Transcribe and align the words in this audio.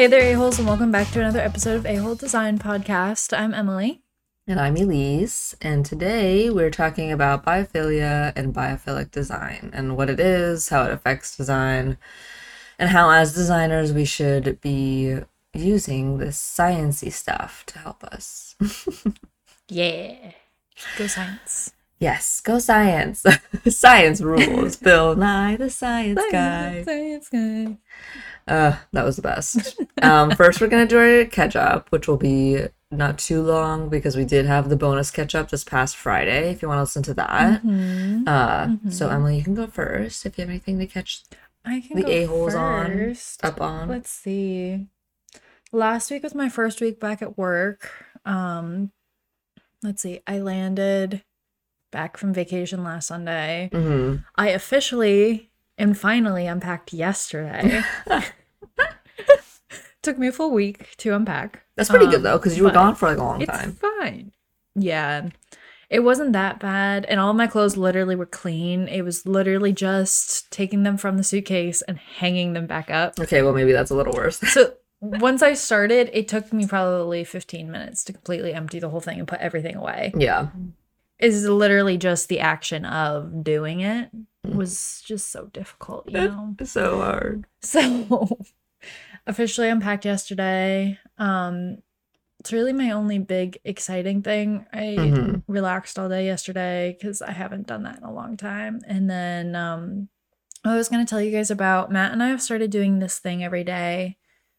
Hey 0.00 0.06
there, 0.06 0.32
a-holes, 0.32 0.58
and 0.58 0.66
welcome 0.66 0.90
back 0.90 1.10
to 1.10 1.20
another 1.20 1.40
episode 1.40 1.76
of 1.76 1.84
A-Whole 1.84 2.14
Design 2.14 2.58
Podcast. 2.58 3.38
I'm 3.38 3.52
Emily. 3.52 4.00
And 4.46 4.58
I'm 4.58 4.74
Elise, 4.78 5.54
and 5.60 5.84
today 5.84 6.48
we're 6.48 6.70
talking 6.70 7.12
about 7.12 7.44
biophilia 7.44 8.32
and 8.34 8.54
biophilic 8.54 9.10
design 9.10 9.70
and 9.74 9.98
what 9.98 10.08
it 10.08 10.18
is, 10.18 10.70
how 10.70 10.84
it 10.84 10.90
affects 10.90 11.36
design, 11.36 11.98
and 12.78 12.88
how 12.88 13.10
as 13.10 13.34
designers 13.34 13.92
we 13.92 14.06
should 14.06 14.58
be 14.62 15.18
using 15.52 16.16
this 16.16 16.38
sciencey 16.38 17.12
stuff 17.12 17.66
to 17.66 17.78
help 17.78 18.02
us. 18.02 18.56
Yeah. 19.68 20.32
Go 20.96 21.08
science. 21.08 21.74
Yes, 22.00 22.40
go 22.40 22.58
science. 22.58 23.24
science 23.68 24.20
rules. 24.20 24.76
Bill 24.88 25.14
Nye 25.14 25.56
the 25.56 25.70
Science 25.70 26.20
Guy. 26.32 26.82
Science 26.82 27.28
guy. 27.28 27.76
Uh, 28.48 28.76
that 28.92 29.04
was 29.04 29.14
the 29.16 29.22
best. 29.22 29.78
Um, 30.02 30.32
first, 30.32 30.60
we're 30.60 30.66
gonna 30.66 30.86
do 30.86 30.98
our 30.98 31.24
catch 31.26 31.54
up, 31.54 31.90
which 31.92 32.08
will 32.08 32.16
be 32.16 32.66
not 32.90 33.18
too 33.18 33.40
long 33.42 33.88
because 33.88 34.16
we 34.16 34.24
did 34.24 34.46
have 34.46 34.68
the 34.68 34.74
bonus 34.76 35.12
catch 35.12 35.36
up 35.36 35.50
this 35.50 35.62
past 35.62 35.96
Friday. 35.96 36.50
If 36.50 36.60
you 36.62 36.66
want 36.66 36.78
to 36.78 36.82
listen 36.82 37.04
to 37.04 37.14
that, 37.14 37.62
Mhm. 37.62 38.26
uh, 38.26 38.90
so 38.90 39.08
Emily, 39.10 39.36
you 39.36 39.44
can 39.44 39.54
go 39.54 39.68
first 39.68 40.26
if 40.26 40.36
you 40.36 40.42
have 40.42 40.50
anything 40.50 40.80
to 40.80 40.86
catch 40.88 41.22
I 41.64 41.80
can 41.86 42.00
the 42.00 42.10
a-holes 42.10 42.54
on, 42.56 43.14
up 43.44 43.60
on. 43.60 43.88
Let's 43.88 44.10
see. 44.10 44.88
Last 45.72 46.10
week 46.10 46.24
was 46.24 46.34
my 46.34 46.48
first 46.48 46.80
week 46.80 46.98
back 46.98 47.22
at 47.22 47.38
work. 47.38 47.92
Um, 48.24 48.90
let's 49.82 50.02
see. 50.02 50.20
I 50.26 50.40
landed 50.40 51.22
back 51.90 52.16
from 52.16 52.32
vacation 52.32 52.82
last 52.84 53.08
Sunday. 53.08 53.68
hmm 53.72 54.16
I 54.36 54.48
officially 54.50 55.50
and 55.78 55.96
finally 55.98 56.46
unpacked 56.46 56.92
yesterday. 56.92 57.82
Took 60.02 60.16
me 60.18 60.28
a 60.28 60.32
full 60.32 60.50
week 60.50 60.96
to 60.98 61.14
unpack. 61.14 61.62
That's 61.76 61.90
pretty 61.90 62.06
Um, 62.06 62.10
good 62.12 62.22
though, 62.22 62.38
because 62.38 62.56
you 62.56 62.64
were 62.64 62.70
gone 62.70 62.94
for 62.94 63.06
like 63.08 63.18
a 63.18 63.22
long 63.22 63.42
It's 63.42 63.50
time. 63.50 63.72
fine. 63.72 64.32
Yeah. 64.74 65.28
It 65.90 66.00
wasn't 66.00 66.32
that 66.32 66.58
bad. 66.58 67.04
And 67.06 67.20
all 67.20 67.34
my 67.34 67.46
clothes 67.46 67.76
literally 67.76 68.16
were 68.16 68.24
clean. 68.24 68.88
It 68.88 69.02
was 69.02 69.26
literally 69.26 69.72
just 69.74 70.50
taking 70.50 70.84
them 70.84 70.96
from 70.96 71.18
the 71.18 71.24
suitcase 71.24 71.82
and 71.82 71.98
hanging 71.98 72.54
them 72.54 72.66
back 72.66 72.88
up. 72.90 73.18
Okay, 73.20 73.42
well 73.42 73.52
maybe 73.52 73.72
that's 73.72 73.90
a 73.90 73.94
little 73.94 74.14
worse. 74.14 74.38
So 74.52 74.72
once 75.02 75.42
I 75.42 75.52
started, 75.54 76.08
it 76.14 76.28
took 76.28 76.50
me 76.52 76.66
probably 76.66 77.24
15 77.24 77.70
minutes 77.70 78.04
to 78.04 78.12
completely 78.14 78.52
empty 78.54 78.78
the 78.78 78.88
whole 78.90 79.00
thing 79.00 79.18
and 79.18 79.26
put 79.28 79.40
everything 79.40 79.74
away. 79.76 80.12
yeah, 80.16 80.48
Is 81.20 81.46
literally 81.48 81.98
just 81.98 82.28
the 82.28 82.40
action 82.40 82.84
of 82.84 83.44
doing 83.44 83.80
it 83.80 84.10
was 84.44 85.02
just 85.04 85.30
so 85.30 85.46
difficult, 85.46 86.08
you 86.08 86.18
know? 86.18 86.56
so 86.64 86.98
hard. 87.00 87.46
So 87.62 88.38
officially 89.26 89.68
unpacked 89.68 90.04
yesterday. 90.04 90.98
Um 91.18 91.78
it's 92.38 92.54
really 92.54 92.72
my 92.72 92.90
only 92.92 93.18
big 93.18 93.58
exciting 93.64 94.22
thing. 94.22 94.64
I 94.72 94.78
Mhm. 95.12 95.42
relaxed 95.46 95.98
all 95.98 96.08
day 96.08 96.24
yesterday 96.24 96.96
cuz 97.00 97.20
I 97.20 97.32
haven't 97.32 97.66
done 97.66 97.82
that 97.82 97.98
in 97.98 98.04
a 98.04 98.12
long 98.12 98.36
time. 98.38 98.80
And 98.86 99.10
then 99.10 99.54
um 99.54 100.08
I 100.64 100.74
was 100.76 100.88
going 100.90 101.04
to 101.04 101.08
tell 101.08 101.22
you 101.22 101.30
guys 101.30 101.50
about 101.50 101.90
Matt 101.90 102.12
and 102.12 102.22
I 102.22 102.28
have 102.28 102.42
started 102.42 102.70
doing 102.70 102.98
this 102.98 103.18
thing 103.18 103.42
every 103.42 103.64
day. 103.64 104.18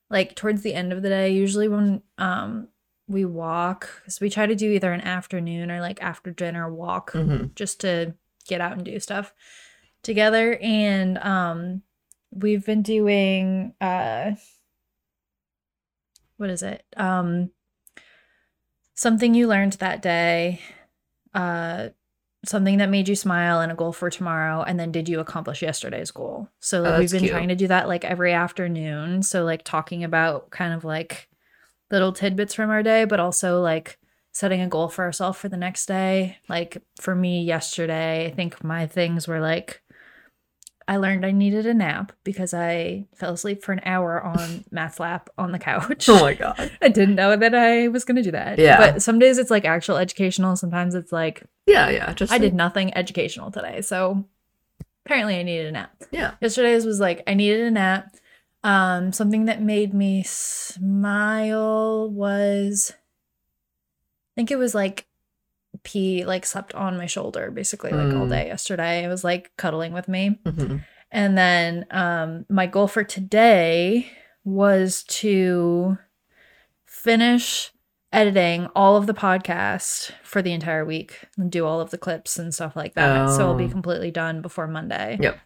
Like 0.09 0.36
towards 0.36 0.64
the 0.64 0.73
end 0.73 0.92
of 0.94 1.02
the 1.03 1.09
day, 1.09 1.30
usually 1.31 1.68
when 1.68 2.02
um 2.18 2.68
we 3.12 3.26
walk, 3.26 4.04
so 4.08 4.20
we 4.22 4.30
try 4.30 4.45
to 4.45 4.56
do 4.56 4.72
either 4.72 4.92
an 4.94 5.02
afternoon 5.02 5.70
or 5.70 5.81
like 5.81 6.02
after 6.02 6.31
dinner 6.31 6.73
walk 6.73 7.12
hmm 7.12 7.48
just 7.56 7.81
to 7.81 8.16
get 8.48 8.62
out 8.62 8.73
and 8.73 8.86
do 8.86 9.00
stuff 9.00 9.34
together. 10.03 10.58
And 10.62 11.18
um 11.18 11.81
we've 12.31 12.66
been 12.66 12.81
doing 12.81 13.73
uh 13.81 14.31
what 16.38 16.50
is 16.50 16.64
it? 16.64 16.84
Um 16.98 17.52
something 18.94 19.34
you 19.34 19.47
learned 19.47 19.74
that 19.74 20.02
day 20.02 20.59
uh 21.34 21.90
something 22.44 22.78
that 22.80 22.90
made 22.90 23.08
you 23.08 23.16
smile 23.16 23.62
and 23.62 23.72
a 23.72 23.75
goal 23.75 23.94
for 23.94 24.09
tomorrow 24.09 24.64
and 24.64 24.80
then 24.80 24.91
did 24.91 25.08
you 25.08 25.19
accomplish 25.19 25.62
yesterday's 25.62 26.09
goal. 26.12 26.50
So 26.59 26.81
like, 26.81 26.96
Oh, 26.96 27.00
we've 27.00 27.12
been 27.12 27.19
cute. 27.19 27.31
trying 27.31 27.50
to 27.50 27.56
do 27.56 27.68
that 27.68 27.88
like 27.88 28.03
every 28.03 28.34
afternoon. 28.34 29.22
So 29.22 29.44
like 29.44 29.64
talking 29.64 30.03
about 30.03 30.50
kind 30.50 30.74
of 30.74 30.84
like 30.84 31.28
little 31.91 32.13
tidbits 32.13 32.53
from 32.53 32.69
our 32.69 32.81
day 32.84 33.06
but 33.06 33.19
also 33.19 33.62
like 33.62 33.97
setting 34.34 34.62
a 34.62 34.68
goal 34.68 34.88
for 34.88 35.03
ourselves 35.03 35.38
for 35.38 35.50
the 35.50 35.57
next 35.57 35.85
day. 35.88 36.38
Like 36.47 36.78
for 37.00 37.13
me 37.13 37.44
yesterday, 37.44 38.28
I 38.28 38.31
think 38.31 38.63
my 38.63 38.88
things 38.88 39.28
were 39.28 39.41
like 39.41 39.81
I 40.88 40.97
learned 40.97 41.25
I 41.25 41.31
needed 41.31 41.66
a 41.66 41.74
nap 41.74 42.12
because 42.24 42.53
I 42.53 43.06
fell 43.16 43.34
asleep 43.34 43.63
for 43.63 43.72
an 43.72 43.81
hour 43.85 44.22
on 44.22 44.66
Matt's 44.72 45.00
lap 45.00 45.29
on 45.38 45.52
the 45.52 45.59
couch. 45.59 46.09
Oh 46.09 46.19
my 46.22 46.34
god. 46.34 46.72
I 46.81 46.88
didn't 46.90 47.16
know 47.16 47.35
that 47.35 47.53
I 47.53 47.88
was 47.88 48.03
going 48.03 48.16
to 48.18 48.23
do 48.23 48.31
that. 48.31 48.58
Yeah. 48.58 48.78
But 48.78 49.02
some 49.02 49.19
days 49.19 49.38
it's 49.38 49.52
like 49.52 49.63
actual 49.63 49.97
educational, 49.97 50.56
sometimes 50.56 50.96
it's 50.96 51.12
like 51.12 51.44
Yeah, 51.66 51.90
yeah. 51.90 52.13
Just 52.13 52.31
I 52.31 52.35
like- 52.35 52.41
did 52.41 52.53
nothing 52.53 52.96
educational 52.97 53.52
today. 53.52 53.81
So 53.81 54.25
apparently 55.06 55.38
I 55.40 55.44
needed 55.44 55.68
a 55.68 55.72
nap. 55.72 55.94
Yeah. 56.12 56.34
Yesterday's 56.41 56.85
was 56.85 57.00
like 57.00 57.22
I 57.28 57.34
needed 57.35 57.62
a 57.62 57.72
nap. 57.72 58.16
Um 58.63 59.11
something 59.13 59.45
that 59.45 59.61
made 59.61 59.94
me 59.94 60.23
smile 60.23 62.09
was 62.09 62.94
I 62.94 64.31
think 64.35 64.51
it 64.51 64.57
was 64.57 64.75
like 64.75 65.07
P 65.83 66.25
like 66.25 66.45
slept 66.45 66.73
on 66.75 66.97
my 66.97 67.05
shoulder 67.07 67.49
basically 67.51 67.91
like 67.91 68.13
all 68.13 68.27
Mm. 68.27 68.29
day 68.29 68.47
yesterday. 68.47 69.03
It 69.03 69.07
was 69.07 69.23
like 69.23 69.51
cuddling 69.57 69.94
with 69.94 70.07
me. 70.07 70.39
Mhm. 70.45 70.83
And 71.11 71.38
then 71.38 71.85
um 71.91 72.45
my 72.49 72.67
goal 72.67 72.88
for 72.88 73.03
today 73.03 74.11
was 74.44 75.03
to 75.05 75.97
finish 76.85 77.72
editing 78.13 78.67
all 78.75 78.95
of 78.97 79.07
the 79.07 79.13
podcast 79.13 80.11
for 80.23 80.41
the 80.41 80.51
entire 80.51 80.83
week 80.85 81.22
and 81.38 81.49
do 81.51 81.66
all 81.66 81.79
of 81.79 81.89
the 81.91 81.97
clips 81.97 82.38
and 82.38 82.53
stuff 82.53 82.75
like 82.75 82.93
that. 82.95 83.29
So 83.29 83.47
I'll 83.47 83.55
be 83.55 83.66
Oh. 83.66 83.69
completely 83.69 84.11
done 84.11 84.41
before 84.41 84.67
Monday. 84.67 85.17
Yep. 85.22 85.39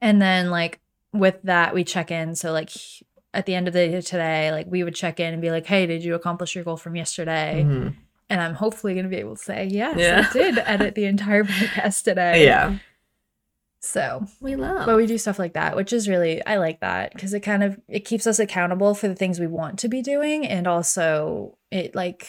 And 0.00 0.20
then 0.20 0.50
like 0.50 0.80
with 1.14 1.40
that 1.44 1.72
we 1.74 1.84
check 1.84 2.10
in 2.10 2.34
so 2.34 2.52
like 2.52 2.70
at 3.32 3.46
the 3.46 3.54
end 3.54 3.66
of 3.68 3.72
the 3.74 3.88
day 3.88 4.00
today 4.02 4.50
like 4.52 4.66
we 4.68 4.82
would 4.84 4.94
check 4.94 5.18
in 5.20 5.32
and 5.32 5.40
be 5.40 5.50
like, 5.50 5.64
"Hey, 5.66 5.86
did 5.86 6.04
you 6.04 6.14
accomplish 6.14 6.54
your 6.54 6.64
goal 6.64 6.76
from 6.76 6.94
yesterday?" 6.96 7.64
Mhm. 7.66 7.94
And 8.30 8.40
I'm 8.40 8.54
hopefully 8.54 8.94
going 8.94 9.04
to 9.04 9.10
be 9.10 9.16
able 9.16 9.36
to 9.36 9.42
say, 9.42 9.66
"Yes, 9.66 9.96
Yeah. 9.98 10.26
I 10.28 10.32
did 10.32 10.58
edit 10.58 10.94
the 10.94 11.04
entire 11.06 11.44
podcast 11.56 12.02
today." 12.04 12.44
Yeah. 12.44 12.76
So, 13.80 14.24
We 14.40 14.56
love. 14.56 14.86
but 14.86 14.96
we 14.96 15.06
do 15.06 15.18
stuff 15.18 15.38
like 15.38 15.52
that, 15.54 15.76
which 15.76 15.92
is 15.92 16.08
really 16.08 16.44
I 16.46 16.56
like 16.56 16.80
that 16.80 17.12
because 17.12 17.34
it 17.34 17.40
kind 17.40 17.62
of 17.62 17.78
it 17.86 18.00
keeps 18.06 18.26
us 18.26 18.38
accountable 18.38 18.94
for 18.94 19.08
the 19.08 19.14
things 19.14 19.38
we 19.38 19.46
want 19.46 19.78
to 19.80 19.88
be 19.88 20.00
doing, 20.00 20.46
and 20.46 20.66
also 20.66 21.58
it 21.70 21.94
like 21.94 22.26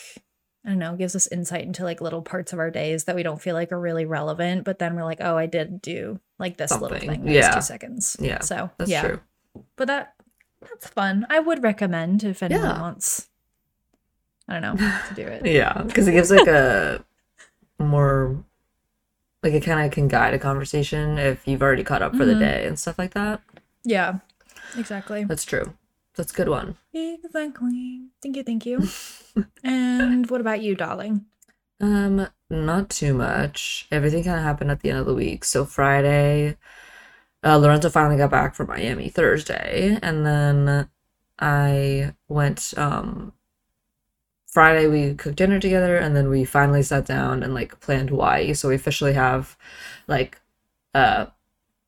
I 0.65 0.69
don't 0.69 0.79
know 0.79 0.95
gives 0.95 1.15
us 1.15 1.27
insight 1.27 1.63
into 1.65 1.83
like 1.83 2.01
little 2.01 2.21
parts 2.23 2.51
of 2.51 2.57
our 2.59 2.71
days 2.71 3.03
that 3.03 3.15
we 3.15 3.21
don't 3.23 3.39
feel 3.41 3.53
like 3.53 3.71
are 3.71 3.79
really 3.79 4.05
relevant, 4.05 4.63
but 4.63 4.79
then 4.79 4.95
we're 4.95 5.03
like, 5.03 5.19
oh, 5.21 5.37
I 5.37 5.45
did 5.45 5.81
do 5.81 6.19
like 6.39 6.57
this 6.57 6.71
little 6.71 6.97
thing. 6.97 7.27
Yeah. 7.27 7.51
two 7.51 7.61
seconds. 7.61 8.17
Yeah, 8.19 8.39
So 8.41 8.71
That's 8.77 8.89
yeah, 8.89 9.01
true. 9.01 9.19
but 9.75 9.87
that 9.87 10.15
that's 10.61 10.87
fun. 10.87 11.27
I 11.29 11.39
would 11.39 11.61
recommend 11.61 12.23
if 12.23 12.41
anyone 12.41 12.63
Yeah. 12.65 12.81
wants. 12.81 13.29
I 14.47 14.59
don't 14.59 14.79
know 14.79 14.91
to 15.09 15.13
do 15.15 15.21
it. 15.27 15.45
Yeah, 15.45 15.83
because 15.83 16.07
it 16.07 16.13
gives 16.13 16.31
like 16.31 16.47
a 16.47 17.03
more 17.79 18.43
like 19.43 19.53
it 19.53 19.63
kind 19.63 19.85
of 19.85 19.91
can 19.91 20.07
guide 20.07 20.33
a 20.33 20.39
conversation 20.39 21.19
if 21.19 21.47
you've 21.47 21.61
already 21.61 21.83
caught 21.83 22.01
up 22.01 22.15
for 22.15 22.25
the 22.25 22.33
Mhm. 22.33 22.39
day 22.39 22.65
and 22.65 22.79
stuff 22.79 22.97
like 22.97 23.13
that. 23.13 23.41
Yeah, 23.83 24.19
exactly. 24.75 25.23
That's 25.25 25.45
true. 25.45 25.73
That's 26.15 26.31
a 26.31 26.35
good 26.35 26.49
one. 26.49 26.77
Exactly. 26.93 28.01
Thank 28.21 28.37
you. 28.37 28.43
Thank 28.43 28.65
you. 28.65 28.87
and 29.63 30.29
what 30.29 30.41
about 30.41 30.61
you, 30.61 30.75
darling? 30.75 31.25
Um, 31.81 32.27
not 32.49 32.89
too 32.89 33.13
much. 33.13 33.87
Everything 33.91 34.23
kind 34.23 34.37
of 34.37 34.43
happened 34.43 34.71
at 34.71 34.81
the 34.81 34.89
end 34.89 34.99
of 34.99 35.05
the 35.05 35.13
week. 35.13 35.43
So 35.43 35.65
Friday, 35.65 36.57
uh, 37.43 37.57
Lorenzo 37.57 37.90
finally 37.90 38.17
got 38.17 38.31
back 38.31 38.55
from 38.55 38.67
Miami 38.67 39.09
Thursday, 39.09 39.99
and 40.01 40.25
then 40.25 40.90
I 41.40 42.13
went. 42.28 42.73
Um, 42.78 43.34
Friday 44.47 44.87
we 44.87 45.16
cooked 45.16 45.35
dinner 45.35 45.59
together, 45.59 45.97
and 45.97 46.16
then 46.16 46.29
we 46.29 46.45
finally 46.45 46.81
sat 46.81 47.05
down 47.05 47.43
and 47.43 47.53
like 47.53 47.79
planned 47.81 48.09
Hawaii. 48.09 48.53
So 48.53 48.69
we 48.69 48.75
officially 48.75 49.13
have, 49.13 49.57
like, 50.07 50.40
uh, 50.93 51.28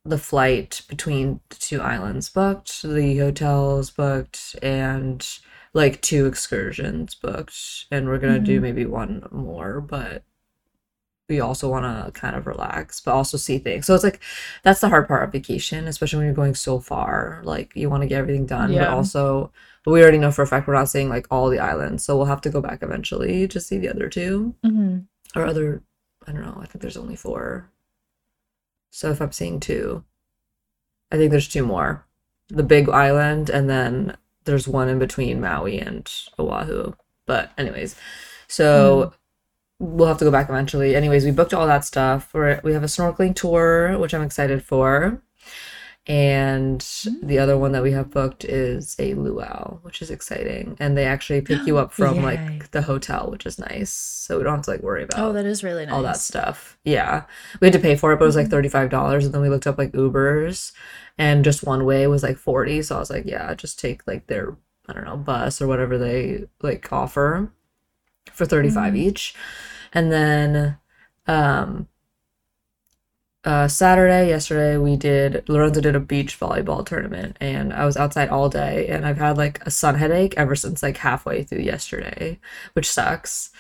the 0.07 0.18
flight 0.18 0.81
between 0.88 1.39
the 1.50 1.56
two 1.57 1.81
islands 1.81 2.30
booked, 2.30 2.81
the 2.83 3.18
hotels 3.18 3.92
booked, 3.92 4.56
and 4.62 5.27
like 5.74 6.01
two 6.01 6.25
excursions 6.25 7.13
booked. 7.15 7.86
And 7.92 8.07
we're 8.07 8.18
gonna 8.19 8.39
do 8.39 8.59
Mhm. 8.59 8.62
maybe 8.62 8.86
one 8.86 9.27
more, 9.31 9.81
but 9.81 10.24
we 11.30 11.42
also 11.42 11.69
want 11.69 11.83
to 11.83 12.12
kind 12.13 12.38
of 12.38 12.48
relax, 12.48 13.01
but 13.01 13.12
also 13.13 13.38
see 13.38 13.57
things. 13.57 13.86
So 13.86 13.94
it's 13.94 14.04
like 14.04 14.21
that's 14.63 14.80
the 14.80 14.88
hard 14.89 15.09
part 15.09 15.24
of 15.25 15.31
vacation, 15.33 15.86
especially 15.88 16.18
when 16.18 16.25
you're 16.27 16.33
going 16.36 16.56
so 16.56 16.80
far. 16.80 17.42
Like 17.44 17.74
you 17.75 17.89
want 17.89 18.04
to 18.04 18.07
get 18.07 18.19
everything 18.19 18.45
done, 18.45 18.71
but 18.86 18.94
also 18.94 19.51
but 19.83 19.92
we 19.92 20.01
already 20.01 20.18
know 20.19 20.31
for 20.31 20.42
a 20.44 20.48
fact 20.48 20.68
we're 20.68 20.74
not 20.74 20.89
seeing 20.89 21.09
like 21.09 21.27
all 21.30 21.50
the 21.50 21.59
islands, 21.59 22.04
so 22.06 22.15
we'll 22.15 22.25
have 22.27 22.42
to 22.42 22.50
go 22.50 22.62
back 22.62 22.81
eventually 22.81 23.48
to 23.50 23.59
see 23.59 23.77
the 23.77 23.89
other 23.89 24.07
two 24.09 24.56
Mm-hmm. 24.65 25.00
or 25.39 25.45
other. 25.45 25.83
I 26.25 26.31
don't 26.31 26.42
know. 26.42 26.57
I 26.62 26.65
think 26.65 26.81
there's 26.81 26.98
only 26.98 27.15
four. 27.15 27.69
So 28.98 29.12
if 29.12 29.22
I'm 29.22 29.32
seeing 29.32 29.60
two, 29.60 30.04
I 31.12 31.18
think 31.18 31.30
there's 31.30 31.48
two 31.48 31.64
more. 31.64 32.04
The 32.50 32.64
big 32.64 32.90
island 32.90 33.48
and 33.48 33.70
then 33.70 34.18
there's 34.46 34.68
one 34.68 34.90
in 34.90 34.98
between 34.98 35.40
Maui 35.40 35.78
and 35.78 36.12
Oahu. 36.40 36.94
But 37.28 37.52
anyways, 37.60 37.96
so 38.48 39.14
hmm. 39.80 39.98
we'll 39.98 40.08
have 40.08 40.18
to 40.18 40.26
go 40.26 40.32
back 40.32 40.50
eventually. 40.50 40.96
Anyways, 40.96 41.26
we 41.26 41.30
booked 41.32 41.54
all 41.54 41.68
that 41.68 41.86
stuff. 41.86 42.34
We're, 42.34 42.60
we 42.64 42.74
have 42.74 42.82
a 42.82 42.88
snorkeling 42.88 43.36
tour, 43.36 44.00
which 44.00 44.16
I'm 44.16 44.24
excited 44.24 44.64
for. 44.64 45.22
And 46.07 46.80
the 47.21 47.38
other 47.38 47.57
one 47.57 47.74
that 47.74 47.83
we 47.83 47.92
have 47.92 48.09
booked 48.12 48.45
is 48.45 48.95
a 48.98 49.13
luau, 49.13 49.80
which 49.81 50.01
is 50.01 50.09
exciting. 50.09 50.77
And 50.80 50.98
they 50.98 51.06
actually 51.06 51.42
pick 51.42 51.68
you 51.68 51.77
up 51.81 51.92
from 51.92 52.15
Yay. 52.18 52.21
like 52.24 52.71
the 52.71 52.81
hotel, 52.81 53.30
which 53.30 53.45
is 53.45 53.59
nice. 53.59 53.89
So 53.92 54.38
we 54.38 54.44
don't 54.45 54.56
have 54.56 54.65
to 54.65 54.71
like 54.71 54.81
worry 54.83 55.04
about 55.04 55.19
Oh, 55.19 55.33
that 55.33 55.45
is 55.45 55.63
really 55.65 55.86
nice. 55.86 55.94
all 55.94 56.01
that 56.04 56.18
stuff. 56.18 56.77
Yeah. 56.86 57.24
We 57.59 57.68
had 57.68 57.74
to 57.74 57.80
pay 57.80 57.98
for 57.98 58.13
it, 58.13 58.19
but 58.19 58.24
it 58.25 58.27
was 58.27 58.38
like 58.38 58.48
$35. 58.50 59.25
And 59.25 59.33
then 59.33 59.42
we 59.42 59.50
looked 59.50 59.68
up 59.68 59.77
like 59.77 59.92
Ubers 59.92 60.71
and 61.18 61.44
just 61.44 61.65
one 61.65 61.83
way 61.83 62.07
was 62.07 62.24
like 62.24 62.38
40. 62.38 62.81
So 62.83 62.95
I 62.95 63.00
was 63.00 63.09
like, 63.09 63.25
yeah, 63.25 63.54
just 63.54 63.77
take 63.77 64.07
like 64.07 64.27
their, 64.27 64.56
I 64.88 64.94
don't 64.94 65.04
know, 65.06 65.18
bus 65.18 65.62
or 65.62 65.68
whatever 65.68 65.98
they 65.98 66.45
like 66.62 66.92
offer 66.94 67.51
for 68.31 68.45
35 68.45 68.94
Mhm. 68.94 68.98
each. 68.98 69.36
And 69.94 70.09
then, 70.12 70.77
um, 71.27 71.88
uh, 73.48 73.66
Saturday, 73.66 74.28
yesterday, 74.28 74.76
we 74.76 74.98
did, 74.98 75.48
Lorenzo 75.48 75.80
did 75.80 75.96
a 75.96 76.02
beach 76.02 76.38
volleyball 76.38 76.86
tournament 76.86 77.38
and 77.40 77.72
I 77.72 77.86
was 77.86 77.96
outside 77.96 78.28
all 78.28 78.50
day 78.50 78.90
and 78.90 79.06
I've 79.06 79.20
had 79.20 79.38
like 79.38 79.66
a 79.66 79.72
sun 79.72 79.96
headache 79.96 80.34
ever 80.36 80.54
since 80.54 80.84
like 80.84 80.98
halfway 80.98 81.44
through 81.44 81.62
yesterday, 81.62 82.42
which 82.74 82.92
sucks. 82.92 83.52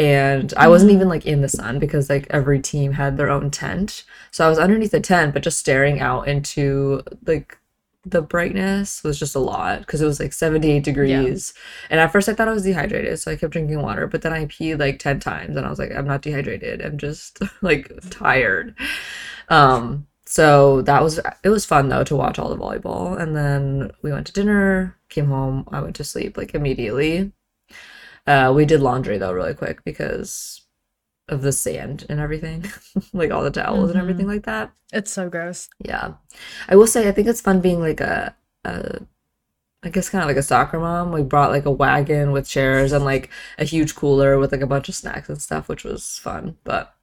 And 0.00 0.52
I 0.56 0.66
wasn't 0.66 0.90
even 0.90 1.08
like 1.08 1.26
in 1.26 1.42
the 1.42 1.48
sun 1.48 1.78
because 1.78 2.10
like 2.10 2.26
every 2.30 2.58
team 2.58 2.94
had 2.94 3.16
their 3.16 3.30
own 3.30 3.52
tent. 3.52 4.02
So 4.32 4.44
I 4.44 4.48
was 4.48 4.58
underneath 4.58 4.90
the 4.90 4.98
tent, 4.98 5.32
but 5.32 5.44
just 5.44 5.60
staring 5.60 6.00
out 6.00 6.26
into 6.26 7.02
like 7.24 7.56
the 8.04 8.22
brightness 8.22 9.04
was 9.04 9.18
just 9.18 9.36
a 9.36 9.40
lot 9.40 9.80
because 9.80 10.00
it 10.00 10.06
was 10.06 10.18
like 10.18 10.32
78 10.32 10.82
degrees. 10.82 11.54
And 11.88 12.00
at 12.00 12.10
first 12.10 12.28
I 12.28 12.34
thought 12.34 12.48
I 12.48 12.52
was 12.52 12.64
dehydrated, 12.64 13.18
so 13.20 13.30
I 13.30 13.36
kept 13.36 13.52
drinking 13.52 13.80
water, 13.80 14.08
but 14.08 14.22
then 14.22 14.32
I 14.32 14.46
peed 14.46 14.80
like 14.80 14.98
10 14.98 15.20
times 15.20 15.56
and 15.56 15.64
I 15.64 15.70
was 15.70 15.78
like, 15.78 15.92
I'm 15.92 16.06
not 16.06 16.22
dehydrated. 16.22 16.80
I'm 16.82 16.98
just 16.98 17.40
like 17.62 17.92
tired. 18.10 18.74
Um, 19.48 20.06
so 20.24 20.82
that 20.82 21.02
was 21.02 21.20
it 21.44 21.48
was 21.48 21.64
fun 21.64 21.88
though 21.88 22.04
to 22.04 22.16
watch 22.16 22.38
all 22.38 22.48
the 22.50 22.56
volleyball. 22.56 23.18
And 23.20 23.36
then 23.36 23.92
we 24.02 24.12
went 24.12 24.26
to 24.28 24.32
dinner, 24.32 24.96
came 25.08 25.26
home, 25.28 25.68
I 25.72 25.80
went 25.80 25.96
to 25.96 26.04
sleep 26.04 26.36
like 26.36 26.54
immediately. 26.54 27.32
Uh, 28.26 28.52
we 28.54 28.64
did 28.64 28.80
laundry 28.80 29.18
though 29.18 29.32
really 29.32 29.54
quick 29.54 29.84
because 29.84 30.62
of 31.28 31.42
the 31.42 31.52
sand 31.52 32.06
and 32.08 32.20
everything, 32.20 32.64
like 33.12 33.30
all 33.30 33.42
the 33.44 33.50
towels 33.50 33.90
and 33.90 33.98
Mhm. 33.98 34.02
everything 34.02 34.26
like 34.26 34.44
that. 34.44 34.72
It's 34.92 35.10
so 35.12 35.28
gross. 35.28 35.68
Yeah. 35.78 36.14
I 36.68 36.76
will 36.76 36.86
say 36.86 37.08
I 37.08 37.12
think 37.12 37.28
it's 37.28 37.40
fun 37.40 37.60
being 37.60 37.80
like 37.80 38.00
a, 38.00 38.34
a 38.64 39.00
I 39.82 39.90
guess 39.90 40.08
kind 40.10 40.22
of 40.22 40.28
like 40.28 40.36
a 40.36 40.42
soccer 40.42 40.80
mom. 40.80 41.12
We 41.12 41.22
brought 41.22 41.50
like 41.52 41.66
a 41.66 41.70
wagon 41.70 42.32
with 42.32 42.48
chairs 42.48 42.92
and 42.92 43.04
like 43.04 43.30
a 43.58 43.64
huge 43.64 43.94
cooler 43.94 44.38
with 44.38 44.50
like 44.52 44.60
a 44.62 44.66
bunch 44.66 44.88
of 44.88 44.94
snacks 44.96 45.28
and 45.28 45.40
stuff, 45.40 45.68
which 45.68 45.84
was 45.84 46.18
fun. 46.18 46.56
But 46.64 46.94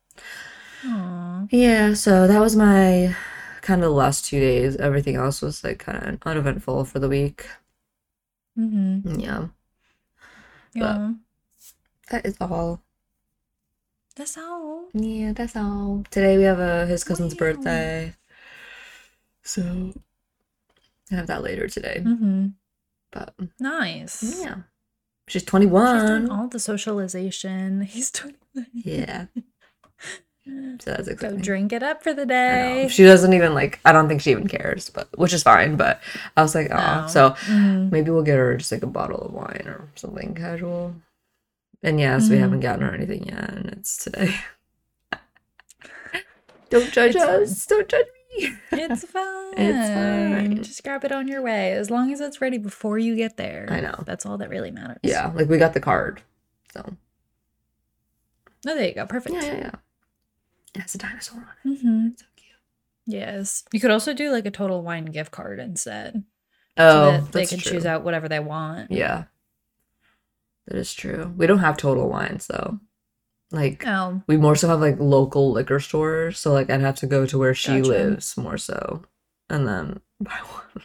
Aw. 0.85 1.47
yeah, 1.51 1.93
so 1.93 2.27
that 2.27 2.39
was 2.39 2.55
my 2.55 3.15
kind 3.61 3.81
of 3.83 3.89
the 3.89 3.95
last 3.95 4.25
two 4.25 4.39
days. 4.39 4.75
Everything 4.77 5.15
else 5.15 5.41
was 5.41 5.63
like 5.63 5.79
kind 5.79 5.97
of 5.97 6.19
uneventful 6.25 6.85
for 6.85 6.99
the 6.99 7.09
week. 7.09 7.47
Mm-hmm. 8.57 9.19
Yeah. 9.19 9.47
Yeah. 10.73 11.13
That 12.09 12.25
is 12.25 12.35
all. 12.41 12.81
That's 14.15 14.37
all. 14.37 14.85
Yeah, 14.93 15.33
that's 15.33 15.55
all. 15.55 16.03
Today 16.11 16.37
we 16.37 16.43
have 16.43 16.59
a 16.59 16.85
his 16.85 17.03
cousin's 17.03 17.33
Wow. 17.33 17.39
birthday. 17.39 18.13
So 19.43 19.93
I 21.11 21.15
have 21.15 21.27
that 21.27 21.43
later 21.43 21.67
today. 21.67 22.01
Mm-hmm. 22.05 22.47
But 23.11 23.33
Nice. 23.59 24.39
yeah. 24.41 24.55
She's 25.27 25.41
She's 25.41 25.49
doing 25.49 25.69
21. 25.69 26.29
all 26.29 26.47
the 26.47 26.59
socialization. 26.59 27.81
He's 27.89 28.11
doing. 28.11 28.35
Yeah. 28.73 29.25
So 30.45 30.91
that's 30.91 31.07
exciting. 31.07 31.07
Go 31.07 31.13
exciting. 31.27 31.41
drink 31.41 31.73
it 31.73 31.83
up 31.83 32.03
for 32.03 32.13
the 32.13 32.25
day. 32.25 32.87
She 32.91 33.03
doesn't 33.03 33.33
even 33.33 33.53
like 33.53 33.79
I 33.85 33.91
don't 33.93 34.07
think 34.09 34.21
she 34.21 34.31
even 34.31 34.47
cares, 34.47 34.89
but 34.89 35.07
which 35.17 35.31
is 35.33 35.43
fine, 35.43 35.77
but 35.77 36.01
I 36.35 36.41
was 36.41 36.53
like, 36.53 36.67
oh, 36.71 37.07
so 37.07 37.31
Mhm. 37.47 37.91
maybe 37.91 38.11
we'll 38.11 38.23
get 38.23 38.37
her 38.37 38.57
just 38.57 38.71
like 38.71 38.83
a 38.83 38.87
bottle 38.87 39.19
of 39.21 39.31
wine 39.33 39.63
or 39.65 39.87
something 39.95 40.33
casual. 40.35 40.95
And 41.81 41.99
yes, 41.99 42.29
we 42.29 42.35
Mhm. 42.35 42.39
haven't 42.39 42.59
gotten 42.61 42.85
her 42.85 42.93
anything 42.93 43.25
yet, 43.27 43.49
and 43.53 43.65
it's 43.67 44.03
today. 44.03 44.35
don't 46.69 46.91
judge 46.91 47.15
It's 47.15 47.23
us. 47.23 47.65
Don't 47.65 47.87
judge 47.87 48.07
me. 48.37 48.53
It's 48.71 49.05
fine. 49.11 49.53
It's 49.57 49.89
fine. 49.89 50.63
Just 50.63 50.83
grab 50.83 51.05
it 51.05 51.11
on 51.11 51.27
your 51.27 51.41
way. 51.41 51.73
As 51.73 51.89
long 51.89 52.11
as 52.11 52.19
it's 52.19 52.41
ready 52.41 52.57
before 52.57 52.97
you 52.97 53.15
get 53.15 53.37
there. 53.37 53.67
I 53.69 53.79
know. 53.79 54.03
That's 54.05 54.25
all 54.25 54.37
that 54.39 54.49
really 54.49 54.71
matters. 54.71 54.97
Yeah, 55.03 55.31
like 55.35 55.47
we 55.49 55.57
got 55.57 55.73
the 55.73 55.79
card. 55.79 56.21
So 56.73 56.95
Oh, 58.65 58.75
there 58.75 58.87
you 58.87 58.93
go. 58.95 59.05
Perfect. 59.05 59.35
yeah, 59.35 59.43
yeah, 59.45 59.57
yeah. 59.57 59.71
It 60.75 60.81
has 60.81 60.95
a 60.95 60.97
dinosaur 60.97 61.37
on 61.65 61.71
it. 61.71 61.77
Mm-hmm. 61.79 62.07
So 62.17 62.25
cute. 62.35 62.55
Yes. 63.05 63.63
You 63.71 63.79
could 63.79 63.91
also 63.91 64.13
do 64.13 64.31
like 64.31 64.45
a 64.45 64.51
total 64.51 64.81
wine 64.81 65.05
gift 65.05 65.31
card 65.31 65.59
instead. 65.59 66.23
Oh, 66.77 67.11
so 67.11 67.21
that 67.21 67.31
they 67.31 67.45
can 67.45 67.59
true. 67.59 67.73
choose 67.73 67.85
out 67.85 68.03
whatever 68.03 68.27
they 68.27 68.39
want. 68.39 68.91
Yeah. 68.91 69.25
That 70.67 70.77
is 70.77 70.93
true. 70.93 71.33
We 71.37 71.45
don't 71.45 71.59
have 71.59 71.77
total 71.77 72.09
wines 72.09 72.47
though. 72.47 72.79
Like 73.51 73.83
Oh, 73.85 74.23
we 74.25 74.37
more 74.37 74.55
so 74.55 74.67
have 74.67 74.79
like 74.81 74.99
local 74.99 75.51
liquor 75.51 75.79
stores, 75.79 76.39
so 76.39 76.51
like 76.51 76.71
I'd 76.71 76.81
have 76.81 76.95
to 76.97 77.05
go 77.05 77.27
to 77.27 77.37
where 77.37 77.53
she 77.53 77.77
Gotcha. 77.79 77.89
lives 77.89 78.35
more 78.35 78.57
so, 78.57 79.03
and 79.47 79.67
then 79.67 79.99
buy 80.19 80.31
one. 80.31 80.83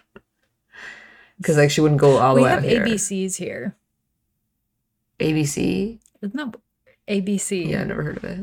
Because 1.39 1.57
like 1.57 1.71
she 1.71 1.81
wouldn't 1.81 2.01
go 2.01 2.19
all 2.19 2.35
the 2.35 2.43
we 2.43 2.45
way 2.45 2.51
have 2.51 2.59
out 2.65 2.69
here. 2.69 2.85
ABCs 2.85 3.37
here. 3.37 3.77
ABC. 5.19 5.99
Isn't 6.21 6.37
that 6.37 6.61
ABC? 7.09 7.71
Yeah, 7.71 7.81
I 7.81 7.85
never 7.85 8.03
heard 8.03 8.19
of 8.19 8.25
it. 8.25 8.41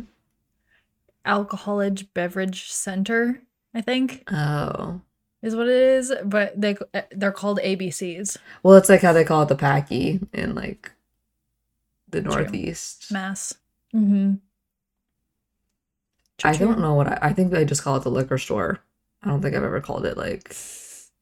Alcoholic 1.26 2.14
Beverage 2.14 2.72
Center, 2.72 3.42
I 3.74 3.82
think, 3.82 4.24
Oh, 4.32 5.02
is 5.42 5.56
what 5.56 5.68
it 5.68 5.76
is. 5.76 6.14
But 6.24 6.60
they 6.60 6.76
they're 7.12 7.32
called 7.32 7.60
ABCs. 7.60 8.38
well, 8.64 8.76
it's 8.76 8.90
like 8.90 9.02
how 9.02 9.14
they 9.14 9.24
call 9.24 9.44
it 9.44 9.50
the 9.50 9.56
packy 9.56 10.20
in 10.34 10.56
like 10.56 10.92
the 12.10 12.22
True. 12.22 12.32
Northeast. 12.32 13.12
Mass. 13.12 13.54
Mm-hmm. 13.94 14.36
I 16.44 16.54
don't 16.58 16.80
know 16.80 16.94
what 16.94 17.08
I, 17.08 17.18
I 17.30 17.34
think 17.34 17.52
they 17.52 17.66
just 17.66 17.82
call 17.84 17.96
it 17.96 18.04
the 18.04 18.12
liquor 18.12 18.38
store. 18.38 18.80
I 19.24 19.30
don't 19.30 19.42
think 19.42 19.56
I've 19.56 19.64
ever 19.64 19.82
called 19.82 20.06
it 20.06 20.18
like 20.18 20.56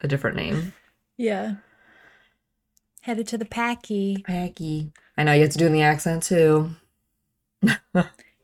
a 0.02 0.08
different 0.08 0.36
name. 0.36 0.74
Yeah. 1.18 1.56
Headed 3.02 3.28
to 3.28 3.38
the 3.38 3.46
Packy. 3.46 4.24
Packy. 4.26 4.92
I 5.18 5.24
know 5.24 5.34
you 5.34 5.42
have 5.44 5.52
to 5.52 5.58
do 5.58 5.68
in 5.68 5.74
the 5.74 5.84
accent 5.84 6.24
too. 6.24 6.72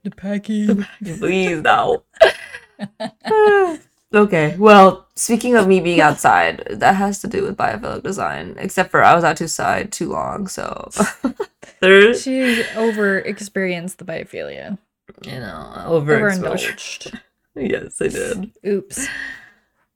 The 0.04 0.12
Packy. 0.12 0.68
Please 1.04 1.62
no. 1.62 2.04
okay. 4.14 4.56
Well, 4.58 5.08
speaking 5.16 5.56
of 5.56 5.68
me 5.68 5.82
being 5.82 6.00
outside, 6.02 6.66
that 6.70 6.96
has 6.96 7.20
to 7.22 7.28
do 7.28 7.44
with 7.44 7.58
biophilic 7.58 8.04
design. 8.04 8.56
Except 8.58 8.92
for 8.92 9.04
I 9.04 9.14
was 9.14 9.24
outside 9.24 9.38
too 9.38 9.48
side 9.48 9.92
too 9.92 10.10
long, 10.10 10.48
so 10.48 10.90
there's 11.82 12.22
She 12.22 12.64
over 12.76 13.20
experienced 13.20 13.98
the 13.98 14.06
biophilia. 14.06 14.78
you 15.24 15.40
know. 15.40 15.74
Overindulged. 15.88 17.20
yes, 17.56 18.02
I 18.02 18.08
did. 18.08 18.52
Oops. 18.66 19.08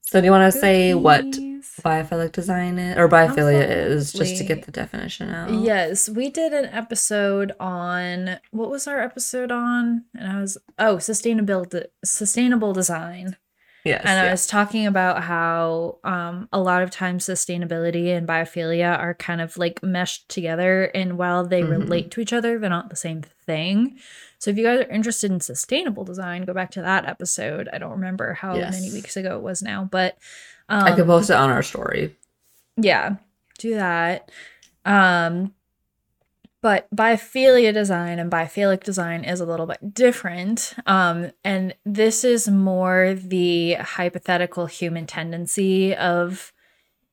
So 0.02 0.20
do 0.20 0.26
you 0.26 0.30
want 0.30 0.52
to 0.52 0.58
say 0.58 0.94
what 0.94 1.24
Oopies. 1.64 1.82
biophilic 1.82 2.32
design 2.32 2.78
is 2.78 2.96
or 2.96 3.08
biophilia 3.08 3.68
is, 3.68 4.12
just 4.12 4.36
to 4.36 4.44
get 4.44 4.64
the 4.64 4.72
definition 4.72 5.30
out? 5.30 5.52
Yes, 5.52 6.08
we 6.08 6.30
did 6.30 6.52
an 6.52 6.66
episode 6.66 7.52
on 7.60 8.38
what 8.50 8.70
was 8.70 8.86
our 8.86 9.00
episode 9.00 9.50
on? 9.50 10.04
And 10.14 10.30
I 10.30 10.40
was 10.40 10.58
oh, 10.78 10.98
sustainable 10.98 11.66
sustainable 12.04 12.72
design. 12.72 13.36
Yes. 13.84 14.00
And 14.06 14.18
I 14.18 14.24
yeah. 14.24 14.30
was 14.30 14.46
talking 14.46 14.86
about 14.86 15.24
how 15.24 15.98
um, 16.04 16.48
a 16.54 16.58
lot 16.58 16.82
of 16.82 16.90
times 16.90 17.26
sustainability 17.26 18.16
and 18.16 18.26
biophilia 18.26 18.98
are 18.98 19.12
kind 19.12 19.42
of 19.42 19.58
like 19.58 19.82
meshed 19.82 20.26
together. 20.30 20.84
And 20.94 21.18
while 21.18 21.44
they 21.46 21.60
Mhm. 21.62 21.68
relate 21.80 22.10
to 22.12 22.22
each 22.22 22.32
other, 22.32 22.58
they're 22.58 22.70
not 22.70 22.88
the 22.88 22.96
same 22.96 23.20
thing. 23.44 23.98
So 24.38 24.50
if 24.50 24.56
you 24.56 24.64
guys 24.64 24.80
are 24.80 24.90
interested 24.90 25.30
in 25.30 25.40
sustainable 25.40 26.04
design, 26.04 26.44
go 26.46 26.54
back 26.54 26.70
to 26.72 26.80
that 26.82 27.06
episode. 27.06 27.68
I 27.74 27.78
don't 27.78 27.90
remember 27.90 28.32
how 28.32 28.56
Yes. 28.56 28.72
many 28.72 28.90
weeks 28.90 29.18
ago 29.18 29.36
it 29.36 29.42
was 29.42 29.60
now, 29.60 29.86
but 29.90 30.16
um, 30.68 30.84
I 30.84 30.92
could 30.94 31.06
post 31.06 31.30
it 31.30 31.36
on 31.36 31.50
our 31.50 31.62
story. 31.62 32.16
yeah, 32.76 33.16
do 33.58 33.74
that. 33.74 34.30
Um, 34.84 35.54
but 36.62 36.88
biophilia 36.96 37.74
design 37.74 38.18
and 38.18 38.30
biophilic 38.30 38.82
design 38.84 39.22
is 39.24 39.40
a 39.40 39.44
little 39.46 39.66
bit 39.66 39.92
different. 39.92 40.74
Um, 40.86 41.30
and 41.44 41.74
this 41.84 42.24
is 42.24 42.48
more 42.48 43.14
the 43.14 43.74
hypothetical 43.74 44.64
human 44.66 45.06
tendency 45.06 45.94
of 45.94 46.52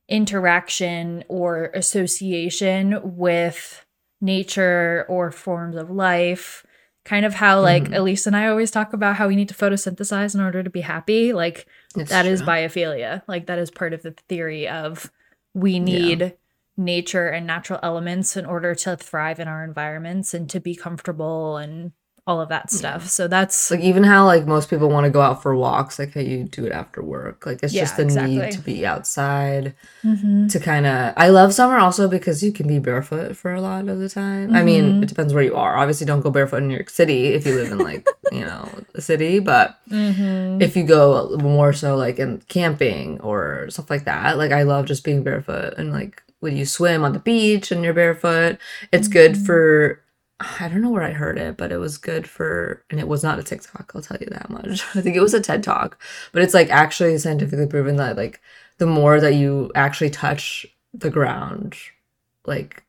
interaction 0.08 1.24
or 1.28 1.66
association 1.74 3.00
with 3.18 3.86
nature 4.20 5.06
or 5.10 5.32
forms 5.32 5.76
of 5.76 5.90
life. 5.90 6.66
Kind 7.04 7.26
of 7.26 7.34
how, 7.36 7.60
like, 7.62 7.86
Mhm. 7.86 7.98
Elise 7.98 8.28
and 8.28 8.36
I 8.36 8.48
always 8.48 8.70
talk 8.72 8.94
about 8.94 9.16
how 9.16 9.28
we 9.28 9.36
need 9.36 9.50
to 9.50 9.56
photosynthesize 9.56 10.36
in 10.36 10.42
order 10.42 10.62
to 10.62 10.70
be 10.70 10.82
happy. 10.82 11.34
Like, 11.34 11.66
It's 11.96 12.10
that 12.10 12.26
is 12.26 12.40
true. 12.40 12.48
biophilia. 12.48 13.24
Like 13.28 13.48
that 13.48 13.60
is 13.60 13.72
part 13.72 13.94
of 13.94 14.02
the 14.02 14.16
theory 14.30 14.68
of 14.68 15.12
we 15.54 15.80
need 15.80 16.36
nature 16.78 17.28
and 17.28 17.46
natural 17.46 17.80
elements 17.84 18.38
in 18.38 18.46
order 18.46 18.74
to 18.74 18.96
thrive 18.96 19.40
in 19.40 19.48
our 19.48 19.64
environments 19.64 20.34
and 20.34 20.50
to 20.50 20.60
be 20.60 20.76
comfortable 20.76 21.58
and 21.58 21.92
all 22.32 22.40
of 22.42 22.48
that 22.50 22.72
stuff. 22.72 23.08
So 23.10 23.28
that's 23.28 23.70
like 23.70 23.82
even 23.82 24.04
how 24.06 24.26
like 24.26 24.46
most 24.48 24.70
people 24.70 24.90
want 24.90 25.04
to 25.04 25.10
go 25.10 25.22
out 25.22 25.42
for 25.44 25.54
walks, 25.56 26.00
like 26.00 26.14
how 26.14 26.22
you 26.22 26.46
do 26.46 26.66
it 26.66 26.72
after 26.72 27.04
work. 27.04 27.46
Like 27.46 27.60
it's 27.62 27.74
Yeah, 27.74 27.82
just 27.84 27.98
the 27.98 28.06
need 28.06 28.52
to 28.52 28.62
be 28.62 28.86
outside 28.86 29.74
Mhm. 30.06 30.50
to 30.52 30.60
kind 30.60 30.86
of. 30.86 31.14
I 31.18 31.28
love 31.30 31.54
summer 31.54 31.78
also 31.78 32.08
because 32.08 32.42
you 32.42 32.52
can 32.54 32.68
be 32.68 32.80
barefoot 32.80 33.36
for 33.36 33.54
a 33.54 33.60
lot 33.62 33.90
of 33.90 34.00
the 34.00 34.08
time. 34.10 34.56
I 34.56 34.64
mean, 34.64 34.84
Mhm. 34.86 35.04
it 35.04 35.10
depends 35.10 35.34
where 35.34 35.44
you 35.44 35.56
are. 35.56 35.76
Obviously, 35.78 36.06
don't 36.08 36.22
go 36.22 36.32
barefoot 36.32 36.58
in 36.64 36.70
New 36.70 36.76
York 36.76 36.90
City 36.90 37.28
if 37.34 37.46
you 37.46 37.54
live 37.56 37.72
in 37.72 37.80
like 37.80 38.08
you 38.32 38.46
know 38.46 38.70
the 38.94 39.02
city, 39.02 39.40
but 39.40 39.78
Mhm. 39.92 40.62
if 40.62 40.78
you 40.78 40.84
go 40.84 41.36
more 41.42 41.74
so 41.74 41.98
like 41.98 42.18
in 42.18 42.42
camping 42.48 43.20
or 43.20 43.68
stuff 43.70 43.90
like 43.90 44.06
that, 44.06 44.38
like 44.38 44.52
I 44.54 44.64
love 44.64 44.86
just 44.86 45.04
being 45.04 45.22
barefoot 45.24 45.74
and 45.78 45.92
like 45.92 46.24
when 46.40 46.56
you 46.58 46.66
swim 46.66 47.04
on 47.04 47.12
the 47.14 47.20
beach 47.20 47.72
and 47.72 47.84
you're 47.84 47.94
barefoot, 47.94 48.58
it's 48.92 49.08
good 49.10 49.34
Mhm. 49.34 49.46
for 49.46 50.00
I 50.60 50.68
don't 50.68 50.82
know 50.82 50.90
where 50.90 51.04
I 51.04 51.12
heard 51.12 51.38
it, 51.38 51.58
but 51.58 51.72
it 51.72 51.78
was 51.78 51.98
good 51.98 52.28
for 52.28 52.84
and 52.90 53.00
it 53.00 53.08
was 53.08 53.24
not 53.24 53.40
a 53.40 53.44
TikTok, 53.44 53.92
I'll 53.96 54.02
tell 54.02 54.18
you 54.20 54.28
that 54.32 54.50
much. 54.50 54.84
I 54.96 55.02
think 55.02 55.16
it 55.16 55.22
was 55.22 55.34
a 55.34 55.42
TED 55.42 55.64
talk, 55.64 56.02
but 56.32 56.42
it's 56.42 56.54
like 56.54 56.70
actually 56.70 57.18
scientifically 57.18 57.68
proven 57.68 57.98
that 57.98 58.18
like 58.18 58.42
the 58.78 58.86
more 58.88 59.20
that 59.20 59.36
you 59.36 59.72
actually 59.76 60.10
touch 60.10 60.66
the 60.94 61.10
ground, 61.10 61.76
like 62.46 62.84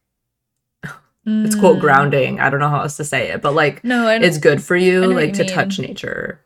it's 1.27 1.55
quote 1.55 1.79
Mm. 1.79 1.81
grounding. 1.81 2.41
I 2.41 2.51
don't 2.51 2.61
know 2.61 2.69
how 2.69 2.83
else 2.83 2.97
to 2.97 3.05
say 3.05 3.29
it, 3.31 3.43
but 3.43 3.55
like 3.55 3.85
No, 3.85 4.09
it's 4.09 4.39
good 4.39 4.63
for 4.63 4.77
you 4.77 5.03
I 5.03 5.07
know 5.07 5.15
what 5.15 5.25
like 5.25 5.29
you 5.29 5.45
to 5.45 5.45
touch 5.45 5.79
nature. 5.79 6.41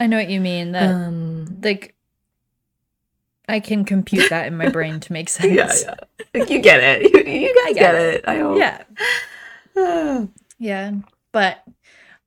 I 0.00 0.06
know 0.06 0.16
what 0.16 0.30
you 0.30 0.40
mean. 0.40 0.72
That 0.72 0.90
Um 0.90 1.58
like 1.62 1.94
I 3.48 3.60
can 3.60 3.84
compute 3.84 4.30
that 4.30 4.46
in 4.46 4.56
my 4.56 4.68
brain 4.68 5.00
to 5.00 5.12
make 5.12 5.28
sense. 5.28 5.84
yeah, 5.84 5.94
yeah. 6.34 6.44
You 6.44 6.58
get 6.60 6.80
it. 6.82 7.02
You, 7.26 7.32
you 7.32 7.54
guys 7.64 7.74
get, 7.74 7.92
get 7.92 7.94
it. 7.94 8.24
I 8.26 8.36
hope. 8.38 8.58
Yeah. 8.58 8.82
Ah. 9.76 10.26
Yeah. 10.58 10.92
But 11.32 11.64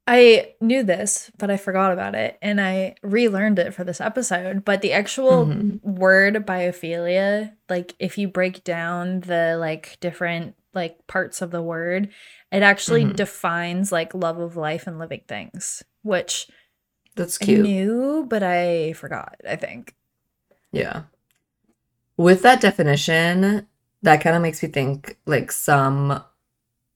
I 0.07 0.53
knew 0.59 0.83
this, 0.83 1.31
but 1.37 1.49
I 1.49 1.55
forgot 1.57 1.93
about 1.93 2.13
it 2.15 2.37
and 2.41 2.59
I 2.59 2.95
relearned 3.01 3.59
it 3.59 3.73
for 3.73 3.83
this 3.85 4.01
episode. 4.01 4.65
But 4.65 4.81
the 4.81 4.91
actual 4.91 5.45
Mhm. 5.47 5.81
word 5.83 6.35
biophilia, 6.45 7.53
like 7.69 7.95
if 7.97 8.17
you 8.17 8.27
break 8.27 8.63
down 8.65 9.21
the 9.21 9.55
like 9.57 9.97
different 10.01 10.55
like 10.73 11.07
parts 11.07 11.41
of 11.41 11.51
the 11.51 11.61
word, 11.61 12.09
it 12.51 12.61
actually 12.61 13.05
Mhm. 13.05 13.15
defines 13.15 13.91
like 13.93 14.13
love 14.13 14.37
of 14.37 14.57
life 14.57 14.85
and 14.85 14.99
living 14.99 15.21
things, 15.29 15.81
which 16.03 16.47
That's 17.15 17.37
I 17.41 17.45
cute. 17.45 17.61
knew, 17.61 18.25
but 18.29 18.43
I 18.43 18.91
forgot, 18.93 19.37
I 19.47 19.55
think. 19.55 19.95
Yeah. 20.75 21.03
With 22.17 22.41
that 22.43 22.61
definition, 22.61 23.67
that 24.01 24.21
kind 24.21 24.35
of 24.35 24.41
makes 24.41 24.61
me 24.63 24.69
think 24.69 25.17
like 25.25 25.51
some 25.51 26.23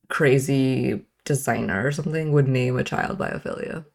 crazy 0.08 1.06
designer 1.26 1.86
or 1.86 1.92
something 1.92 2.32
would 2.32 2.48
name 2.48 2.78
a 2.78 2.84
child 2.84 3.18
biophilia. 3.20 3.86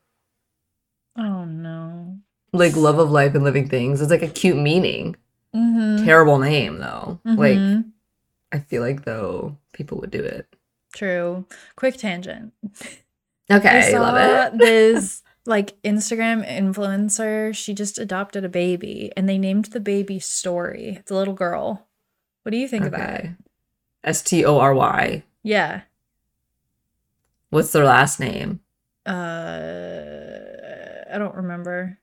Oh 1.16 1.44
no. 1.44 2.18
Like 2.52 2.76
love 2.76 2.98
of 2.98 3.10
life 3.10 3.34
and 3.34 3.44
living 3.44 3.68
things. 3.68 4.00
It's 4.00 4.10
like 4.10 4.22
a 4.22 4.28
cute 4.28 4.56
meaning. 4.56 5.16
Mm-hmm. 5.54 6.04
Terrible 6.04 6.38
name 6.38 6.78
though. 6.78 7.20
Like 7.24 7.58
Mhm. 7.58 7.90
I 8.52 8.58
feel 8.60 8.82
like 8.82 9.04
though 9.04 9.56
people 9.72 9.98
would 9.98 10.10
do 10.10 10.22
it. 10.22 10.46
True. 10.94 11.46
Quick 11.76 11.96
tangent. 11.96 12.52
Okay, 13.52 13.94
I 13.94 13.98
love 13.98 14.16
it. 14.54 14.58
this 14.64 15.22
like 15.46 15.80
Instagram 15.82 16.46
influencer. 16.48 17.54
She 17.54 17.74
just 17.74 17.98
adopted 17.98 18.44
a 18.44 18.48
baby 18.48 19.12
and 19.16 19.28
they 19.28 19.38
named 19.38 19.66
the 19.66 19.80
baby 19.80 20.18
Story. 20.18 20.96
It's 20.98 21.10
a 21.10 21.14
little 21.14 21.34
girl. 21.34 21.86
What 22.42 22.50
do 22.50 22.56
you 22.58 22.68
think 22.68 22.84
of 22.84 22.92
that? 22.92 23.26
S 24.02 24.22
T 24.22 24.44
O 24.44 24.58
R 24.58 24.74
Y. 24.74 25.22
Yeah. 25.42 25.82
What's 27.50 27.72
their 27.72 27.84
last 27.84 28.20
name? 28.20 28.60
Uh 29.06 29.10
I 31.12 31.18
don't 31.18 31.34
remember. 31.36 31.98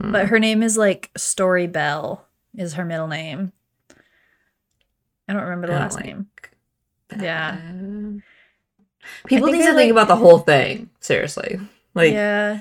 Hmm. 0.00 0.12
But 0.12 0.26
her 0.28 0.38
name 0.38 0.62
is 0.62 0.76
like 0.76 1.10
Story 1.16 1.66
Bell 1.66 2.26
is 2.56 2.74
her 2.74 2.84
middle 2.84 3.06
name. 3.08 3.52
I 5.28 5.32
don't 5.32 5.42
remember 5.42 5.66
the 5.68 5.74
I 5.74 5.78
last 5.78 5.94
like 5.96 6.06
name. 6.06 6.26
that. 7.08 7.20
Yeah. 7.20 7.60
People 9.26 9.48
need 9.48 9.64
to 9.64 9.74
think 9.74 9.90
about 9.90 10.08
the 10.08 10.16
whole 10.16 10.38
thing. 10.38 10.90
Seriously. 11.00 11.60
Like 11.96 12.12
yeah. 12.12 12.60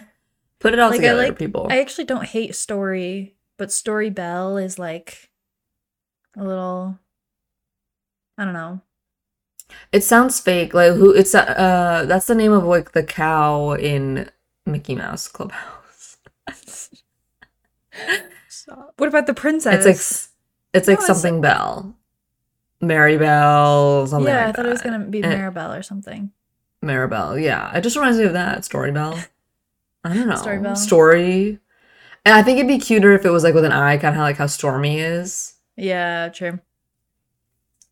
put 0.59 0.73
it 0.73 0.79
all 0.79 0.89
Like, 0.89 0.95
I 0.99 1.03
together, 1.03 1.23
like- 1.27 1.37
people. 1.37 1.67
I 1.69 1.79
actually 1.81 2.05
don't 2.05 2.25
hate 2.25 2.55
Story, 2.55 3.35
but 3.57 3.71
Story 3.71 4.09
Bell 4.09 4.57
is 4.57 4.79
like 4.79 5.29
a 6.37 6.43
little 6.43 6.97
I 8.37 8.45
don't 8.45 8.53
know. 8.53 8.81
It 9.91 10.03
sounds 10.03 10.39
fake. 10.39 10.73
Like 10.73 10.93
who 10.93 11.11
it's 11.11 11.35
uh 11.35 12.05
that's 12.07 12.27
the 12.27 12.35
name 12.35 12.51
of 12.53 12.63
like 12.63 12.93
the 12.93 13.03
cow 13.03 13.73
in 13.73 14.29
Mickey 14.65 14.95
Mouse 14.95 15.27
Clubhouse. 15.27 16.17
What 18.97 19.07
about 19.09 19.27
the 19.27 19.33
princess? 19.33 19.85
It's 19.85 19.85
like 19.85 20.31
it's 20.73 20.87
like 20.87 20.99
No, 20.99 21.03
it's- 21.03 21.07
something 21.07 21.41
Bell. 21.41 21.95
Mary 22.81 23.17
Bell, 23.17 24.05
something 24.07 24.27
yeah, 24.27 24.45
like 24.47 24.49
I 24.49 24.51
thought 24.51 24.65
it 24.65 24.69
was 24.69 24.81
gonna 24.81 24.99
be. 24.99 25.21
Maribel 25.21 25.77
or 25.79 25.81
something. 25.81 26.31
Maribel, 26.85 27.41
yeah. 27.41 27.75
It 27.75 27.81
just 27.81 27.95
reminds 27.95 28.17
me 28.17 28.25
of 28.25 28.33
that. 28.33 28.63
Story 28.65 28.91
Bell. 28.91 29.19
I 30.03 30.13
don't 30.13 30.27
know. 30.27 30.35
Story 30.35 30.59
Bell. 30.59 30.75
Story. 30.75 31.59
And 32.25 32.33
I 32.35 32.41
think 32.43 32.57
it'd 32.57 32.67
be 32.67 32.79
cuter 32.79 33.13
if 33.13 33.25
it 33.25 33.29
was 33.29 33.43
like 33.43 33.53
with 33.53 33.65
an 33.65 33.71
eye, 33.71 33.97
kind 33.97 34.15
of 34.15 34.21
like 34.21 34.37
how 34.37 34.47
Stormy 34.47 34.99
is. 34.99 35.53
Yeah, 35.75 36.29
true. 36.29 36.59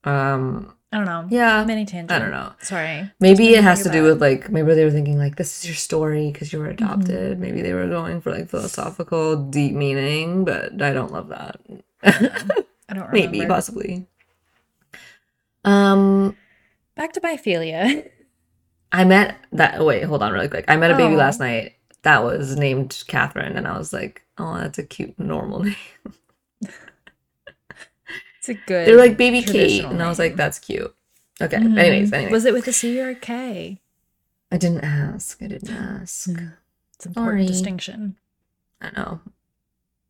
Um, 0.03 0.73
I 0.91 0.97
don't 0.97 1.05
know. 1.05 1.25
yeah. 1.29 1.63
Many 1.65 1.85
tangent. 1.85 2.11
I 2.11 2.19
don't 2.19 2.31
know. 2.31 2.53
Sorry. 2.61 3.11
Maybe 3.19 3.49
it 3.55 3.63
has 3.63 3.79
to 3.79 3.83
think 3.85 3.93
do 3.93 4.03
with 4.03 4.21
like 4.21 4.49
maybe 4.49 4.73
they 4.73 4.83
were 4.85 4.91
thinking 4.91 5.17
like 5.17 5.35
this 5.37 5.59
is 5.59 5.65
your 5.67 5.75
story 5.75 6.31
because 6.31 6.51
you 6.53 6.59
were 6.59 6.73
Mm-hmm. 6.73 6.83
adopted. 6.83 7.39
Maybe 7.39 7.61
they 7.61 7.73
were 7.73 7.87
going 7.87 8.21
for 8.21 8.31
like 8.31 8.49
philosophical 8.49 9.35
deep 9.35 9.73
meaning, 9.73 10.45
but 10.45 10.81
I 10.81 10.93
don't 10.93 11.11
love 11.11 11.29
that. 11.29 11.59
I 12.03 12.11
don't 12.11 12.31
remember. 12.89 13.11
maybe 13.13 13.45
possibly. 13.45 14.07
Um, 15.65 16.35
Back 16.95 17.13
to 17.13 17.21
biophilia. 17.21 18.09
I 18.93 19.03
met 19.03 19.35
that. 19.51 19.83
Wait, 19.83 20.03
hold 20.03 20.21
on, 20.23 20.31
really 20.31 20.47
quick. 20.47 20.65
I 20.67 20.77
met 20.77 20.91
a 20.91 20.95
baby 20.95 21.15
Oh. 21.15 21.17
last 21.17 21.39
night 21.39 21.73
that 22.03 22.23
was 22.23 22.55
named 22.55 23.03
Catherine, 23.07 23.57
and 23.57 23.67
I 23.67 23.77
was 23.77 23.91
like, 23.91 24.21
oh, 24.37 24.55
that's 24.57 24.77
a 24.77 24.83
cute 24.83 25.17
normal 25.19 25.59
name. 25.63 25.75
It's 28.37 28.49
a 28.49 28.53
good. 28.55 28.87
They're 28.87 28.97
like 28.97 29.17
baby 29.17 29.41
Kate, 29.41 29.83
and 29.85 30.01
I 30.03 30.09
was 30.09 30.19
like, 30.19 30.35
that's 30.35 30.59
cute. 30.59 30.93
Okay. 31.41 31.57
Mhm. 31.57 31.77
Anyways, 31.79 32.11
anyways, 32.13 32.31
Was 32.31 32.45
it 32.45 32.53
with 32.53 32.67
a 32.67 32.73
C 32.73 32.99
or 33.01 33.09
a 33.09 33.15
K? 33.15 33.79
I 34.51 34.57
didn't 34.57 34.83
ask. 34.83 35.41
I 35.41 35.47
didn't 35.47 35.71
ask. 35.71 36.27
It's 36.27 37.05
an 37.05 37.09
important 37.09 37.15
Sorry. 37.15 37.45
distinction. 37.47 38.17
I 38.81 38.91
know. 38.95 39.21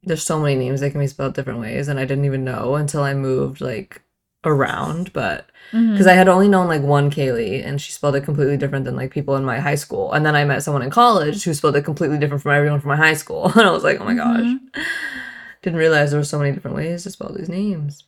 There's 0.04 0.24
so 0.24 0.40
many 0.40 0.56
names 0.56 0.82
that 0.82 0.92
can 0.92 1.00
be 1.00 1.08
spelled 1.08 1.34
different 1.36 1.60
ways, 1.62 1.88
and 1.88 2.00
I 2.00 2.06
didn't 2.06 2.26
even 2.26 2.44
know 2.44 2.76
until 2.76 3.04
I 3.04 3.14
moved 3.14 3.62
like 3.62 4.02
around. 4.44 5.14
But 5.14 5.48
Mm-hmm. 5.72 5.94
because 5.94 6.06
I 6.06 6.14
had 6.14 6.28
only 6.28 6.48
known 6.48 6.68
like 6.68 6.84
one 6.84 7.10
Kaylee, 7.10 7.66
and 7.66 7.82
she 7.82 7.92
spelled 7.92 8.16
it 8.16 8.22
completely 8.24 8.58
different 8.58 8.86
than 8.86 8.96
like 8.96 9.10
people 9.12 9.36
in 9.38 9.44
my 9.44 9.60
high 9.60 9.74
school. 9.74 10.12
And 10.12 10.24
then 10.24 10.36
I 10.36 10.46
met 10.46 10.62
someone 10.62 10.84
in 10.84 10.92
college 10.92 11.44
who 11.46 11.54
spelled 11.56 11.76
it 11.76 11.82
completely 11.84 12.20
different 12.20 12.44
from 12.44 12.52
everyone 12.52 12.80
from 12.80 12.90
my 12.90 12.96
high 12.96 13.16
school, 13.16 13.46
and 13.56 13.62
I 13.62 13.72
was 13.72 13.84
like, 13.84 14.00
oh 14.00 14.04
my 14.06 14.14
gosh, 14.14 14.42
Mhm. 14.42 14.60
didn't 15.64 15.80
realize 15.80 16.12
there 16.12 16.20
were 16.20 16.26
so 16.26 16.38
many 16.38 16.52
different 16.52 16.78
ways 16.78 17.04
to 17.04 17.10
spell 17.10 17.34
these 17.34 17.50
names. 17.50 18.04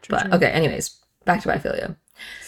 True, 0.00 0.16
But 0.16 0.22
true. 0.24 0.32
okay, 0.34 0.46
anyways, 0.50 0.96
back 1.26 1.42
to 1.42 1.48
biophilia. 1.48 1.96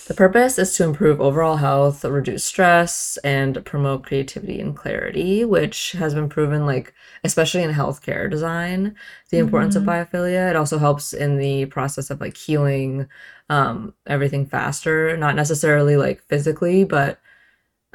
The 0.07 0.15
purpose 0.15 0.59
is 0.59 0.77
to 0.77 0.85
improve 0.85 1.19
overall 1.19 1.57
health, 1.57 2.05
reduce 2.05 2.45
stress, 2.45 3.17
and 3.25 3.65
promote 3.65 4.03
creativity 4.05 4.61
and 4.61 4.77
clarity, 4.77 5.47
which 5.47 5.93
has 5.93 6.13
been 6.13 6.29
proven, 6.29 6.67
like, 6.67 6.93
especially 7.23 7.63
in 7.63 7.73
healthcare 7.73 8.31
design, 8.31 8.97
the 9.31 9.39
importance 9.39 9.77
of 9.77 9.85
biophilia. 9.85 10.51
It 10.51 10.57
also 10.57 10.77
helps 10.77 11.15
in 11.15 11.39
the 11.39 11.65
process 11.67 12.11
of 12.11 12.21
like 12.21 12.37
healing 12.37 13.09
um, 13.49 13.95
everything 14.07 14.45
faster, 14.45 15.17
not 15.17 15.37
necessarily 15.37 15.97
like 15.97 16.23
physically, 16.25 16.85
but 16.85 17.19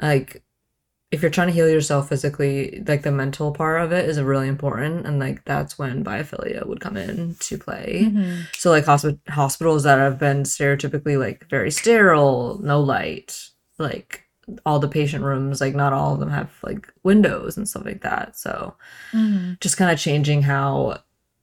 like 0.02 0.42
if 1.10 1.22
you're 1.22 1.30
trying 1.30 1.48
to 1.48 1.52
heal 1.52 1.68
yourself 1.68 2.08
physically, 2.08 2.82
like 2.86 3.02
the 3.02 3.10
mental 3.10 3.50
part 3.52 3.80
of 3.82 3.90
it 3.92 4.08
is 4.08 4.20
really 4.20 4.46
important. 4.46 5.06
And 5.06 5.18
like 5.18 5.44
that's 5.44 5.76
when 5.78 6.04
biophilia 6.04 6.64
would 6.66 6.80
come 6.80 6.96
in 6.96 7.34
to 7.40 7.58
play. 7.58 8.02
Mhm. 8.12 8.42
So 8.56 8.70
like 8.70 8.84
hospi- 8.84 9.18
hospitals 9.28 9.82
that 9.82 9.98
have 9.98 10.18
been 10.20 10.44
stereotypically 10.44 11.18
like 11.18 11.48
very 11.50 11.70
sterile, 11.72 12.60
no 12.62 12.80
light, 12.80 13.36
like 13.78 14.24
all 14.64 14.78
the 14.78 14.88
patient 14.88 15.24
rooms, 15.24 15.60
like 15.60 15.74
not 15.74 15.92
all 15.92 16.14
of 16.14 16.20
them 16.20 16.30
have 16.30 16.50
like 16.62 16.86
windows 17.02 17.56
and 17.56 17.68
stuff 17.68 17.84
like 17.84 18.02
that. 18.02 18.36
So 18.36 18.74
Mhm. 19.12 19.58
just 19.60 19.76
kind 19.76 19.90
of 19.90 19.98
changing 19.98 20.42
how 20.42 20.98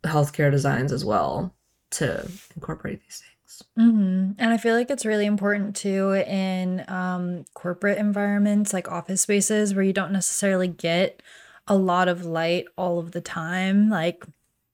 healthcare 0.05 0.49
designs 0.51 0.93
as 0.93 1.03
well 1.03 1.53
to 1.91 2.29
incorporate 2.55 3.01
these 3.01 3.21
things. 3.63 3.87
hmm 3.89 4.31
And 4.37 4.53
I 4.53 4.57
feel 4.57 4.75
like 4.75 4.89
it's 4.89 5.05
really 5.05 5.25
important 5.25 5.75
too 5.75 6.13
in 6.13 6.83
um, 6.87 7.45
corporate 7.53 7.97
environments 7.97 8.73
like 8.73 8.91
office 8.91 9.21
spaces 9.21 9.73
where 9.73 9.83
you 9.83 9.93
don't 9.93 10.11
necessarily 10.11 10.67
get 10.67 11.21
a 11.67 11.75
lot 11.75 12.07
of 12.07 12.25
light 12.25 12.65
all 12.77 12.99
of 12.99 13.11
the 13.11 13.21
time. 13.21 13.89
Like 13.89 14.25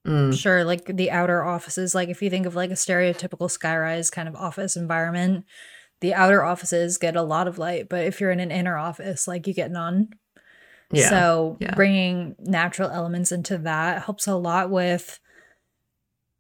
Mm, 0.05 0.37
sure 0.37 0.65
like 0.65 0.85
the 0.85 1.11
outer 1.11 1.43
offices 1.43 1.95
like 1.95 2.09
if 2.09 2.21
you 2.21 2.29
think 2.29 2.45
of 2.45 2.55
like 2.55 2.71
a 2.71 2.73
stereotypical 2.73 3.49
skyrise 3.49 4.11
kind 4.11 4.27
of 4.27 4.35
office 4.35 4.75
environment 4.75 5.45
the 6.01 6.13
outer 6.13 6.43
offices 6.43 6.97
get 6.97 7.15
a 7.15 7.21
lot 7.21 7.47
of 7.47 7.57
light 7.57 7.87
but 7.87 8.03
if 8.03 8.19
you're 8.19 8.31
in 8.31 8.41
an 8.41 8.51
inner 8.51 8.77
office 8.77 9.27
like 9.29 9.47
you 9.47 9.53
get 9.53 9.71
none 9.71 10.09
yeah. 10.91 11.09
so 11.09 11.57
yeah. 11.59 11.73
bringing 11.75 12.35
natural 12.39 12.89
elements 12.89 13.31
into 13.31 13.57
that 13.57 14.03
helps 14.03 14.27
a 14.27 14.35
lot 14.35 14.69
with 14.69 15.19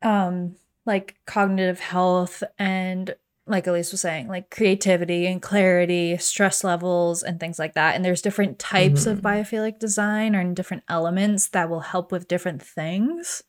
um 0.01 0.55
like 0.85 1.15
cognitive 1.25 1.79
health 1.79 2.43
and 2.59 3.15
like 3.45 3.67
Elise 3.67 3.91
was 3.91 3.99
saying, 3.99 4.29
like 4.29 4.49
creativity 4.49 5.25
and 5.27 5.41
clarity, 5.41 6.17
stress 6.17 6.63
levels, 6.63 7.23
and 7.23 7.39
things 7.41 7.59
like 7.59 7.73
that. 7.73 7.93
And 7.93 8.05
there's 8.05 8.21
different 8.21 8.57
types 8.57 9.05
of 9.05 9.17
Mhm. 9.19 9.21
biophilic 9.21 9.79
design 9.79 10.33
or 10.33 10.53
different 10.53 10.83
elements 10.87 11.49
that 11.49 11.69
will 11.69 11.81
help 11.81 12.09
with 12.11 12.29
different 12.29 12.63
things. 12.63 13.43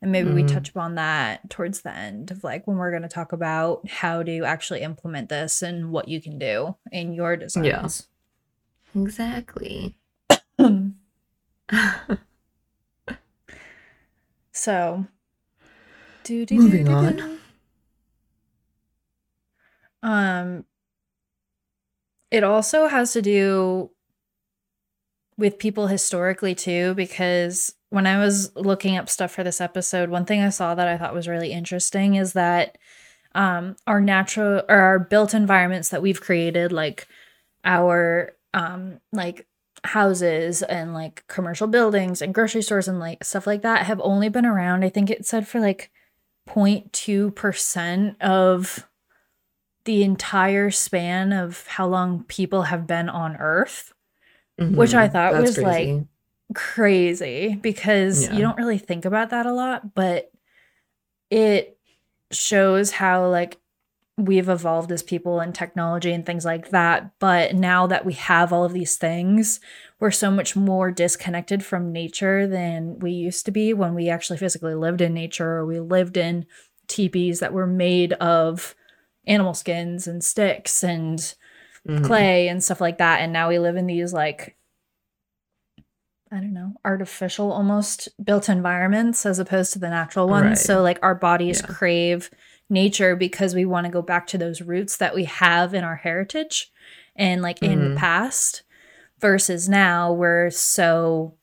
And 0.00 0.12
maybe 0.12 0.30
we 0.30 0.44
Mhm. 0.44 0.48
touch 0.48 0.70
upon 0.70 0.94
that 0.94 1.50
towards 1.50 1.82
the 1.82 1.92
end 1.92 2.30
of 2.30 2.44
like 2.44 2.66
when 2.68 2.76
we're 2.76 2.90
going 2.90 3.02
to 3.02 3.08
talk 3.08 3.32
about 3.32 3.88
how 3.88 4.22
to 4.22 4.44
actually 4.44 4.82
implement 4.82 5.28
this 5.30 5.62
and 5.62 5.90
what 5.90 6.06
you 6.06 6.22
can 6.22 6.38
do 6.38 6.76
in 6.92 7.12
your 7.12 7.36
designs. 7.36 8.06
Exactly. 8.94 9.96
so, 14.52 15.06
do, 15.06 15.06
do, 15.06 15.06
Moving 16.50 16.88
on. 16.88 17.38
Um, 20.02 20.64
it 22.30 22.42
also 22.42 22.86
has 22.86 23.12
to 23.12 23.20
do 23.20 23.90
with 25.36 25.58
people 25.58 25.88
historically 25.88 26.54
too, 26.54 26.94
because 26.94 27.74
when 27.90 28.06
I 28.06 28.18
was 28.18 28.54
looking 28.54 28.96
up 28.96 29.08
stuff 29.08 29.32
for 29.32 29.42
this 29.42 29.60
episode, 29.60 30.10
one 30.10 30.24
thing 30.24 30.40
I 30.40 30.50
saw 30.50 30.74
that 30.74 30.88
I 30.88 30.96
thought 30.96 31.14
was 31.14 31.28
really 31.28 31.52
interesting 31.52 32.14
is 32.14 32.34
that 32.34 32.78
um, 33.34 33.76
our 33.86 34.00
natural 34.00 34.62
or 34.68 34.76
our 34.76 34.98
built 34.98 35.34
environments 35.34 35.88
that 35.90 36.02
we've 36.02 36.20
created, 36.20 36.72
like 36.72 37.06
our 37.64 38.32
um, 38.54 39.00
like 39.12 39.46
houses 39.84 40.62
and 40.62 40.94
like 40.94 41.24
commercial 41.26 41.66
buildings 41.66 42.20
and 42.22 42.34
grocery 42.34 42.62
stores 42.62 42.88
and 42.88 43.00
like 43.00 43.24
stuff 43.24 43.46
like 43.46 43.62
that, 43.62 43.86
have 43.86 44.00
only 44.02 44.28
been 44.28 44.46
around. 44.46 44.84
I 44.84 44.88
think 44.88 45.10
it 45.10 45.26
said 45.26 45.48
for 45.48 45.60
like 45.60 45.90
0.2 46.54 47.34
percent 47.34 48.20
of 48.22 48.86
the 49.84 50.02
entire 50.02 50.70
span 50.70 51.32
of 51.32 51.66
how 51.66 51.86
long 51.86 52.24
people 52.24 52.62
have 52.62 52.86
been 52.86 53.08
on 53.08 53.36
Earth 53.36 53.92
mm-hmm. 54.60 54.76
Which 54.76 54.94
I 54.94 55.08
thought 55.08 55.32
That's 55.32 55.56
was, 55.56 55.58
like, 55.58 56.04
crazy 56.54 57.58
because 57.60 58.24
Yeah. 58.24 58.34
you 58.34 58.40
don't 58.42 58.58
really 58.58 58.78
think 58.78 59.04
about 59.04 59.30
that 59.30 59.46
a 59.46 59.52
lot, 59.52 59.94
but 59.94 60.30
it 61.30 61.78
shows 62.32 62.90
how 62.90 63.28
like 63.28 63.56
we've 64.16 64.48
evolved 64.48 64.92
as 64.92 65.02
people 65.02 65.40
and 65.40 65.54
technology 65.54 66.12
and 66.12 66.26
things 66.26 66.44
like 66.44 66.70
that. 66.70 67.12
But 67.18 67.54
now 67.54 67.86
that 67.86 68.04
we 68.04 68.12
have 68.14 68.52
all 68.52 68.64
of 68.64 68.72
these 68.72 68.96
things, 68.96 69.60
we're 70.00 70.10
so 70.10 70.30
much 70.30 70.56
more 70.56 70.90
disconnected 70.90 71.64
from 71.64 71.92
nature 71.92 72.46
than 72.46 72.98
we 72.98 73.10
used 73.12 73.44
to 73.44 73.52
be 73.52 73.72
when 73.74 73.94
we 73.94 74.08
actually 74.08 74.38
physically 74.38 74.74
lived 74.74 75.00
in 75.00 75.14
nature 75.14 75.58
or 75.58 75.66
we 75.66 75.78
lived 75.78 76.16
in 76.16 76.46
teepees 76.88 77.38
that 77.40 77.52
were 77.52 77.66
made 77.66 78.14
of 78.14 78.74
animal 79.26 79.54
skins 79.54 80.06
and 80.08 80.24
sticks 80.24 80.82
and 80.82 81.34
Mhm. 81.86 82.02
clay 82.04 82.48
and 82.48 82.64
stuff 82.64 82.80
like 82.80 82.98
that 82.98 83.20
and 83.20 83.32
now 83.32 83.48
we 83.48 83.58
live 83.58 83.76
in 83.76 83.86
these 83.86 84.12
like 84.12 84.56
i 86.32 86.36
don't 86.36 86.52
know 86.52 86.74
artificial 86.84 87.52
almost 87.52 88.08
built 88.22 88.48
environments 88.48 89.24
as 89.26 89.38
opposed 89.38 89.72
to 89.72 89.78
the 89.78 89.88
natural 89.88 90.28
ones 90.28 90.44
Right. 90.46 90.58
so 90.58 90.82
like 90.82 90.98
our 91.02 91.14
bodies 91.14 91.60
Yeah. 91.62 91.72
crave 91.74 92.30
nature 92.68 93.16
because 93.16 93.54
we 93.54 93.64
want 93.64 93.86
to 93.86 93.92
go 93.92 94.02
back 94.02 94.26
to 94.28 94.38
those 94.38 94.60
roots 94.62 94.96
that 94.98 95.14
we 95.14 95.24
have 95.24 95.74
in 95.74 95.84
our 95.84 95.96
heritage 95.96 96.70
and 97.16 97.42
like 97.42 97.62
in 97.62 97.94
the 97.94 97.98
past 97.98 98.62
versus 99.20 99.68
now 99.68 100.12
we're 100.12 100.50
so 100.50 101.36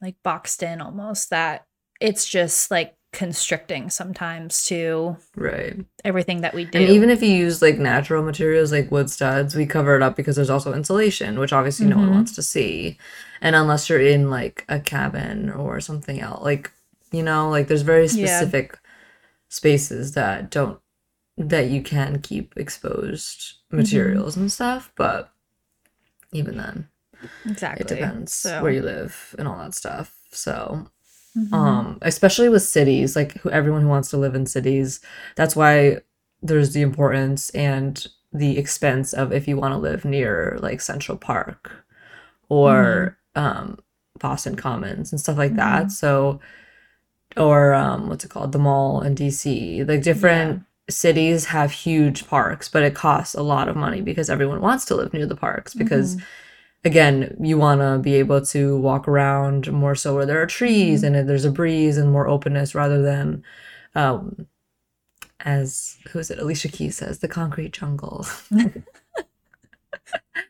like 0.00 0.16
boxed 0.22 0.62
in 0.62 0.80
almost 0.80 1.30
that 1.30 1.66
it's 2.00 2.28
just 2.28 2.70
like 2.70 2.94
constricting 3.12 3.88
sometimes 3.90 4.64
to 4.66 5.16
Right. 5.34 5.76
everything 6.04 6.42
that 6.42 6.54
we 6.54 6.64
do 6.66 6.78
And 6.78 6.88
even 6.88 7.10
if 7.10 7.22
you 7.22 7.30
use 7.30 7.62
like 7.62 7.78
natural 7.78 8.22
materials 8.22 8.70
like 8.70 8.90
wood 8.92 9.10
studs, 9.10 9.54
we 9.54 9.66
cover 9.66 9.96
it 9.96 10.02
up 10.02 10.14
because 10.14 10.36
there's 10.36 10.50
also 10.50 10.74
insulation, 10.74 11.38
which 11.38 11.52
obviously 11.52 11.86
no 11.86 11.96
one 11.96 12.08
Mhm. 12.08 12.12
wants 12.14 12.34
to 12.34 12.42
see. 12.42 12.98
And 13.40 13.56
unless 13.56 13.88
you're 13.88 14.00
in 14.00 14.30
like 14.30 14.64
a 14.68 14.78
cabin 14.78 15.50
or 15.50 15.80
something 15.80 16.20
else, 16.20 16.42
like, 16.44 16.70
you 17.10 17.22
know, 17.22 17.48
like 17.50 17.66
there's 17.68 17.82
very 17.82 18.02
Yeah. 18.08 18.08
specific 18.08 18.78
spaces 19.48 20.12
that 20.12 20.50
don't, 20.50 20.78
that 21.38 21.68
you 21.70 21.82
can 21.82 22.20
keep 22.20 22.52
exposed 22.56 23.54
materials 23.72 24.36
and 24.36 24.52
stuff. 24.52 24.92
But 24.96 25.32
even 26.32 26.56
then, 26.56 26.88
exactly 27.46 27.84
it 27.84 27.88
depends 27.88 28.32
so 28.34 28.62
where 28.62 28.72
you 28.72 28.82
live 28.82 29.34
and 29.38 29.48
all 29.48 29.58
that 29.58 29.74
stuff. 29.74 30.14
So 30.30 30.86
Mhm. 31.36 31.52
um 31.54 31.98
especially 32.02 32.48
with 32.48 32.62
cities 32.62 33.14
like 33.14 33.32
who, 33.38 33.50
everyone 33.50 33.82
who 33.82 33.88
wants 33.88 34.10
to 34.10 34.16
live 34.16 34.34
in 34.34 34.44
cities 34.46 35.00
that's 35.36 35.54
why 35.54 35.98
there's 36.42 36.72
the 36.72 36.82
importance 36.82 37.50
and 37.50 38.06
the 38.32 38.58
expense 38.58 39.12
of 39.12 39.32
if 39.32 39.46
you 39.46 39.56
want 39.56 39.72
to 39.72 39.78
live 39.78 40.04
near 40.04 40.58
like 40.60 40.80
central 40.80 41.16
park 41.18 41.84
or 42.48 43.16
um 43.36 43.78
boston 44.18 44.56
commons 44.56 45.12
and 45.12 45.20
stuff 45.20 45.38
like 45.38 45.54
that 45.56 45.86
Mhm. 45.86 45.92
so 45.92 46.40
or 47.36 47.74
um 47.74 48.08
what's 48.08 48.24
it 48.24 48.30
called 48.30 48.52
the 48.52 48.58
mall 48.58 49.00
in 49.02 49.14
dc 49.14 49.86
like 49.88 50.02
different 50.02 50.64
cities 50.90 51.44
have 51.46 51.70
huge 51.70 52.26
parks 52.28 52.68
but 52.68 52.82
it 52.82 52.94
costs 52.94 53.34
a 53.34 53.42
lot 53.42 53.68
of 53.68 53.76
money 53.76 54.00
because 54.00 54.30
everyone 54.30 54.60
wants 54.60 54.84
to 54.86 54.94
live 54.94 55.12
near 55.12 55.26
the 55.26 55.36
parks 55.36 55.74
because 55.74 56.16
Mhm. 56.16 56.22
again, 56.84 57.36
you 57.40 57.58
want 57.58 57.80
to 57.80 57.98
be 57.98 58.14
able 58.14 58.40
to 58.46 58.78
walk 58.78 59.06
around 59.08 59.70
more 59.72 59.94
so 59.94 60.14
where 60.14 60.24
there 60.26 60.40
are 60.40 60.46
trees 60.46 61.02
Mhm. 61.02 61.14
and 61.18 61.28
there's 61.28 61.44
a 61.44 61.50
breeze 61.50 61.98
and 61.98 62.10
more 62.12 62.26
openness 62.28 62.74
rather 62.74 63.02
than, 63.02 63.42
um, 63.94 64.46
as 65.40 65.96
who 66.10 66.18
is 66.18 66.30
it? 66.30 66.38
Alicia 66.38 66.68
Keys 66.68 66.96
says, 66.96 67.18
the 67.18 67.28
concrete 67.28 67.72
jungle. 67.72 68.26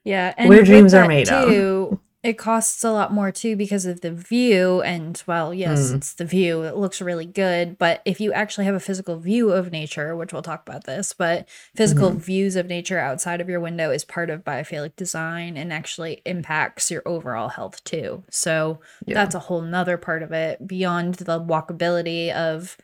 Yeah, 0.04 0.34
and 0.38 0.48
Where 0.48 0.62
dreams 0.64 0.94
are 0.94 1.06
made 1.08 1.28
of. 1.28 1.48
too, 1.48 2.00
it 2.28 2.36
costs 2.36 2.84
a 2.84 2.90
lot 2.92 3.12
more 3.12 3.32
too 3.32 3.56
because 3.56 3.86
of 3.86 4.02
the 4.02 4.12
view. 4.12 4.82
And 4.82 5.20
well, 5.26 5.54
yes, 5.54 5.90
Mm. 5.90 5.96
it's 5.96 6.12
the 6.12 6.24
view. 6.26 6.62
It 6.62 6.76
looks 6.76 7.00
really 7.00 7.24
good, 7.24 7.78
but 7.78 8.02
if 8.04 8.20
you 8.20 8.32
actually 8.32 8.66
have 8.66 8.74
a 8.74 8.80
physical 8.80 9.18
view 9.18 9.50
of 9.50 9.72
nature, 9.72 10.14
which 10.14 10.32
we'll 10.32 10.42
talk 10.42 10.68
about 10.68 10.84
this, 10.84 11.14
but 11.14 11.48
physical 11.74 12.10
Mhm. 12.12 12.20
views 12.20 12.54
of 12.56 12.66
nature 12.66 12.98
outside 12.98 13.40
of 13.40 13.48
your 13.48 13.60
window 13.60 13.90
is 13.90 14.04
part 14.04 14.28
of 14.28 14.44
biophilic 14.44 14.94
design 14.94 15.56
and 15.56 15.72
actually 15.72 16.20
impacts 16.26 16.90
your 16.90 17.02
overall 17.06 17.48
health 17.48 17.82
too. 17.84 18.24
So 18.30 18.80
Yeah. 19.06 19.14
that's 19.14 19.34
a 19.34 19.38
whole 19.40 19.62
nother 19.62 19.96
part 19.96 20.22
of 20.22 20.30
it 20.32 20.66
beyond 20.66 21.14
the 21.14 21.40
walkability 21.40 22.30
of 22.32 22.76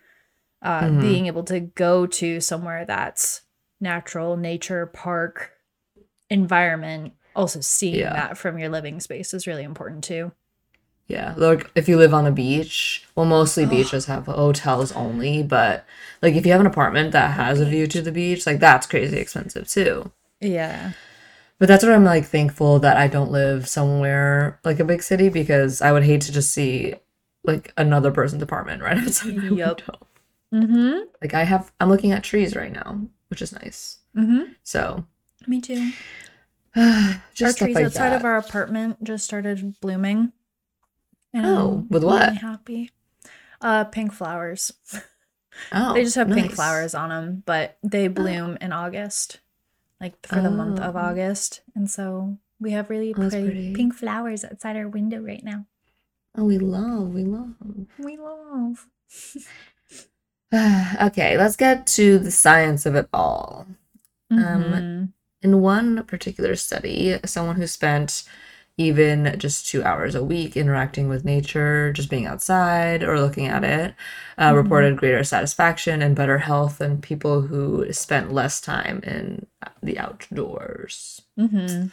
uh, 0.62 0.84
Mhm. 0.84 1.00
being 1.02 1.26
able 1.26 1.44
to 1.44 1.60
go 1.60 2.06
to 2.06 2.40
somewhere 2.40 2.86
that's 2.86 3.42
natural 3.82 4.38
nature 4.38 4.86
park 4.86 5.50
environment 6.30 7.12
also 7.36 7.60
seeing 7.60 7.96
Yeah. 8.00 8.12
that 8.14 8.38
from 8.38 8.58
your 8.58 8.68
living 8.68 9.00
space 9.00 9.34
is 9.34 9.46
really 9.46 9.62
important 9.64 10.04
too 10.04 10.32
Yeah, 11.06 11.34
like 11.36 11.70
if 11.74 11.86
you 11.88 11.98
live 11.98 12.14
on 12.14 12.26
a 12.26 12.32
beach, 12.32 13.06
well, 13.14 13.26
mostly 13.26 13.66
beaches 13.66 14.06
have 14.06 14.24
hotels 14.26 14.90
only, 14.92 15.42
but 15.42 15.84
like 16.22 16.34
if 16.34 16.46
you 16.46 16.52
have 16.52 16.62
an 16.62 16.66
apartment 16.66 17.12
that 17.12 17.32
has 17.34 17.60
a 17.60 17.66
view 17.66 17.86
to 17.88 18.00
the 18.00 18.12
beach, 18.12 18.46
like 18.46 18.58
that's 18.58 18.86
crazy 18.86 19.18
expensive 19.18 19.68
too. 19.68 20.10
yeah 20.40 20.92
But 21.58 21.68
that's 21.68 21.84
what 21.84 21.92
I'm 21.92 22.04
like 22.04 22.26
thankful 22.26 22.78
that 22.80 22.96
I 22.96 23.06
don't 23.08 23.30
live 23.30 23.68
somewhere 23.68 24.60
like 24.64 24.80
a 24.80 24.84
big 24.84 25.02
city 25.02 25.28
because 25.28 25.80
I 25.80 25.92
would 25.92 26.04
hate 26.04 26.20
to 26.22 26.32
just 26.32 26.50
see 26.52 26.94
like 27.44 27.72
another 27.76 28.10
person's 28.10 28.42
apartment 28.42 28.82
right 28.82 28.98
outside 29.04 29.36
my 29.36 29.50
Yup. 29.50 29.82
window. 29.86 29.98
mm-hmm 30.52 31.04
Like 31.22 31.34
I 31.34 31.44
have, 31.44 31.72
I'm 31.80 31.88
looking 31.90 32.12
at 32.12 32.24
trees 32.24 32.56
right 32.56 32.72
now, 32.72 33.00
which 33.28 33.42
is 33.42 33.52
nice. 33.52 33.98
mm-hmm 34.16 34.52
So 34.62 35.06
me 35.46 35.60
too 35.60 35.92
just 37.34 37.60
our 37.60 37.66
trees 37.66 37.76
like 37.76 37.86
outside 37.86 38.10
that. 38.10 38.18
of 38.20 38.24
our 38.24 38.36
apartment 38.36 39.02
just 39.04 39.24
started 39.24 39.78
blooming 39.80 40.32
and 41.32 41.46
Oh, 41.46 41.86
with 41.88 42.02
really 42.02 42.10
what? 42.10 42.34
happy 42.36 42.90
uh 43.60 43.84
pink 43.84 44.12
flowers 44.12 44.72
oh, 45.72 45.94
they 45.94 46.02
just 46.04 46.16
have 46.16 46.28
pink 46.32 46.52
flowers 46.52 46.94
on 46.94 47.08
them 47.10 47.42
but 47.46 47.78
they 47.82 48.08
bloom 48.08 48.58
in 48.60 48.72
august 48.72 49.40
like 50.00 50.14
for 50.26 50.40
the 50.42 50.50
month 50.50 50.80
of 50.80 50.96
Oh. 50.96 50.98
august 50.98 51.62
and 51.74 51.88
so 51.90 52.36
we 52.60 52.72
have 52.72 52.90
really 52.90 53.14
Oh, 53.14 53.28
pretty, 53.28 53.44
pretty. 53.46 53.72
pink 53.74 53.94
flowers 53.94 54.44
outside 54.44 54.76
our 54.76 54.88
window 54.88 55.20
right 55.20 55.44
now 55.44 55.66
Oh, 56.36 56.44
we 56.44 56.58
love, 56.58 57.14
we 57.14 57.22
love. 57.22 57.54
we 57.98 58.16
love 58.16 58.86
okay, 61.02 61.36
let's 61.38 61.56
get 61.56 61.86
to 61.86 62.18
the 62.18 62.30
science 62.30 62.86
of 62.86 62.94
it 62.94 63.08
all. 63.12 63.66
Um, 64.30 64.38
Mhm. 64.38 65.12
In 65.44 65.60
one 65.60 66.02
particular 66.04 66.56
study, 66.56 67.18
someone 67.26 67.56
who 67.56 67.66
spent 67.66 68.24
even 68.78 69.36
just 69.38 69.66
two 69.68 69.84
hours 69.84 70.14
a 70.14 70.24
week 70.24 70.56
interacting 70.56 71.08
with 71.08 71.24
nature, 71.24 71.92
just 71.92 72.08
being 72.10 72.26
outside 72.26 73.02
or 73.04 73.20
looking 73.20 73.46
at 73.46 73.62
it, 73.62 73.94
uh, 74.38 74.52
Mhm. 74.52 74.56
reported 74.56 74.96
greater 74.96 75.22
satisfaction 75.22 76.00
and 76.02 76.16
better 76.16 76.38
health 76.38 76.78
than 76.78 77.00
people 77.00 77.42
who 77.42 77.92
spent 77.92 78.32
less 78.32 78.60
time 78.60 79.00
in 79.04 79.46
the 79.82 79.98
outdoors. 79.98 81.20
Mm-hmm. 81.38 81.88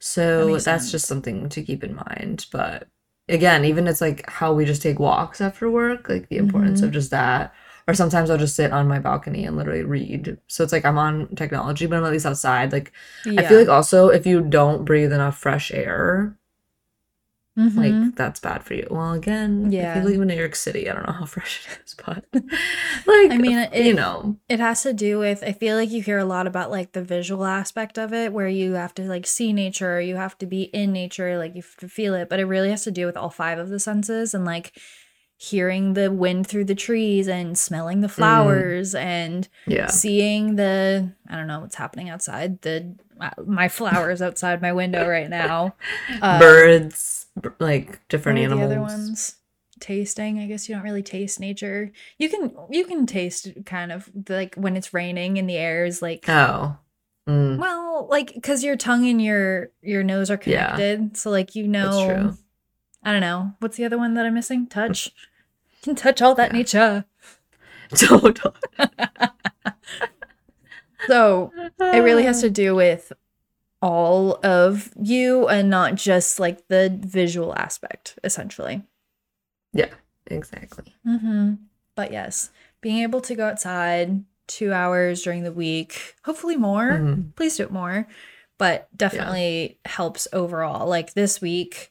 So 0.00 0.46
makes 0.46 0.64
that's 0.64 0.90
just 0.90 1.06
something 1.06 1.48
to 1.50 1.62
keep 1.62 1.84
in 1.84 1.94
mind. 1.94 2.46
But 2.50 2.88
again, 3.28 3.64
even 3.64 3.86
it's 3.86 4.00
like 4.00 4.28
how 4.28 4.52
we 4.52 4.64
just 4.64 4.82
take 4.82 4.98
walks 4.98 5.40
after 5.40 5.70
work, 5.70 6.08
like 6.08 6.28
the 6.28 6.36
importance 6.38 6.82
of 6.82 6.90
Mhm. 6.90 6.94
just 6.94 7.10
that. 7.12 7.54
Or 7.88 7.94
sometimes 7.94 8.28
I'll 8.28 8.36
just 8.38 8.54
sit 8.54 8.70
on 8.70 8.86
my 8.86 8.98
balcony 8.98 9.44
and 9.46 9.56
literally 9.56 9.82
read. 9.82 10.36
So 10.46 10.62
it's 10.62 10.72
like 10.74 10.84
I'm 10.84 10.98
on 10.98 11.34
technology, 11.34 11.86
but 11.86 11.96
I'm 11.96 12.04
at 12.04 12.12
least 12.12 12.26
outside. 12.26 12.70
Like 12.70 12.92
I 13.26 13.42
feel 13.48 13.58
like 13.58 13.68
also 13.68 14.08
if 14.10 14.26
you 14.26 14.42
don't 14.42 14.84
breathe 14.84 15.10
enough 15.12 15.38
fresh 15.38 15.72
air, 15.72 16.36
Mhm. 17.58 17.76
like 18.06 18.14
that's 18.14 18.38
bad 18.40 18.62
for 18.62 18.74
you. 18.74 18.86
Well, 18.90 19.14
again, 19.14 19.72
Yeah. 19.72 19.90
if 19.98 20.04
you 20.04 20.10
live 20.10 20.20
in 20.20 20.28
New 20.28 20.34
York 20.36 20.54
City, 20.54 20.88
I 20.88 20.92
don't 20.94 21.06
know 21.06 21.12
how 21.14 21.24
fresh 21.36 21.66
it 21.66 21.80
is, 21.84 21.96
but 22.06 22.24
like 23.06 23.32
I 23.32 23.38
mean, 23.38 23.66
you 23.72 23.94
know, 23.94 24.36
It 24.48 24.60
has 24.60 24.82
to 24.82 24.92
do 24.92 25.18
with 25.18 25.42
I 25.42 25.52
feel 25.52 25.74
like 25.76 25.90
you 25.90 26.00
hear 26.02 26.18
a 26.18 26.24
lot 26.24 26.46
about 26.46 26.70
like 26.70 26.92
the 26.92 27.02
visual 27.02 27.44
aspect 27.44 27.98
of 27.98 28.12
it 28.12 28.32
where 28.32 28.48
you 28.48 28.74
have 28.74 28.94
to 28.96 29.02
like 29.04 29.26
see 29.26 29.52
nature, 29.52 30.00
you 30.00 30.16
have 30.16 30.38
to 30.38 30.46
be 30.46 30.64
in 30.64 30.92
nature, 30.92 31.36
like 31.38 31.56
you 31.56 31.62
have 31.62 31.76
to 31.78 31.88
feel 31.88 32.14
it, 32.14 32.28
but 32.28 32.38
it 32.38 32.44
really 32.44 32.70
has 32.70 32.84
to 32.84 32.90
do 32.92 33.06
with 33.06 33.16
all 33.16 33.30
five 33.30 33.58
of 33.58 33.70
the 33.70 33.80
senses 33.80 34.34
and 34.34 34.44
like 34.44 34.78
hearing 35.40 35.94
the 35.94 36.10
wind 36.10 36.46
through 36.48 36.64
the 36.64 36.74
trees 36.74 37.28
and 37.28 37.56
smelling 37.56 38.00
the 38.00 38.08
flowers 38.08 38.92
and 38.92 39.48
yeah, 39.68 39.86
seeing 39.86 40.56
the 40.56 41.12
I 41.28 41.36
don't 41.36 41.46
know 41.46 41.60
what's 41.60 41.76
happening 41.76 42.10
outside, 42.10 42.60
the 42.62 42.96
uh, 43.20 43.30
my 43.46 43.68
flowers 43.68 44.20
outside 44.20 44.60
my 44.60 44.72
window 44.72 45.08
right 45.08 45.30
now. 45.30 45.74
Uh, 46.20 46.38
birds, 46.40 47.26
like 47.60 48.06
different 48.08 48.38
animals. 48.40 48.60
the 48.60 48.66
other 48.74 48.80
ones? 48.80 49.36
Tasting. 49.78 50.40
I 50.40 50.46
guess 50.46 50.68
you 50.68 50.74
don't 50.74 50.82
really 50.82 51.02
taste 51.04 51.38
nature. 51.38 51.92
You 52.18 52.28
can 52.28 52.52
you 52.70 52.84
can 52.84 53.06
taste 53.06 53.48
kind 53.64 53.92
of 53.92 54.10
like 54.28 54.56
when 54.56 54.76
it's 54.76 54.92
raining 54.92 55.38
and 55.38 55.48
the 55.48 55.56
air 55.56 55.84
is 55.84 56.02
like 56.02 56.24
Oh, 56.28 56.76
mm, 57.28 57.58
well, 57.58 58.08
like 58.10 58.34
because 58.34 58.64
your 58.64 58.74
tongue 58.76 59.06
and 59.06 59.22
your 59.22 59.70
your 59.82 60.02
nose 60.02 60.30
are 60.32 60.40
Yeah. 60.44 60.70
connected, 60.74 61.16
so 61.16 61.30
like 61.30 61.54
you 61.54 61.68
that's 61.68 61.96
know. 61.96 62.36
I 63.02 63.12
don't 63.12 63.20
know. 63.20 63.52
What's 63.60 63.76
the 63.76 63.84
other 63.84 63.98
one 63.98 64.14
that 64.14 64.26
I'm 64.26 64.34
missing? 64.34 64.66
Touch. 64.66 65.10
You 65.84 65.94
can 65.94 65.94
touch 65.94 66.20
all 66.20 66.34
that 66.34 66.50
Yeah. 66.50 66.58
nature. 66.58 67.04
Total. 67.94 68.54
So 71.06 71.52
it 71.80 72.00
really 72.02 72.24
has 72.24 72.40
to 72.40 72.50
do 72.64 72.74
with 72.74 73.12
all 73.80 74.38
of 74.44 74.90
you 75.00 75.46
and 75.48 75.70
not 75.70 75.94
just 75.94 76.40
like 76.40 76.66
the 76.68 76.98
visual 77.00 77.54
aspect, 77.56 78.18
essentially. 78.24 78.82
Yeah, 79.72 79.90
exactly. 80.26 80.96
Mm-hmm. 81.06 81.54
But 81.94 82.12
yes, 82.12 82.50
being 82.80 82.98
able 83.04 83.20
to 83.22 83.34
go 83.36 83.46
outside 83.46 84.24
two 84.48 84.72
hours 84.72 85.22
during 85.22 85.44
the 85.44 85.52
week, 85.52 86.16
hopefully 86.24 86.56
more. 86.56 86.90
Mhm. 86.98 87.34
Please 87.36 87.56
do 87.56 87.62
it 87.62 87.70
more. 87.70 88.08
But 88.58 88.88
definitely 88.96 89.78
helps 89.84 90.26
overall. 90.32 90.88
Like 90.88 91.14
this 91.14 91.40
week, 91.40 91.90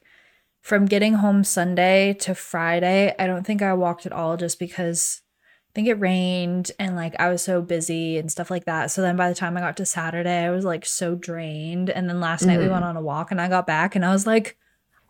from 0.68 0.84
getting 0.84 1.14
home 1.14 1.44
Sunday 1.44 2.12
to 2.12 2.34
Friday, 2.34 3.14
I 3.18 3.26
don't 3.26 3.46
think 3.46 3.62
I 3.62 3.72
walked 3.72 4.04
at 4.04 4.12
all 4.12 4.36
just 4.36 4.58
because 4.58 5.22
I 5.70 5.72
think 5.74 5.88
it 5.88 5.94
rained 5.94 6.72
and 6.78 6.94
like 6.94 7.18
I 7.18 7.30
was 7.30 7.40
so 7.40 7.62
busy 7.62 8.18
and 8.18 8.30
stuff 8.30 8.50
like 8.50 8.66
that. 8.66 8.90
So 8.90 9.00
then 9.00 9.16
by 9.16 9.30
the 9.30 9.34
time 9.34 9.56
I 9.56 9.60
got 9.60 9.78
to 9.78 9.86
Saturday, 9.86 10.44
I 10.44 10.50
was 10.50 10.66
like 10.66 10.84
so 10.84 11.14
drained. 11.14 11.88
And 11.88 12.06
then 12.06 12.20
last 12.20 12.44
night 12.44 12.58
we 12.58 12.68
went 12.68 12.84
on 12.84 12.98
a 12.98 13.00
walk 13.00 13.30
and 13.30 13.40
I 13.40 13.48
got 13.48 13.66
back 13.66 13.96
and 13.96 14.04
I 14.04 14.12
was 14.12 14.26
like, 14.26 14.58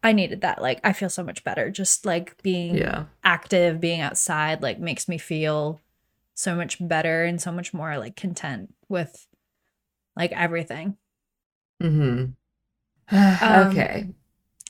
I 0.01 0.13
needed 0.13 0.43
that. 0.43 0.63
Like 0.63 0.79
I 0.85 0.93
feel 0.93 1.11
so 1.11 1.25
much 1.25 1.43
better. 1.43 1.71
Just 1.71 2.07
like 2.07 2.41
being 2.41 2.77
Yeah. 2.77 3.07
active, 3.25 3.81
being 3.81 4.01
outside, 4.01 4.63
like 4.63 4.79
makes 4.79 5.09
me 5.09 5.19
feel 5.19 5.81
so 6.35 6.55
much 6.55 6.77
better 6.81 7.25
and 7.25 7.43
so 7.43 7.51
much 7.51 7.75
more 7.75 7.99
like 7.99 8.15
content 8.15 8.75
with 8.89 9.27
like 10.15 10.31
everything. 10.31 10.97
Mm-hmm. 11.83 12.27
Um, 13.43 13.69
okay. 13.69 14.07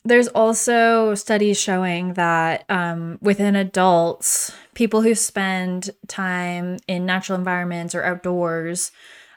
There's 0.08 0.28
also 0.28 1.14
studies 1.14 1.60
showing 1.60 2.14
that 2.14 2.64
um, 2.70 3.18
within 3.20 3.54
adults, 3.54 4.50
people 4.72 5.02
who 5.02 5.14
spend 5.14 5.90
time 6.06 6.78
in 6.88 7.04
natural 7.04 7.38
environments 7.38 7.94
or 7.94 8.02
outdoors 8.02 8.90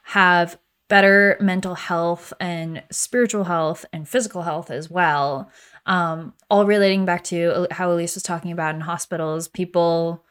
have 0.03 0.57
better 0.87 1.35
mental 1.41 1.75
health 1.75 2.31
and 2.39 2.83
spiritual 2.89 3.43
health 3.43 3.83
and 3.91 4.07
physical 4.07 4.43
health 4.43 4.71
as 4.71 4.89
well. 4.89 5.51
Um, 5.85 6.35
all 6.49 6.65
relating 6.65 7.03
back 7.03 7.25
to 7.25 7.67
how 7.71 7.91
Elise 7.91 8.15
was 8.15 8.23
talking 8.23 8.53
about 8.53 8.73
in 8.73 8.79
hospitals, 8.79 9.49
people 9.49 10.23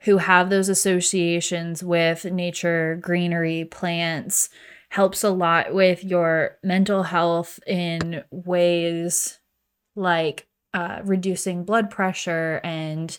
who 0.00 0.18
have 0.18 0.50
those 0.50 0.68
associations 0.68 1.82
with 1.82 2.26
nature, 2.26 2.98
greenery, 3.00 3.64
plants, 3.64 4.50
helps 4.90 5.24
a 5.24 5.30
lot 5.30 5.72
with 5.72 6.04
your 6.04 6.58
mental 6.62 7.04
health 7.04 7.60
in 7.66 8.22
ways 8.30 9.37
like 9.98 10.46
uh, 10.72 11.00
reducing 11.04 11.64
blood 11.64 11.90
pressure 11.90 12.60
and 12.62 13.18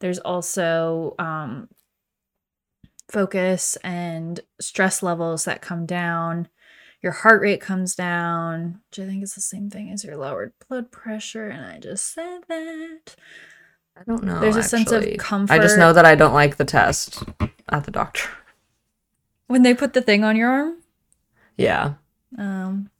there's 0.00 0.18
also 0.18 1.14
um, 1.18 1.68
focus 3.10 3.76
and 3.84 4.40
stress 4.60 5.02
levels 5.02 5.44
that 5.44 5.62
come 5.62 5.86
down 5.86 6.48
your 7.02 7.12
heart 7.12 7.40
rate 7.40 7.60
comes 7.60 7.94
down 7.94 8.80
which 8.90 8.98
i 8.98 9.06
think 9.06 9.22
is 9.22 9.34
the 9.34 9.40
same 9.40 9.70
thing 9.70 9.90
as 9.90 10.02
your 10.02 10.16
lowered 10.16 10.52
blood 10.68 10.90
pressure 10.90 11.48
and 11.48 11.64
i 11.64 11.78
just 11.78 12.12
said 12.12 12.40
that 12.48 13.14
I 13.98 14.02
don't 14.04 14.24
know. 14.24 14.40
there's 14.40 14.56
a 14.56 14.62
sense 14.62 14.90
of 14.92 15.06
comfort 15.18 15.54
I 15.54 15.58
just 15.58 15.78
know 15.78 15.92
that 15.94 16.04
I 16.04 16.14
don't 16.14 16.34
like 16.34 16.56
the 16.56 16.66
test 16.66 17.22
at 17.70 17.84
the 17.84 17.90
doctor. 17.90 18.28
when 19.46 19.62
they 19.62 19.72
put 19.72 19.94
the 19.94 20.02
thing 20.02 20.22
on 20.24 20.36
your 20.36 20.50
arm 20.50 20.82
Yeah. 21.56 21.94
Um, 22.36 22.90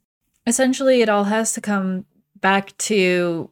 essentially, 0.46 1.02
it 1.02 1.10
all 1.10 1.24
has 1.24 1.52
to 1.52 1.60
come 1.60 2.06
back 2.40 2.76
to 2.78 3.50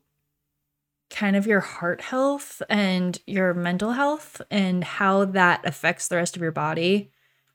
kind 1.10 1.36
of 1.36 1.46
your 1.46 1.60
heart 1.60 2.00
health 2.00 2.60
and 2.68 3.20
your 3.26 3.54
mental 3.54 3.92
health 3.92 4.42
and 4.50 4.82
how 4.82 5.24
that 5.24 5.64
affects 5.64 6.08
the 6.08 6.16
rest 6.16 6.34
of 6.34 6.42
your 6.42 6.50
body, 6.50 7.10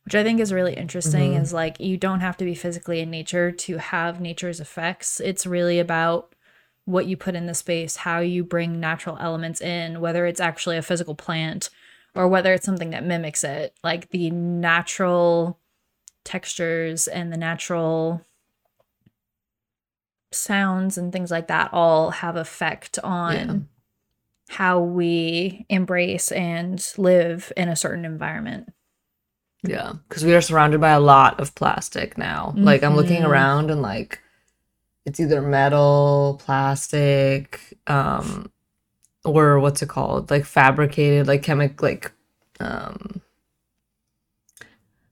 which 0.06 0.16
I 0.16 0.24
think 0.24 0.40
is 0.40 0.54
really 0.54 0.76
interesting. 0.76 1.34
Mhm. 1.34 1.42
Is 1.42 1.54
like 1.54 1.80
you 1.80 1.98
don't 1.98 2.22
have 2.22 2.38
to 2.38 2.46
be 2.46 2.56
physically 2.56 3.00
in 3.02 3.10
nature 3.10 3.52
to 3.52 3.78
have 3.78 4.22
nature's 4.22 4.60
effects. 4.60 5.20
It's 5.20 5.46
really 5.46 5.80
about 5.80 6.34
what 6.86 7.06
you 7.06 7.18
put 7.18 7.36
in 7.36 7.46
the 7.46 7.54
space, 7.54 7.98
how 7.98 8.20
you 8.20 8.44
bring 8.44 8.80
natural 8.80 9.18
elements 9.20 9.62
in, 9.62 10.00
whether 10.00 10.26
it's 10.26 10.40
actually 10.40 10.78
a 10.78 10.82
physical 10.82 11.16
plant 11.16 11.70
or 12.16 12.28
whether 12.28 12.54
it's 12.54 12.66
something 12.66 12.90
that 12.92 13.06
mimics 13.06 13.44
it, 13.44 13.76
like 13.84 14.10
the 14.10 14.32
natural 14.32 15.60
textures 16.24 17.08
and 17.08 17.32
the 17.32 17.38
natural 17.38 18.26
sounds 20.32 20.98
and 20.98 21.12
things 21.12 21.32
like 21.32 21.48
that 21.48 21.70
all 21.74 22.12
have 22.12 22.36
effect 22.36 23.00
on 23.04 23.34
Yeah. 23.36 23.56
how 24.56 24.80
we 24.80 25.66
embrace 25.70 26.32
and 26.32 26.86
live 26.98 27.52
in 27.58 27.68
a 27.70 27.76
certain 27.76 28.06
environment. 28.06 28.72
Yeah. 29.64 29.94
Because 30.08 30.24
we 30.24 30.34
are 30.36 30.42
surrounded 30.42 30.80
by 30.82 30.92
a 30.92 31.00
lot 31.00 31.40
of 31.40 31.54
plastic 31.56 32.18
now. 32.18 32.54
Like 32.56 32.84
I'm 32.84 32.96
looking 32.96 33.24
Mhm. 33.24 33.28
around 33.28 33.72
and 33.72 33.82
like 33.82 34.20
it's 35.06 35.20
either 35.20 35.42
metal, 35.42 36.40
plastic, 36.44 37.78
um, 37.88 38.52
or 39.26 39.60
what's 39.60 39.82
it 39.82 39.90
called? 39.90 40.30
Like 40.32 40.46
fabricated, 40.46 41.28
like 41.28 41.42
chemic 41.44 41.82
like 41.82 42.12
um 42.60 43.22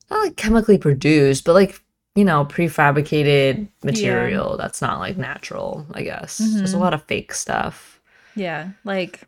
not 0.09 0.23
like 0.23 0.37
chemically 0.37 0.77
produced, 0.77 1.43
but 1.43 1.53
like 1.53 1.81
you 2.17 2.25
know, 2.25 2.43
prefabricated 2.45 3.67
material 3.83 4.57
that's 4.57 4.81
not 4.81 4.97
like 4.99 5.17
natural, 5.17 5.85
I 5.93 6.01
guess. 6.01 6.39
There's 6.39 6.73
a 6.73 6.79
lot 6.79 6.95
of 6.95 7.03
fake 7.03 7.31
stuff. 7.31 8.01
Yeah, 8.35 8.69
like 8.83 9.21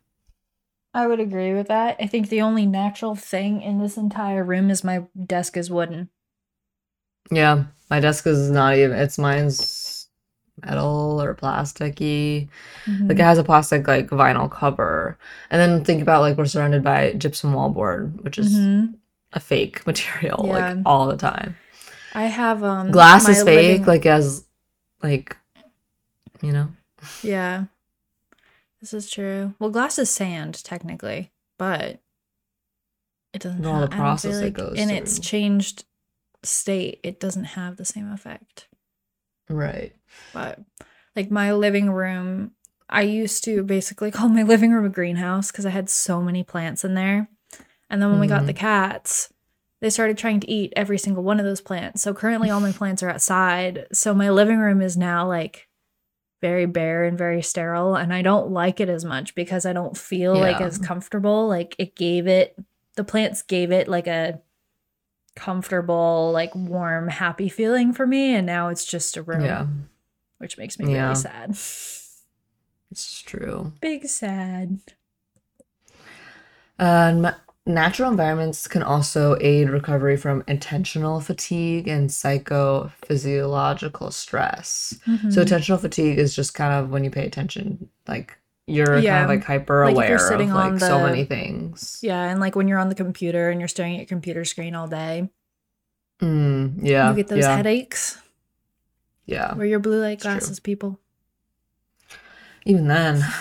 I 0.92 1.06
would 1.06 1.20
agree 1.20 1.54
with 1.54 1.68
that. 1.68 1.96
I 2.00 2.06
think 2.06 2.28
the 2.28 2.42
only 2.42 2.66
natural 2.66 3.14
thing 3.14 3.62
in 3.62 3.78
this 3.78 3.96
entire 3.96 4.42
room 4.42 4.70
is 4.70 4.82
my 4.82 5.04
desk 5.24 5.56
is 5.56 5.70
wooden. 5.70 6.08
Yeah, 7.30 7.66
my 7.90 8.00
desk 8.00 8.26
is 8.26 8.50
not 8.50 8.76
even, 8.76 8.98
it's 8.98 9.18
mine's 9.18 10.08
metal 10.64 11.22
or 11.22 11.34
plasticky. 11.36 12.48
Like 13.02 13.18
it 13.18 13.22
has 13.22 13.38
a 13.38 13.44
plastic 13.44 13.86
like 13.86 14.08
vinyl 14.08 14.50
cover. 14.50 15.16
And 15.50 15.60
then 15.60 15.84
think 15.84 16.02
about 16.02 16.22
like 16.22 16.36
we're 16.36 16.46
surrounded 16.46 16.82
by 16.82 17.12
gypsum 17.12 17.52
wallboard, 17.52 18.20
which 18.24 18.36
is 18.36 18.52
Mhm. 18.52 18.94
a 19.32 19.38
fake 19.38 19.86
material 19.86 20.44
like 20.44 20.76
all 20.84 21.06
the 21.06 21.16
time. 21.16 21.56
I 22.14 22.24
have 22.24 22.62
um 22.62 22.90
Glass 22.90 23.28
is 23.28 23.42
fake, 23.42 23.56
living- 23.80 23.84
like 23.86 24.06
as 24.06 24.44
like 25.02 25.36
you 26.42 26.52
know. 26.52 26.68
Yeah. 27.22 27.64
This 28.80 28.94
is 28.94 29.10
true. 29.10 29.54
Well, 29.58 29.70
glass 29.70 29.98
is 29.98 30.10
sand 30.10 30.62
technically, 30.64 31.30
but 31.58 32.00
it 33.34 33.40
doesn't 33.42 33.64
all 33.64 33.80
have 33.80 33.90
the 33.90 33.96
process 33.96 34.38
feel 34.38 34.48
it 34.48 34.54
goes 34.54 34.78
in 34.78 34.90
its 34.90 35.18
changed 35.18 35.84
state, 36.42 36.98
it 37.02 37.20
doesn't 37.20 37.44
have 37.44 37.76
the 37.76 37.84
same 37.84 38.10
effect. 38.10 38.68
Right. 39.48 39.94
But 40.32 40.60
like 41.14 41.30
my 41.30 41.52
living 41.52 41.90
room. 41.90 42.52
I 42.92 43.02
used 43.02 43.44
to 43.44 43.62
basically 43.62 44.10
call 44.16 44.28
my 44.28 44.42
living 44.42 44.72
room 44.72 44.84
a 44.84 44.88
greenhouse 44.88 45.50
because 45.52 45.66
I 45.66 45.70
had 45.70 45.88
so 45.88 46.20
many 46.20 46.42
plants 46.42 46.84
in 46.84 46.94
there. 46.94 47.28
And 47.88 48.00
then 48.00 48.10
when 48.10 48.20
we 48.20 48.26
got 48.26 48.46
the 48.46 48.52
cats, 48.52 49.32
they 49.80 49.90
started 49.90 50.18
trying 50.18 50.40
to 50.40 50.50
eat 50.50 50.72
every 50.76 50.98
single 50.98 51.22
one 51.22 51.38
of 51.40 51.46
those 51.46 51.60
plants. 51.60 52.02
So 52.02 52.12
currently 52.14 52.50
all 52.50 52.60
my 52.60 52.72
plants 52.72 53.02
are 53.02 53.10
outside. 53.10 53.86
So 53.92 54.14
my 54.14 54.30
living 54.30 54.58
room 54.58 54.80
is 54.82 54.96
now 54.96 55.26
like 55.26 55.66
very 56.42 56.66
bare 56.66 57.04
and 57.04 57.18
very 57.18 57.42
sterile 57.42 57.96
and 57.96 58.14
I 58.14 58.22
don't 58.22 58.50
like 58.50 58.80
it 58.80 58.88
as 58.88 59.04
much 59.04 59.34
because 59.34 59.66
I 59.66 59.72
don't 59.74 59.96
feel 59.96 60.34
like 60.34 60.60
as 60.60 60.78
comfortable. 60.78 61.48
Like 61.48 61.74
it 61.78 61.94
gave 61.96 62.26
it 62.26 62.56
the 62.96 63.04
plants 63.04 63.42
gave 63.42 63.70
it 63.72 63.88
like 63.88 64.06
a 64.06 64.40
comfortable, 65.36 66.30
like 66.32 66.54
warm, 66.54 67.08
happy 67.08 67.48
feeling 67.48 67.92
for 67.92 68.06
me 68.06 68.34
and 68.34 68.46
now 68.46 68.68
it's 68.68 68.84
just 68.84 69.16
a 69.16 69.22
room, 69.22 69.42
Yeah, 69.44 69.66
which 70.38 70.58
makes 70.58 70.78
me 70.78 70.92
Yeah. 70.92 71.04
really 71.04 71.14
sad. 71.14 71.50
it's 72.90 73.22
true. 73.22 73.72
Big 73.80 74.06
sad. 74.06 74.80
Um, 76.78 77.28
natural 77.66 78.10
environments 78.10 78.66
can 78.66 78.82
also 78.82 79.36
aid 79.40 79.68
recovery 79.70 80.16
from 80.16 80.42
attentional 80.44 81.22
fatigue 81.22 81.86
and 81.88 82.08
psychophysiological 82.10 84.12
stress. 84.12 84.94
So 85.04 85.10
Mhm. 85.12 85.32
attentional 85.44 85.78
fatigue 85.80 86.18
is 86.18 86.34
just 86.34 86.54
kind 86.54 86.72
of 86.72 86.90
when 86.90 87.04
you 87.04 87.10
pay 87.10 87.26
attention, 87.26 87.88
like 88.08 88.38
you're 88.66 88.86
kind 89.02 89.24
of 89.24 89.28
like 89.28 89.44
hyper 89.44 89.84
Like 89.84 89.94
you're 90.08 90.16
aware 90.16 90.32
of 90.40 90.48
like 90.50 90.80
so 90.80 91.02
many 91.02 91.24
things. 91.24 91.98
yeah, 92.02 92.30
and 92.30 92.40
like 92.40 92.56
when 92.56 92.66
you're 92.68 92.78
on 92.78 92.88
the 92.88 92.94
computer 92.94 93.50
and 93.50 93.60
you're 93.60 93.68
staring 93.68 93.94
at 93.94 93.98
your 94.00 94.06
computer 94.06 94.44
screen 94.44 94.74
all 94.74 94.88
day, 94.88 95.30
Mm, 96.20 96.78
yeah. 96.82 97.10
you 97.10 97.16
get 97.16 97.28
those 97.28 97.40
yeah. 97.44 97.56
headaches. 97.56 98.18
Yeah. 99.26 99.54
Wear 99.54 99.66
your 99.66 99.78
blue 99.80 100.00
light 100.02 100.20
glasses, 100.20 100.60
people. 100.60 100.98
Even 102.64 102.88
then. 102.88 103.22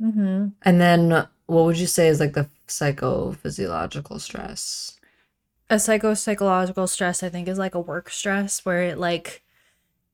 Mm-hmm. 0.00 0.46
And 0.62 0.80
then 0.80 1.26
what 1.48 1.64
would 1.64 1.78
you 1.78 1.88
say 1.88 2.06
is 2.06 2.20
like 2.20 2.34
the 2.34 2.48
psychophysiological 2.68 4.20
stress? 4.20 4.98
a 5.70 5.78
psycho 5.78 6.14
psychological 6.14 6.86
stress 6.86 7.22
i 7.22 7.28
think 7.28 7.46
is 7.48 7.58
like 7.58 7.74
a 7.74 7.80
work 7.80 8.10
stress 8.10 8.64
where 8.64 8.82
it 8.82 8.98
like 8.98 9.42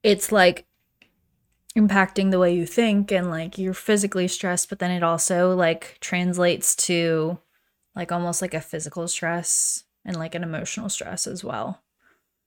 it's 0.02 0.32
like 0.32 0.66
impacting 1.76 2.30
the 2.30 2.38
way 2.38 2.54
you 2.54 2.66
think 2.66 3.10
and 3.10 3.30
like 3.30 3.58
you're 3.58 3.74
physically 3.74 4.28
stressed 4.28 4.68
but 4.68 4.78
then 4.78 4.90
it 4.90 5.02
also 5.02 5.54
like 5.54 5.96
translates 6.00 6.76
to 6.76 7.38
like 7.96 8.12
almost 8.12 8.42
like 8.42 8.54
a 8.54 8.60
physical 8.60 9.06
stress 9.08 9.84
and 10.04 10.16
like 10.16 10.34
an 10.34 10.42
emotional 10.42 10.88
stress 10.88 11.26
as 11.26 11.42
well. 11.42 11.80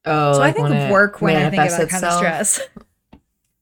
Oh, 0.05 0.33
so 0.33 0.41
i 0.41 0.51
think 0.51 0.69
of 0.69 0.91
work 0.91 1.21
when 1.21 1.35
i 1.35 1.49
think 1.49 1.63
of 1.63 1.71
manifests 1.71 1.91
kind 1.91 2.05
of 2.05 2.13
stress 2.13 2.61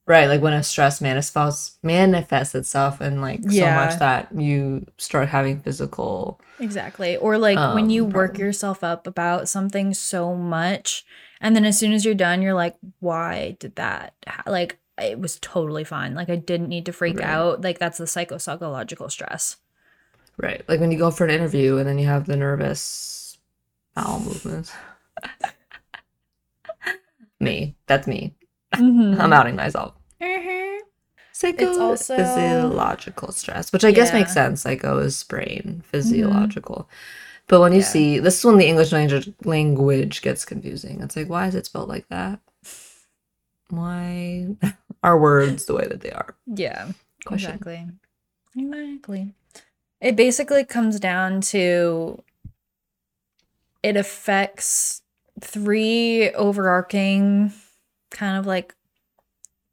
Right, 0.06 0.28
like 0.28 0.40
when 0.40 0.52
a 0.52 0.62
stress 0.62 1.00
manifests 1.00 1.78
manifests 1.82 2.54
itself 2.54 3.00
and 3.00 3.20
like 3.20 3.50
so 3.50 3.70
much 3.72 3.98
that 3.98 4.28
you 4.36 4.86
start 4.98 5.28
having 5.28 5.60
physical 5.60 6.40
exactly 6.60 7.16
or 7.16 7.38
like 7.38 7.58
when 7.58 7.84
Um, 7.84 7.90
you 7.90 8.04
work 8.04 8.12
problem. 8.12 8.38
yourself 8.38 8.84
up 8.84 9.06
about 9.06 9.48
something 9.48 9.92
so 9.92 10.34
much 10.34 11.04
and 11.40 11.54
then 11.54 11.66
as 11.66 11.78
soon 11.78 11.92
as 11.92 12.04
you're 12.04 12.14
done 12.14 12.40
you're 12.40 12.54
like 12.54 12.76
why 13.00 13.56
did 13.60 13.76
that 13.76 14.14
ha- 14.26 14.42
like 14.46 14.78
it 14.96 15.18
was 15.18 15.38
totally 15.40 15.84
fine 15.84 16.14
like 16.14 16.30
i 16.30 16.36
didn't 16.36 16.68
need 16.68 16.86
to 16.86 16.92
freak 16.92 17.18
Right. 17.18 17.20
out 17.20 17.60
like 17.60 17.78
that's 17.78 17.98
the 17.98 18.04
psychopsychological 18.04 19.10
stress 19.10 19.56
right. 20.38 20.62
Like 20.68 20.80
when 20.80 20.92
you 20.92 20.98
go 20.98 21.10
for 21.10 21.24
an 21.24 21.30
interview 21.30 21.76
and 21.78 21.86
then 21.88 21.98
you 21.98 22.06
have 22.06 22.26
the 22.26 22.36
nervous 22.36 23.38
bowel 23.94 24.20
movements. 24.20 24.72
me. 27.40 27.74
That's 27.86 28.06
me. 28.06 28.34
Mhm. 28.74 29.18
I'm 29.20 29.32
outing 29.32 29.56
myself. 29.56 29.94
Mhm. 30.20 30.80
also- 31.42 32.16
Psychophysiological 32.16 33.32
stress, 33.32 33.72
which 33.72 33.84
I 33.84 33.92
guess 33.92 34.12
makes 34.12 34.30
Yeah. 34.30 34.34
sense. 34.48 34.62
Psycho 34.62 34.98
is 34.98 35.22
brain, 35.24 35.82
physiological. 35.86 36.88
But 37.46 37.60
when 37.60 37.72
you 37.72 37.80
Yeah. 37.80 37.84
see 37.84 38.18
this 38.18 38.38
is 38.38 38.44
when 38.44 38.56
the 38.58 38.66
English 38.66 38.90
language 38.92 39.30
language 39.44 40.22
gets 40.22 40.44
confusing. 40.44 41.00
It's 41.02 41.14
like, 41.16 41.28
why 41.28 41.46
is 41.46 41.54
it 41.54 41.66
spelled 41.66 41.88
like 41.88 42.08
that? 42.08 42.40
Why 43.68 44.48
are 45.02 45.18
words 45.18 45.66
the 45.66 45.74
way 45.74 45.86
that 45.86 46.00
they 46.00 46.10
are? 46.10 46.34
yeah 46.46 46.88
Question. 47.24 47.50
exactly 47.50 47.86
exactly 48.56 49.34
it 50.00 50.16
basically 50.16 50.64
comes 50.64 50.98
down 51.00 51.40
to 51.40 52.22
it 53.82 53.96
affects 53.96 55.02
three 55.40 56.30
overarching 56.30 57.52
kind 58.10 58.38
of 58.38 58.46
like 58.46 58.74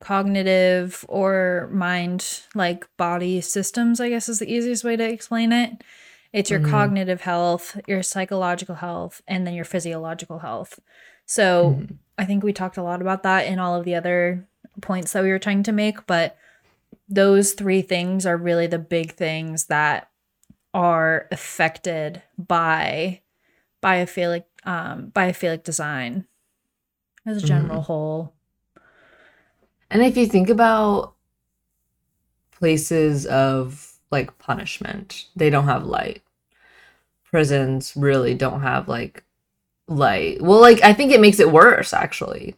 cognitive 0.02 1.06
or 1.08 1.69
mind 1.72 2.41
like 2.56 2.86
body 2.98 3.39
systems 3.39 4.02
i 4.02 4.10
guess 4.10 4.28
is 4.28 4.39
the 4.39 4.52
easiest 4.54 4.84
way 4.84 4.98
to 4.98 5.04
explain 5.08 5.54
it 5.54 5.82
it's 6.34 6.50
your 6.50 6.60
Mhm. 6.60 6.69
cognitive 6.72 7.22
health 7.22 7.80
your 7.88 8.04
psychological 8.04 8.76
health 8.76 9.22
and 9.30 9.48
then 9.48 9.54
your 9.54 9.63
physiological 9.63 10.39
health 10.39 10.78
so 11.26 11.78
Mhm. 11.80 11.98
i 12.17 12.26
think 12.26 12.43
we 12.43 12.52
talked 12.52 12.76
a 12.76 12.84
lot 12.84 13.02
about 13.02 13.24
that 13.24 13.46
in 13.48 13.60
all 13.60 13.76
of 13.76 13.86
the 13.86 13.96
other 13.96 14.46
points 14.82 15.13
that 15.13 15.24
we 15.24 15.30
were 15.30 15.39
trying 15.39 15.63
to 15.63 15.72
make 15.72 16.06
but 16.06 16.36
those 17.08 17.54
three 17.54 17.82
things 17.82 18.26
are 18.26 18.36
really 18.38 18.67
the 18.67 18.80
big 18.80 19.13
things 19.13 19.65
that 19.67 20.10
are 20.74 21.28
affected 21.32 22.22
by 22.38 23.22
biophilic 23.82 24.43
um 24.65 25.12
biophilic 25.12 25.63
design 25.63 26.26
as 27.25 27.38
a 27.38 27.39
mm-hmm. 27.39 27.47
general 27.47 27.81
whole 27.81 28.33
And 29.89 30.01
if 30.03 30.17
you 30.17 30.25
think 30.25 30.49
about 30.49 31.13
places 32.51 33.25
of 33.25 33.93
like 34.12 34.38
punishment, 34.39 35.27
they 35.36 35.49
don't 35.49 35.65
have 35.65 35.86
light. 35.86 36.21
Prisons 37.23 37.93
really 37.95 38.36
don't 38.36 38.62
have 38.62 38.88
like 38.88 39.23
light. 39.88 40.41
Well, 40.41 40.59
like 40.62 40.83
I 40.83 40.93
think 40.93 41.12
it 41.12 41.21
makes 41.21 41.39
it 41.39 41.51
worse 41.51 41.93
actually. 41.93 42.55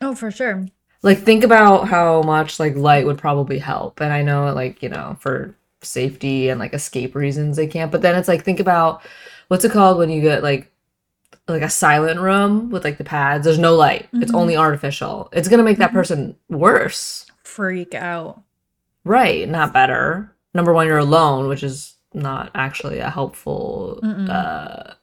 oh 0.00 0.14
for 0.14 0.30
sure 0.30 0.66
Like 1.02 1.18
think 1.18 1.44
about 1.44 1.88
how 1.88 2.22
much 2.22 2.58
like 2.60 2.76
light 2.76 3.06
would 3.06 3.18
probably 3.18 3.58
help. 3.58 4.00
And 4.00 4.12
I 4.12 4.22
know 4.22 4.52
like, 4.54 4.82
you 4.82 4.88
know, 4.88 5.16
for 5.20 5.56
safety 5.82 6.48
and 6.48 6.60
like 6.60 6.74
escape 6.74 7.14
reasons 7.14 7.56
they 7.56 7.66
can't. 7.66 7.92
But 7.92 8.02
then 8.02 8.14
it's 8.16 8.28
like 8.28 8.44
think 8.44 8.60
about 8.60 9.02
what's 9.48 9.64
it 9.64 9.72
called 9.72 9.98
when 9.98 10.10
you 10.10 10.20
get 10.22 10.42
like 10.42 10.71
like 11.48 11.62
a 11.62 11.70
silent 11.70 12.20
room 12.20 12.70
with 12.70 12.84
like 12.84 12.98
the 12.98 13.04
pads. 13.04 13.44
There's 13.44 13.58
no 13.58 13.74
light. 13.74 14.08
It's 14.14 14.32
Mhm. 14.32 14.36
only 14.38 14.56
artificial. 14.56 15.28
It's 15.32 15.48
gonna 15.48 15.62
make 15.64 15.78
that 15.78 15.90
Mhm. 15.90 15.94
person 15.94 16.36
worse. 16.48 17.26
freak 17.44 17.94
out 17.94 18.40
Right, 19.04 19.46
not 19.48 19.72
better. 19.74 20.32
Number 20.54 20.72
one, 20.72 20.86
you're 20.86 20.96
alone, 20.98 21.48
which 21.48 21.62
is 21.64 21.96
not 22.14 22.50
actually 22.54 23.00
a 23.00 23.10
helpful 23.10 23.98
uh, 24.30 24.94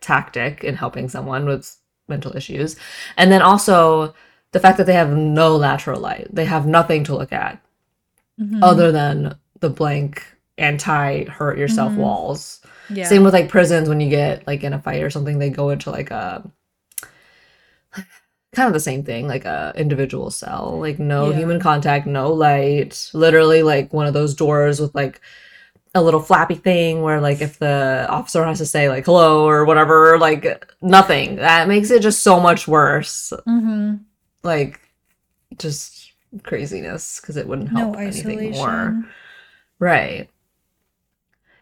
tactic 0.00 0.64
in 0.64 0.74
helping 0.74 1.08
someone 1.08 1.46
with 1.46 1.76
mental 2.08 2.36
issues. 2.36 2.76
And 3.16 3.30
then 3.32 3.40
also 3.42 4.12
the 4.52 4.60
fact 4.60 4.76
that 4.78 4.86
they 4.86 4.94
have 4.94 5.10
no 5.12 5.56
lateral 5.56 6.00
light, 6.00 6.26
they 6.32 6.44
have 6.46 6.66
nothing 6.66 7.04
to 7.04 7.14
look 7.16 7.32
at 7.32 7.58
Mhm. 8.40 8.58
other 8.62 8.90
than 8.92 9.36
the 9.60 9.70
blank 9.70 10.24
anti 10.58 11.24
hurt 11.24 11.56
yourself 11.58 11.92
Mhm. 11.92 11.96
walls. 11.98 12.60
Yeah 12.90 13.08
Same 13.08 13.22
with 13.24 13.34
like 13.34 13.48
prisons 13.48 13.88
when 13.88 14.00
you 14.00 14.10
get 14.10 14.46
like 14.46 14.64
in 14.64 14.72
a 14.72 14.80
fight 14.80 15.02
or 15.02 15.10
something, 15.10 15.38
they 15.38 15.50
go 15.50 15.70
into 15.70 15.90
like 15.90 16.10
a 16.10 16.50
kind 18.54 18.66
of 18.66 18.72
the 18.72 18.80
same 18.80 19.04
thing, 19.04 19.28
like 19.28 19.44
a 19.44 19.72
individual 19.76 20.30
cell, 20.30 20.78
like 20.80 20.98
no 20.98 21.30
Yeah. 21.30 21.36
human 21.38 21.60
contact, 21.60 22.06
no 22.06 22.32
light, 22.32 23.10
literally 23.12 23.62
like 23.62 23.92
one 23.92 24.06
of 24.06 24.14
those 24.14 24.34
doors 24.34 24.80
with 24.80 24.94
like 24.94 25.20
a 25.94 26.02
little 26.02 26.20
flappy 26.20 26.54
thing 26.54 27.02
where 27.02 27.20
like 27.20 27.40
if 27.40 27.58
the 27.58 28.06
officer 28.08 28.44
has 28.44 28.58
to 28.58 28.66
say 28.66 28.88
like 28.88 29.04
hello 29.04 29.46
or 29.46 29.64
whatever, 29.64 30.18
like 30.18 30.66
nothing. 30.82 31.36
That 31.36 31.68
makes 31.68 31.90
it 31.90 32.02
just 32.02 32.22
so 32.22 32.40
much 32.40 32.66
worse. 32.66 33.32
hmm 33.44 33.96
Like 34.42 34.80
just 35.58 36.12
craziness 36.42 37.20
because 37.20 37.36
it 37.36 37.46
wouldn't 37.46 37.72
no 37.72 37.80
help 37.80 37.96
anything 37.98 38.50
more. 38.52 39.04
Right. 39.78 40.28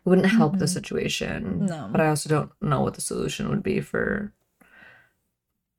It 0.06 0.08
wouldn't 0.08 0.28
help 0.28 0.58
the 0.58 0.66
Mhm. 0.66 0.68
situation. 0.72 1.66
No. 1.66 1.88
But 1.90 2.00
I 2.00 2.06
also 2.08 2.28
don't 2.30 2.52
know 2.62 2.80
what 2.80 2.94
the 2.94 3.00
solution 3.00 3.48
would 3.48 3.64
be 3.64 3.80
for 3.80 4.32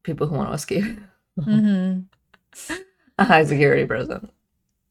people 0.03 0.27
who 0.27 0.35
want 0.35 0.49
to 0.49 0.53
escape 0.53 0.99
hmm 1.41 1.99
a 3.19 3.23
high 3.23 3.43
security 3.45 3.85
prison. 3.85 4.29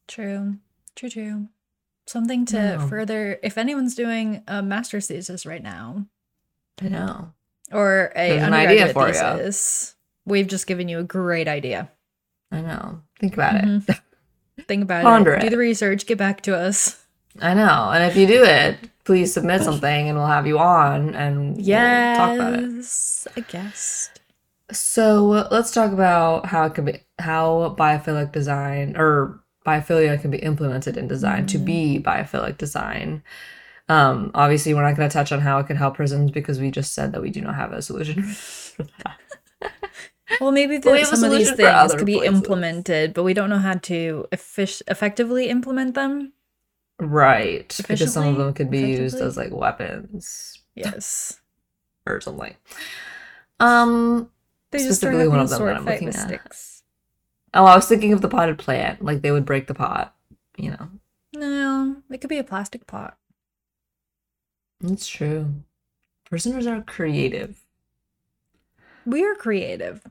True. 0.09 0.57
True, 0.95 1.09
true. 1.11 1.49
Something 2.07 2.47
to 2.47 2.79
further, 2.89 3.39
if 3.43 3.59
anyone's 3.59 3.95
doing 3.95 4.43
a 4.47 4.63
master's 4.63 5.09
thesis 5.09 5.45
right 5.45 5.63
now 5.63 6.07
I 6.81 6.89
know. 6.89 7.33
or 7.73 8.13
a 8.17 8.39
an 8.39 8.55
idea 8.55 8.93
for 8.93 9.13
thesis, 9.13 9.97
we've 10.25 10.47
just 10.47 10.67
given 10.67 10.89
you 10.89 10.99
a 11.01 11.03
great 11.05 11.49
idea. 11.49 11.91
I 12.53 12.61
know. 12.63 13.03
Think 13.21 13.35
about 13.35 13.57
it. 13.57 13.65
Mhm. 13.65 14.01
Think 14.69 14.83
about 14.85 15.03
Ponder 15.03 15.35
it. 15.35 15.41
Do 15.43 15.51
the 15.51 15.59
research. 15.59 16.07
Get 16.07 16.17
back 16.19 16.41
to 16.43 16.57
us. 16.57 17.05
I 17.43 17.53
know. 17.55 17.91
And 17.93 18.05
if 18.05 18.17
you 18.17 18.27
do 18.27 18.45
it, 18.45 18.79
please 19.07 19.33
submit 19.33 19.63
something 19.63 20.09
and 20.09 20.19
we'll 20.19 20.27
have 20.27 20.47
you 20.47 20.59
on 20.59 21.15
and 21.15 21.57
we'll 21.57 22.17
talk 22.17 22.35
about 22.35 22.55
it. 22.55 22.85
I 23.37 23.41
guess. 23.41 24.11
So 24.73 25.25
let's 25.51 25.71
talk 25.71 25.93
about 25.93 26.47
how 26.47 26.67
it 26.67 26.75
can 26.75 26.85
be 26.85 27.01
how 27.19 27.75
biophilic 27.79 28.33
design 28.33 28.95
or 28.97 29.41
biophilia 29.65 30.21
can 30.21 30.31
be 30.31 30.39
implemented 30.39 30.97
in 30.97 31.09
design 31.09 31.47
to 31.47 31.59
Mhm. 31.59 31.65
be 31.65 31.99
biophilic 32.05 32.59
design. 32.59 33.23
Um, 33.89 34.33
obviously, 34.35 34.75
we're 34.75 34.83
not 34.83 34.97
going 34.97 35.09
to 35.09 35.13
touch 35.13 35.31
on 35.31 35.41
how 35.41 35.59
it 35.61 35.67
can 35.69 35.77
help 35.77 35.95
prisons 35.95 36.33
because 36.33 36.59
we 36.61 36.73
just 36.73 36.93
said 36.93 37.13
that 37.13 37.23
we 37.23 37.31
do 37.31 37.41
not 37.41 37.55
have 37.55 37.73
a 37.73 37.81
solution. 37.81 38.35
Well, 40.41 40.51
maybe 40.51 40.73
we 40.79 40.79
the, 40.79 40.93
a 41.03 41.05
some 41.05 41.23
of 41.23 41.31
these 41.31 41.53
things 41.53 41.95
could 41.95 42.05
be 42.07 42.15
places. 42.19 42.35
implemented, 42.35 43.15
but 43.15 43.23
we 43.23 43.33
don't 43.35 43.49
know 43.51 43.59
how 43.59 43.75
to 43.75 44.27
effic- 44.33 44.83
effectively 44.89 45.49
implement 45.49 45.95
them. 45.95 46.33
Right, 46.99 47.75
because 47.77 48.13
some 48.13 48.27
of 48.27 48.37
them 48.39 48.55
could 48.55 48.71
be 48.71 48.81
used 48.81 49.17
as 49.21 49.37
like 49.37 49.53
weapons 49.53 50.63
Yes. 50.75 51.41
or 52.07 52.21
something. 52.21 52.55
Um, 53.61 54.31
They 54.71 54.79
Specifically 54.79 55.29
one 55.29 55.41
of 55.41 55.51
them 55.51 55.65
that 55.67 55.77
I'm 55.77 55.85
looking 55.85 56.09
at. 56.09 56.15
sticks. 56.15 56.83
oh, 57.55 57.65
I 57.65 57.77
was 57.77 57.87
thinking 57.89 58.13
of 58.13 58.21
the 58.23 58.29
potted 58.29 58.59
plant. 58.59 59.05
Like 59.05 59.21
they 59.23 59.31
would 59.31 59.45
break 59.45 59.67
the 59.67 59.75
pot. 59.75 60.15
You 60.57 60.71
know, 60.71 60.89
No, 61.35 61.97
it 62.11 62.21
could 62.23 62.31
be 62.31 62.39
a 62.39 62.45
plastic 62.45 62.87
pot. 62.87 63.19
that's 64.81 65.07
true. 65.07 65.53
Prisoners 66.25 66.67
are 66.67 66.81
creative. 66.83 67.61
We 69.05 69.25
are 69.25 69.35
creative. 69.35 70.03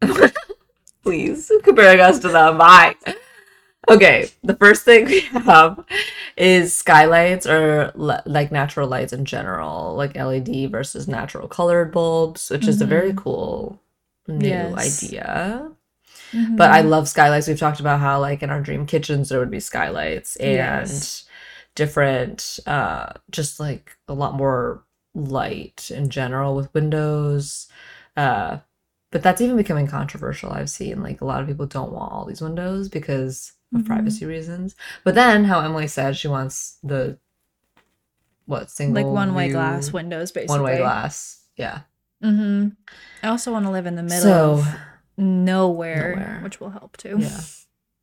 Please 1.02 1.50
comparing 1.62 2.00
us 2.00 2.18
to 2.20 2.28
them. 2.28 2.58
Bye. 2.58 2.94
Okay, 3.88 4.30
the 4.42 4.56
first 4.56 4.84
thing 4.84 5.04
we 5.06 5.20
have 5.20 5.82
is 6.36 6.76
skylights 6.76 7.46
or 7.46 7.92
le- 7.94 8.22
like 8.26 8.52
natural 8.52 8.88
lights 8.88 9.12
in 9.12 9.24
general, 9.24 9.94
like 9.94 10.16
LED 10.16 10.66
versus 10.66 11.08
natural 11.08 11.48
colored 11.48 11.92
bulbs, 11.92 12.50
which 12.50 12.68
is 12.68 12.80
a 12.82 12.86
very 12.86 13.12
Mhm. 13.12 13.16
cool 13.16 13.80
new 14.26 14.74
Yes. 14.74 14.76
idea. 14.76 15.70
But 16.56 16.70
Mm-hmm. 16.70 16.72
I 16.72 16.82
love 16.82 17.08
skylights. 17.08 17.48
We've 17.48 17.58
talked 17.58 17.80
about 17.80 18.00
how 18.00 18.20
like 18.20 18.42
in 18.42 18.50
our 18.50 18.60
dream 18.60 18.86
kitchens 18.86 19.28
there 19.30 19.38
would 19.40 19.50
be 19.50 19.60
skylights 19.60 20.36
and 20.36 20.90
Yes. 20.90 21.24
different 21.76 22.58
uh 22.66 23.12
just 23.30 23.60
like 23.60 23.96
a 24.08 24.14
lot 24.14 24.34
more 24.34 24.84
light 25.14 25.90
in 25.92 26.10
general 26.10 26.56
with 26.56 26.72
windows. 26.74 27.68
Uh 28.16 28.58
but 29.12 29.22
that's 29.22 29.40
even 29.40 29.56
becoming 29.56 29.86
controversial. 29.86 30.52
I've 30.52 30.70
seen 30.70 31.02
like 31.02 31.20
a 31.22 31.24
lot 31.26 31.40
of 31.42 31.48
people 31.48 31.66
don't 31.66 31.92
want 31.92 32.12
all 32.12 32.24
these 32.26 32.42
windows 32.42 32.88
because 32.88 33.52
of 33.74 33.82
Mhm. 33.82 33.86
privacy 33.86 34.24
reasons. 34.26 34.74
But 35.04 35.14
then 35.14 35.44
how 35.44 35.60
Emily 35.60 35.88
said 35.88 36.16
she 36.16 36.28
wants 36.28 36.78
the 36.82 37.18
what 38.46 38.70
single 38.70 39.02
like 39.02 39.12
one 39.12 39.34
way 39.34 39.50
glass 39.50 39.92
windows, 39.92 40.32
basically. 40.32 40.54
one 40.58 40.62
way 40.64 40.78
glass. 40.78 41.42
Yeah. 41.56 41.80
Mm-hmm. 42.24 42.68
I 43.22 43.28
also 43.28 43.52
want 43.52 43.66
to 43.66 43.70
live 43.70 43.86
in 43.86 43.94
the 43.96 44.02
middle 44.02 44.20
So 44.22 44.50
of 44.54 44.68
nowhere, 45.16 46.14
Nowhere. 46.16 46.40
which 46.42 46.60
will 46.60 46.70
help 46.70 46.96
too. 46.96 47.16
yeah. 47.18 47.40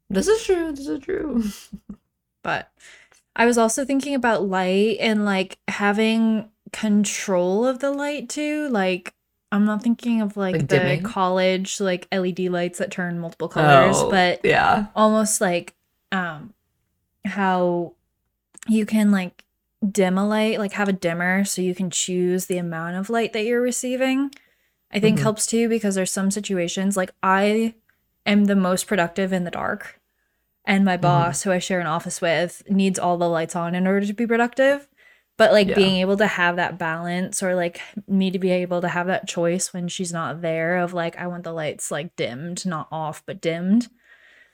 This 0.10 0.28
is 0.28 0.44
true. 0.44 0.72
This 0.72 0.88
is 0.88 1.00
true. 1.00 1.44
But 2.44 2.72
I 3.36 3.48
was 3.48 3.58
also 3.58 3.84
thinking 3.86 4.14
about 4.14 4.44
light 4.48 4.98
and 5.00 5.26
like 5.26 5.58
having 5.68 6.52
control 6.72 7.66
of 7.66 7.80
the 7.80 7.90
light 7.92 8.30
too. 8.30 8.70
Like 8.70 9.16
I'm 9.52 9.66
not 9.66 9.82
thinking 9.84 10.22
of 10.22 10.36
like, 10.38 10.54
Like 10.54 10.68
the 10.68 10.80
dimming? 10.80 11.04
college 11.04 11.80
like 11.80 12.08
LED 12.12 12.50
lights 12.50 12.80
that 12.80 12.92
turn 12.92 13.20
multiple 13.20 13.48
colors, 13.48 13.96
Oh, 13.98 14.10
but 14.10 14.42
yeah. 14.44 14.88
almost 14.96 15.40
like 15.42 15.76
um 16.12 16.54
how 17.26 17.94
you 18.68 18.86
can 18.86 19.12
like 19.12 19.44
dim 19.90 20.18
a 20.18 20.28
light, 20.28 20.60
like 20.60 20.74
have 20.74 20.90
a 20.90 20.94
dimmer 20.94 21.46
so 21.46 21.62
you 21.62 21.76
can 21.76 21.90
choose 21.90 22.48
the 22.48 22.58
amount 22.58 22.96
of 22.98 23.10
light 23.10 23.34
that 23.34 23.46
you're 23.46 23.62
receiving. 23.62 24.32
I 24.92 25.00
think 25.00 25.20
Mhm. 25.20 25.24
helps 25.24 25.46
too 25.46 25.68
because 25.70 25.96
there's 25.96 26.12
some 26.12 26.32
situations 26.32 26.96
like 26.98 27.12
I 27.24 27.76
am 28.26 28.46
the 28.46 28.56
most 28.56 28.88
productive 28.88 29.32
in 29.34 29.44
the 29.44 29.52
dark 29.52 30.00
and 30.66 30.84
my 30.86 30.98
boss 30.98 31.44
who 31.44 31.52
I 31.52 31.60
share 31.60 31.80
an 31.80 31.88
office 31.88 32.22
with 32.22 32.64
needs 32.70 32.98
all 32.98 33.18
the 33.18 33.30
lights 33.30 33.56
on 33.56 33.76
in 33.76 33.86
order 33.88 34.06
to 34.06 34.14
be 34.14 34.26
productive. 34.26 34.88
But 35.38 35.52
like 35.52 35.68
Yeah. 35.68 35.76
being 35.76 35.98
able 35.98 36.16
to 36.18 36.28
have 36.28 36.56
that 36.56 36.78
balance 36.78 37.44
or 37.44 37.56
like 37.56 37.82
me 38.08 38.32
to 38.32 38.40
be 38.40 38.52
able 38.52 38.80
to 38.82 38.88
have 38.88 39.08
that 39.08 39.28
choice 39.28 39.74
when 39.74 39.88
she's 39.90 40.14
not 40.14 40.42
there 40.42 40.78
of 40.78 40.94
like 40.94 41.18
I 41.18 41.28
want 41.28 41.44
the 41.44 41.52
lights 41.52 41.92
like 41.92 42.16
dimmed, 42.16 42.66
not 42.66 42.88
off 42.92 43.22
but 43.26 43.42
dimmed. 43.42 43.90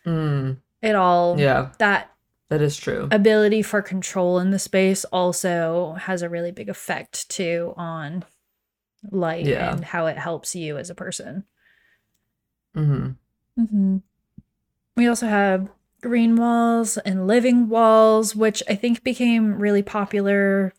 Mm, 0.05 0.57
It 0.81 0.95
all 0.95 1.39
yeah, 1.39 1.69
that 1.77 2.11
that 2.49 2.61
is 2.61 2.75
true. 2.77 3.07
ability 3.11 3.61
for 3.61 3.81
control 3.83 4.39
in 4.39 4.49
the 4.49 4.57
space 4.59 5.05
also 5.05 5.93
has 5.93 6.23
a 6.23 6.29
really 6.29 6.51
big 6.51 6.67
effect 6.69 7.29
too 7.29 7.73
on 7.77 8.25
light 9.11 9.45
Yeah. 9.45 9.73
and 9.73 9.85
how 9.85 10.07
it 10.07 10.17
helps 10.17 10.55
you 10.55 10.77
as 10.77 10.89
a 10.89 10.95
person. 10.95 11.43
mm-hmm. 12.75 13.09
Mm-hmm. 13.61 13.97
We 14.97 15.07
also 15.07 15.27
have 15.27 15.69
green 16.01 16.35
walls 16.35 16.97
and 16.97 17.27
living 17.27 17.69
walls, 17.69 18.35
which 18.35 18.61
I 18.67 18.75
think 18.75 19.03
became 19.03 19.59
really 19.59 19.83
popular 19.83 20.73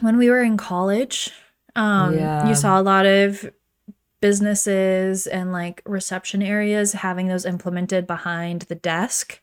when 0.00 0.16
we 0.16 0.30
were 0.30 0.42
in 0.42 0.56
college. 0.56 1.30
Um, 1.76 2.14
Yeah. 2.14 2.46
You 2.46 2.54
saw 2.54 2.80
a 2.80 2.82
lot 2.82 3.06
of 3.06 3.50
businesses 4.20 5.26
and 5.26 5.52
like 5.52 5.82
reception 5.84 6.42
areas 6.42 6.92
having 6.92 7.26
those 7.28 7.44
implemented 7.44 8.06
behind 8.06 8.62
the 8.62 8.76
desk. 8.76 9.40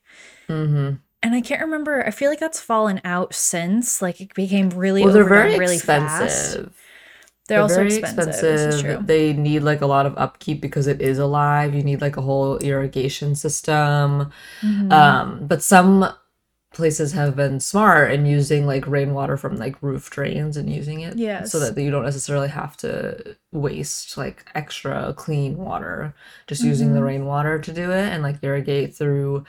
hmm 0.47 0.93
And 1.21 1.35
I 1.35 1.41
can't 1.41 1.61
remember. 1.61 2.05
I 2.05 2.11
feel 2.11 2.29
like 2.29 2.39
that's 2.39 2.61
fallen 2.61 3.01
out 3.03 3.33
since. 3.33 4.01
Like 4.01 4.21
it 4.21 4.33
became 4.33 4.69
really 4.69 5.03
Well, 5.03 5.13
they're 5.13 5.25
very 5.25 5.59
really 5.59 5.79
fast. 5.79 6.57
Expensive. 7.51 7.55
They're, 7.55 7.61
also 7.61 7.75
very 7.75 7.95
expensive. 7.95 8.81
True. 8.81 9.05
They 9.05 9.33
need 9.33 9.63
like 9.63 9.81
a 9.81 9.87
lot 9.87 10.05
of 10.05 10.17
upkeep 10.17 10.61
because 10.61 10.87
it 10.87 11.01
is 11.01 11.17
alive. 11.19 11.73
You 11.75 11.83
need 11.83 12.01
like 12.01 12.17
a 12.17 12.21
whole 12.21 12.57
irrigation 12.59 13.35
system. 13.35 14.31
Mhm. 14.61 14.91
Um, 14.91 15.45
but 15.47 15.61
some 15.63 16.11
places 16.71 17.13
have 17.13 17.35
been 17.35 17.59
smart 17.59 18.11
in 18.11 18.27
using 18.27 18.67
like 18.67 18.85
rainwater 18.85 19.35
from 19.37 19.57
like 19.57 19.75
roof 19.81 20.11
drains 20.11 20.55
and 20.55 20.71
using 20.71 20.99
it 21.01 21.17
Yes. 21.17 21.51
so 21.51 21.59
that 21.59 21.75
you 21.81 21.89
don't 21.89 22.03
necessarily 22.05 22.47
have 22.47 22.77
to 22.77 23.35
waste 23.51 24.15
like 24.17 24.45
extra 24.53 25.11
clean 25.17 25.57
water 25.57 26.13
just 26.45 26.63
using 26.63 26.93
the 26.93 26.99
Mhm. 26.99 27.05
rainwater 27.05 27.57
to 27.57 27.73
do 27.73 27.89
it 27.91 28.09
and 28.13 28.21
like 28.21 28.37
irrigate 28.43 28.95
through 28.95 29.45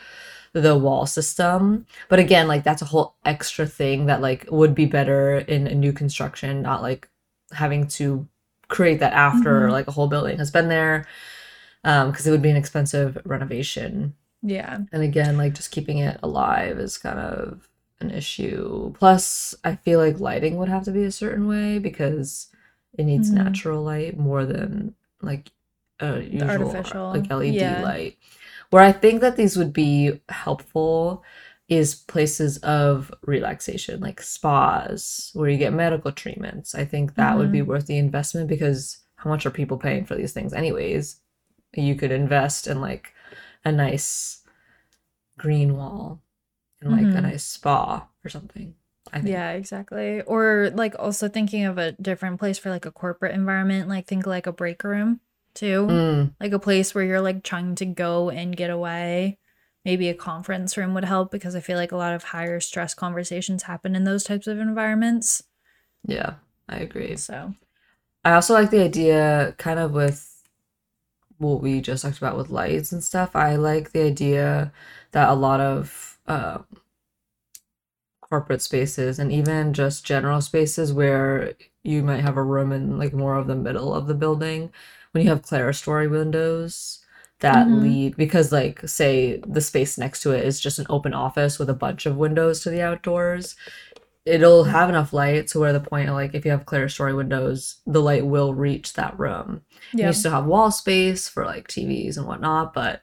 the 0.54 0.74
wall 0.78 1.04
system 1.04 1.84
but 2.08 2.18
again 2.18 2.48
like 2.48 2.64
that's 2.64 2.80
a 2.80 2.86
whole 2.86 3.14
extra 3.26 3.66
thing 3.66 4.06
that 4.06 4.22
like 4.22 4.46
would 4.50 4.74
be 4.74 4.86
better 4.86 5.40
in 5.40 5.66
a 5.66 5.74
new 5.74 5.92
construction 5.92 6.62
not 6.62 6.80
like 6.80 7.06
having 7.52 7.86
to 7.88 8.26
create 8.68 9.00
that 9.00 9.12
after 9.12 9.68
Mhm. 9.68 9.72
like 9.72 9.88
a 9.88 9.92
whole 9.92 10.08
building 10.08 10.38
has 10.38 10.50
been 10.50 10.68
there 10.68 11.06
um 11.84 12.10
because 12.10 12.26
it 12.26 12.30
would 12.30 12.42
be 12.42 12.50
an 12.50 12.56
expensive 12.56 13.18
renovation 13.24 14.14
yeah. 14.42 14.78
and 14.92 15.02
again, 15.02 15.36
like 15.36 15.54
just 15.54 15.70
keeping 15.70 15.98
it 15.98 16.18
alive 16.22 16.78
is 16.78 16.96
kind 16.98 17.18
of 17.18 17.68
an 18.00 18.10
issue. 18.10 18.92
Plus, 18.94 19.54
I 19.64 19.76
feel 19.76 20.00
like 20.00 20.18
lighting 20.18 20.56
would 20.56 20.70
have 20.70 20.84
to 20.84 20.92
be 20.92 21.04
a 21.04 21.12
certain 21.12 21.46
way 21.46 21.78
because 21.78 22.48
it 22.98 23.04
needs 23.04 23.30
Mhm. 23.30 23.34
natural 23.34 23.82
light 23.82 24.16
more 24.18 24.46
than 24.46 24.94
like 25.20 25.50
a 26.00 26.20
usual 26.22 26.70
artificial, 26.70 27.10
like 27.10 27.30
LED 27.30 27.56
yeah. 27.56 27.82
light. 27.82 28.16
Where 28.70 28.82
I 28.82 28.92
think 28.92 29.20
that 29.20 29.36
these 29.36 29.56
would 29.58 29.72
be 29.72 30.20
helpful 30.30 31.22
is 31.70 31.94
places 31.94 32.58
of 32.58 33.10
relaxation, 33.22 34.00
like 34.00 34.20
spas 34.20 35.30
where 35.34 35.48
you 35.48 35.56
get 35.56 35.72
medical 35.72 36.12
treatments. 36.12 36.74
I 36.74 36.84
think 36.84 37.14
that 37.14 37.38
would 37.38 37.44
Mm-hmm. 37.44 37.52
be 37.52 37.62
worth 37.62 37.86
the 37.86 37.96
investment 37.98 38.48
because 38.48 38.98
how 39.16 39.30
much 39.30 39.46
are 39.46 39.50
people 39.50 39.78
paying 39.78 40.04
for 40.04 40.16
these 40.16 40.32
things 40.34 40.52
anyways? 40.52 41.20
You 41.74 41.94
could 41.94 42.10
invest 42.12 42.66
in 42.66 42.80
like 42.82 43.14
a 43.64 43.72
nice 43.72 44.42
green 45.38 45.76
wall 45.76 46.22
and 46.80 46.90
like 46.92 47.02
a 47.02 47.20
Mhm. 47.20 47.22
nice 47.22 47.44
spa 47.44 48.08
or 48.24 48.28
something. 48.28 48.74
I 49.12 49.20
think. 49.20 49.30
Yeah, 49.32 49.50
exactly. 49.52 50.22
Or 50.22 50.70
like 50.74 50.94
also 50.98 51.28
thinking 51.28 51.64
of 51.64 51.78
a 51.78 51.92
different 51.92 52.38
place 52.38 52.58
for 52.58 52.70
like 52.70 52.86
a 52.86 52.92
corporate 52.92 53.34
environment, 53.34 53.88
like 53.88 54.06
think 54.06 54.26
like 54.26 54.46
a 54.46 54.52
break 54.52 54.84
room 54.84 55.20
too. 55.54 55.86
Mm, 55.88 56.34
Like 56.40 56.52
a 56.52 56.58
place 56.58 56.94
where 56.94 57.04
you're 57.04 57.20
like 57.20 57.42
trying 57.42 57.74
to 57.76 57.86
go 57.86 58.30
and 58.30 58.56
get 58.56 58.70
away. 58.70 59.38
Maybe 59.84 60.08
a 60.08 60.14
conference 60.14 60.76
room 60.76 60.94
would 60.94 61.04
help 61.04 61.30
because 61.30 61.56
I 61.56 61.60
feel 61.60 61.76
like 61.76 61.92
a 61.92 61.96
lot 61.96 62.14
of 62.14 62.24
higher 62.24 62.60
stress 62.60 62.94
conversations 62.94 63.64
happen 63.64 63.96
in 63.96 64.04
those 64.04 64.24
types 64.24 64.46
of 64.46 64.58
environments. 64.58 65.42
yeah, 66.04 66.34
I 66.68 66.78
agree. 66.78 67.16
So, 67.16 67.54
I 68.24 68.32
also 68.32 68.54
like 68.54 68.70
the 68.70 68.82
idea 68.82 69.54
kind 69.58 69.78
of 69.78 69.92
with 69.92 70.42
what 71.38 71.62
we 71.62 71.80
just 71.80 72.02
talked 72.04 72.18
about 72.18 72.36
with 72.36 72.50
lights 72.50 72.92
and 72.92 73.02
stuff. 73.02 73.34
I 73.34 73.56
like 73.56 73.92
the 73.92 74.02
idea 74.02 74.72
that 75.12 75.28
a 75.28 75.34
lot 75.34 75.60
of 75.60 76.18
um, 76.26 76.66
corporate 78.20 78.62
spaces 78.62 79.18
and 79.18 79.32
even 79.32 79.72
just 79.72 80.04
general 80.04 80.40
spaces 80.40 80.92
where 80.92 81.54
you 81.82 82.02
might 82.02 82.20
have 82.22 82.36
a 82.36 82.42
room 82.42 82.72
in 82.72 82.98
like 82.98 83.12
more 83.12 83.36
of 83.36 83.46
the 83.46 83.56
middle 83.56 83.94
of 83.94 84.06
the 84.06 84.14
building 84.14 84.70
when 85.12 85.24
you 85.24 85.30
have 85.30 85.42
clerestory 85.42 86.08
windows 86.10 86.99
that 87.40 87.66
Mhm. 87.66 87.82
lead 87.82 88.16
because 88.16 88.52
like 88.52 88.86
say 88.88 89.40
the 89.46 89.60
space 89.60 89.96
next 89.98 90.20
to 90.22 90.32
it 90.32 90.44
is 90.44 90.60
just 90.60 90.78
an 90.78 90.86
open 90.90 91.14
office 91.14 91.58
with 91.58 91.70
a 91.70 91.74
bunch 91.74 92.06
of 92.06 92.16
windows 92.16 92.60
to 92.60 92.70
the 92.70 92.82
outdoors 92.82 93.56
it'll 94.26 94.64
have 94.64 94.90
enough 94.90 95.14
light 95.14 95.46
to 95.48 95.58
where 95.58 95.72
the 95.72 95.80
point 95.80 96.08
of 96.08 96.14
like 96.14 96.34
if 96.34 96.44
you 96.44 96.50
have 96.50 96.66
clerestory 96.66 97.16
windows, 97.16 97.76
the 97.86 98.02
light 98.02 98.24
will 98.26 98.52
reach 98.52 98.92
that 98.92 99.18
room. 99.18 99.62
Yeah. 99.94 100.08
You 100.08 100.12
still 100.12 100.30
have 100.32 100.44
wall 100.44 100.70
space 100.70 101.26
for 101.26 101.46
like 101.46 101.68
TVs 101.68 102.18
and 102.18 102.26
whatnot, 102.26 102.74
but 102.74 103.00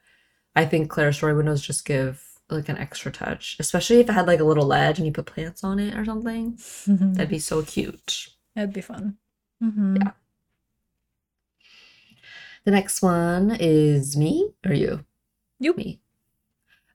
I 0.56 0.66
think 0.66 0.92
clerestory 0.92 1.36
windows 1.36 1.62
just 1.62 1.86
give 1.86 2.24
like 2.52 2.70
an 2.70 2.78
extra 2.78 3.12
touch, 3.12 3.58
especially 3.60 4.00
if 4.00 4.10
it 4.10 4.14
had 4.14 4.28
like 4.28 4.40
a 4.40 4.44
little 4.46 4.68
ledge 4.68 5.00
and 5.00 5.08
you 5.08 5.12
put 5.12 5.26
plants 5.26 5.64
on 5.64 5.80
it 5.80 5.96
or 5.98 6.06
something. 6.06 6.58
That'd 6.86 7.30
be 7.30 7.40
so 7.40 7.64
cute. 7.64 8.28
That'd 8.56 8.74
be 8.74 8.82
fun. 8.82 9.18
hmm 9.60 9.96
Yeah. 9.98 10.12
The 12.68 12.72
next 12.72 13.02
one 13.02 13.56
is 13.62 14.18
me 14.18 14.50
or 14.66 14.74
you? 14.74 15.06
You. 15.58 15.74
Me. 15.76 16.02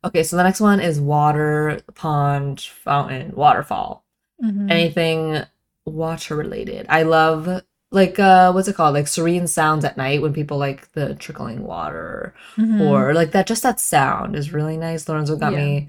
Okay, 0.04 0.22
so 0.22 0.36
the 0.36 0.42
next 0.42 0.60
one 0.60 0.80
is 0.80 1.00
water, 1.00 1.80
pond, 1.94 2.60
fountain, 2.60 3.32
waterfall. 3.34 4.04
Mhm. 4.44 4.70
Anything 4.70 5.44
water 5.86 6.36
related. 6.36 6.84
I 6.90 7.04
love 7.04 7.62
like 7.90 8.18
uh 8.18 8.52
what's 8.52 8.68
it 8.68 8.74
called? 8.76 8.92
Like 8.92 9.08
serene 9.08 9.46
sounds 9.46 9.86
at 9.86 9.96
night 9.96 10.20
when 10.20 10.34
people 10.34 10.58
like 10.58 10.92
the 10.92 11.14
trickling 11.14 11.62
water 11.64 12.34
Mhm. 12.58 12.82
or 12.90 13.14
like 13.14 13.30
that 13.30 13.46
just 13.46 13.62
that 13.62 13.80
sound 13.80 14.36
is 14.36 14.52
really 14.52 14.76
nice. 14.76 15.08
Lorenzo 15.08 15.36
got 15.36 15.52
Yeah. 15.54 15.58
me 15.64 15.88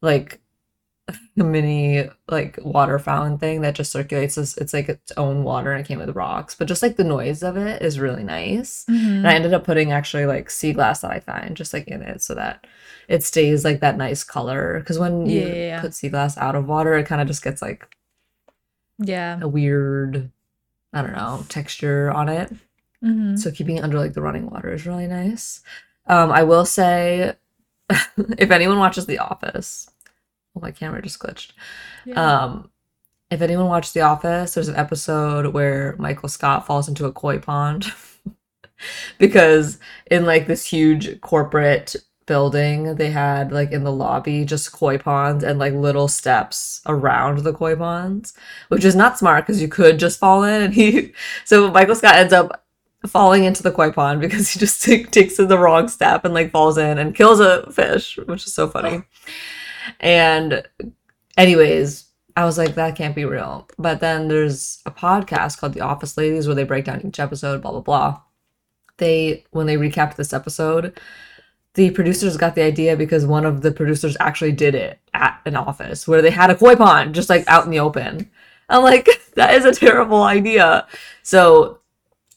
like 0.00 0.40
mini 1.36 2.08
like 2.28 2.58
water 2.62 2.98
fountain 2.98 3.36
thing 3.38 3.60
that 3.62 3.74
just 3.74 3.90
circulates 3.90 4.38
it's, 4.38 4.56
it's 4.56 4.72
like 4.72 4.88
its 4.88 5.10
own 5.16 5.42
water 5.44 5.72
and 5.72 5.80
it 5.80 5.86
came 5.88 5.98
with 5.98 6.14
rocks 6.14 6.54
but 6.54 6.68
just 6.68 6.82
like 6.82 6.96
the 6.96 7.04
noise 7.04 7.42
of 7.42 7.56
it 7.56 7.82
is 7.82 7.98
really 7.98 8.22
nice 8.22 8.84
Mhm. 8.88 9.16
and 9.18 9.28
i 9.28 9.34
ended 9.34 9.52
up 9.52 9.64
putting 9.64 9.90
actually 9.92 10.26
like 10.26 10.48
sea 10.48 10.72
glass 10.72 11.00
that 11.00 11.10
i 11.10 11.18
find 11.20 11.56
just 11.56 11.72
like 11.74 11.88
in 11.88 12.02
it 12.02 12.22
so 12.22 12.34
that 12.34 12.66
it 13.08 13.22
stays 13.24 13.64
like 13.64 13.80
that 13.80 13.96
nice 13.96 14.22
color 14.22 14.78
because 14.78 14.98
when 14.98 15.26
you 15.26 15.40
Yeah, 15.40 15.46
yeah, 15.46 15.54
yeah. 15.54 15.80
put 15.80 15.94
sea 15.94 16.08
glass 16.08 16.38
out 16.38 16.54
of 16.54 16.68
water 16.68 16.94
it 16.94 17.06
kind 17.06 17.20
of 17.20 17.26
just 17.26 17.42
gets 17.42 17.60
like 17.60 17.96
yeah. 18.98 19.38
a 19.40 19.48
weird 19.48 20.30
i 20.92 21.02
don't 21.02 21.12
know 21.12 21.44
texture 21.48 22.10
on 22.12 22.28
it 22.28 22.52
Mhm. 23.02 23.36
so 23.36 23.50
keeping 23.50 23.78
it 23.78 23.82
under 23.84 23.98
like 23.98 24.12
the 24.12 24.22
running 24.22 24.48
water 24.48 24.72
is 24.72 24.86
really 24.86 25.08
nice. 25.08 25.60
Um, 26.06 26.30
I 26.30 26.44
will 26.44 26.64
say, 26.64 27.34
if 28.38 28.52
anyone 28.52 28.78
watches 28.78 29.06
The 29.06 29.18
Office, 29.18 29.90
oh 30.56 30.60
my 30.60 30.70
camera 30.70 31.02
just 31.02 31.18
glitched. 31.18 31.52
Yeah. 32.04 32.42
Um, 32.42 32.70
if 33.30 33.40
anyone 33.40 33.66
watched 33.68 33.94
The 33.94 34.02
Office, 34.02 34.54
there's 34.54 34.68
an 34.68 34.76
episode 34.76 35.54
where 35.54 35.96
Michael 35.98 36.28
Scott 36.28 36.66
falls 36.66 36.88
into 36.88 37.06
a 37.06 37.12
koi 37.12 37.38
pond 37.38 37.86
because 39.18 39.78
in 40.10 40.26
like 40.26 40.46
this 40.46 40.66
huge 40.66 41.20
corporate 41.22 41.96
building, 42.26 42.96
they 42.96 43.10
had 43.10 43.50
like 43.50 43.72
in 43.72 43.84
the 43.84 43.92
lobby 43.92 44.44
just 44.44 44.72
koi 44.72 44.98
ponds 44.98 45.42
and 45.44 45.58
like 45.58 45.72
little 45.72 46.08
steps 46.08 46.82
around 46.86 47.38
the 47.38 47.54
koi 47.54 47.74
ponds, 47.74 48.34
which 48.68 48.84
is 48.84 48.94
not 48.94 49.18
smart 49.18 49.46
because 49.46 49.62
you 49.62 49.68
could 49.68 49.98
just 49.98 50.18
fall 50.18 50.44
in. 50.44 50.62
And 50.62 50.74
he, 50.74 51.12
so 51.44 51.70
Michael 51.70 51.94
Scott 51.94 52.16
ends 52.16 52.32
up 52.32 52.64
falling 53.06 53.44
into 53.44 53.62
the 53.62 53.72
koi 53.72 53.90
pond 53.90 54.20
because 54.20 54.50
he 54.50 54.60
just 54.60 54.82
take, 54.82 55.10
takes 55.10 55.36
the 55.36 55.58
wrong 55.58 55.88
step 55.88 56.24
and 56.24 56.34
like 56.34 56.50
falls 56.50 56.78
in 56.78 56.98
and 56.98 57.14
kills 57.14 57.40
a 57.40 57.70
fish, 57.72 58.18
which 58.26 58.46
is 58.46 58.54
so 58.54 58.68
funny. 58.68 59.02
And 60.00 60.62
anyways, 61.36 62.06
I 62.36 62.44
was 62.44 62.58
like, 62.58 62.74
that 62.74 62.96
can't 62.96 63.14
be 63.14 63.24
real. 63.24 63.68
But 63.78 64.00
then 64.00 64.28
there's 64.28 64.82
a 64.86 64.90
podcast 64.90 65.58
called 65.58 65.74
The 65.74 65.80
Office 65.80 66.16
Ladies 66.16 66.46
where 66.46 66.54
they 66.54 66.64
break 66.64 66.84
down 66.84 67.04
each 67.04 67.20
episode, 67.20 67.62
blah 67.62 67.72
blah 67.72 67.80
blah. 67.80 68.20
They 68.98 69.44
when 69.50 69.66
they 69.66 69.76
recapped 69.76 70.16
this 70.16 70.32
episode, 70.32 70.98
the 71.74 71.90
producers 71.90 72.36
got 72.36 72.54
the 72.54 72.62
idea 72.62 72.96
because 72.96 73.26
one 73.26 73.44
of 73.44 73.62
the 73.62 73.72
producers 73.72 74.16
actually 74.20 74.52
did 74.52 74.74
it 74.74 75.00
at 75.14 75.40
an 75.46 75.56
office 75.56 76.06
where 76.06 76.22
they 76.22 76.30
had 76.30 76.50
a 76.50 76.54
koi 76.54 76.76
pond 76.76 77.14
just 77.14 77.30
like 77.30 77.46
out 77.48 77.64
in 77.64 77.70
the 77.70 77.80
open. 77.80 78.30
I'm 78.68 78.82
like, 78.82 79.08
that 79.34 79.54
is 79.54 79.64
a 79.64 79.72
terrible 79.72 80.22
idea. 80.22 80.86
So 81.22 81.80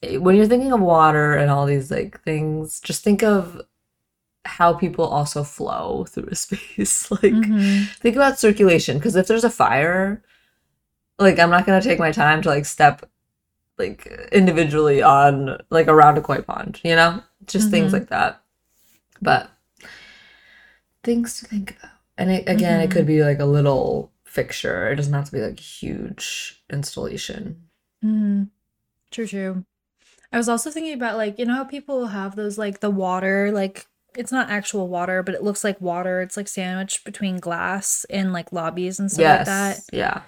eh, 0.03 0.17
when 0.17 0.35
you're 0.35 0.47
thinking 0.47 0.73
of 0.73 0.81
water 0.81 1.33
and 1.33 1.51
all 1.51 1.65
these 1.65 1.91
like 1.91 2.21
things, 2.23 2.79
just 2.79 3.03
think 3.03 3.23
of 3.23 3.61
how 4.45 4.73
people 4.73 5.05
also 5.05 5.43
flow 5.43 6.05
through 6.07 6.29
a 6.31 6.35
space. 6.45 7.09
like 7.11 7.21
Mhm. 7.33 7.89
think 7.99 8.15
about 8.15 8.39
circulation 8.39 8.97
because 8.97 9.15
if 9.15 9.27
there's 9.27 9.43
a 9.43 9.49
fire 9.49 10.21
like 11.19 11.39
i'm 11.39 11.49
not 11.49 11.65
going 11.65 11.81
to 11.81 11.87
take 11.87 11.99
my 11.99 12.11
time 12.11 12.41
to 12.41 12.49
like 12.49 12.65
step 12.65 13.09
like 13.77 14.05
individually 14.31 15.01
on 15.01 15.57
like 15.69 15.87
around 15.87 16.17
a 16.17 16.21
koi 16.21 16.41
pond 16.41 16.79
you 16.83 16.95
know 16.95 17.21
just 17.47 17.71
things 17.71 17.91
Mhm. 17.91 17.93
like 17.93 18.09
that 18.09 18.41
but 19.21 19.49
things 21.03 21.39
to 21.39 21.45
think 21.45 21.75
about 21.77 21.91
and 22.17 22.31
it, 22.31 22.47
again 22.47 22.81
it 22.81 22.87
Mhm. 22.89 22.91
could 22.91 23.07
be 23.07 23.23
like 23.23 23.39
a 23.39 23.45
little 23.45 24.11
fixture 24.23 24.89
it 24.91 24.95
doesn't 24.95 25.13
have 25.13 25.25
to 25.25 25.31
be 25.31 25.41
like 25.41 25.59
a 25.59 25.61
huge 25.61 26.63
installation 26.71 27.61
Mhm. 28.03 28.49
True, 29.11 29.25
true. 29.27 29.65
I 30.31 30.37
was 30.37 30.49
also 30.49 30.69
thinking 30.69 30.93
about 30.93 31.15
like, 31.17 31.39
you 31.39 31.45
know 31.45 31.53
how 31.55 31.63
people 31.63 32.07
have 32.07 32.35
those 32.35 32.57
like 32.57 32.81
the 32.81 32.89
water, 32.91 33.51
like 33.51 33.87
it's 34.17 34.31
not 34.31 34.49
actual 34.49 34.87
water, 34.87 35.23
but 35.23 35.35
it 35.35 35.43
looks 35.43 35.63
like 35.63 35.79
water. 35.81 36.21
It's 36.21 36.37
like 36.37 36.47
sandwiched 36.47 37.03
between 37.03 37.37
glass 37.37 38.05
in 38.09 38.31
like 38.33 38.51
lobbies 38.51 38.99
and 38.99 39.11
stuff 39.11 39.39
like 39.39 39.45
that. 39.45 39.79
yeah 39.91 40.21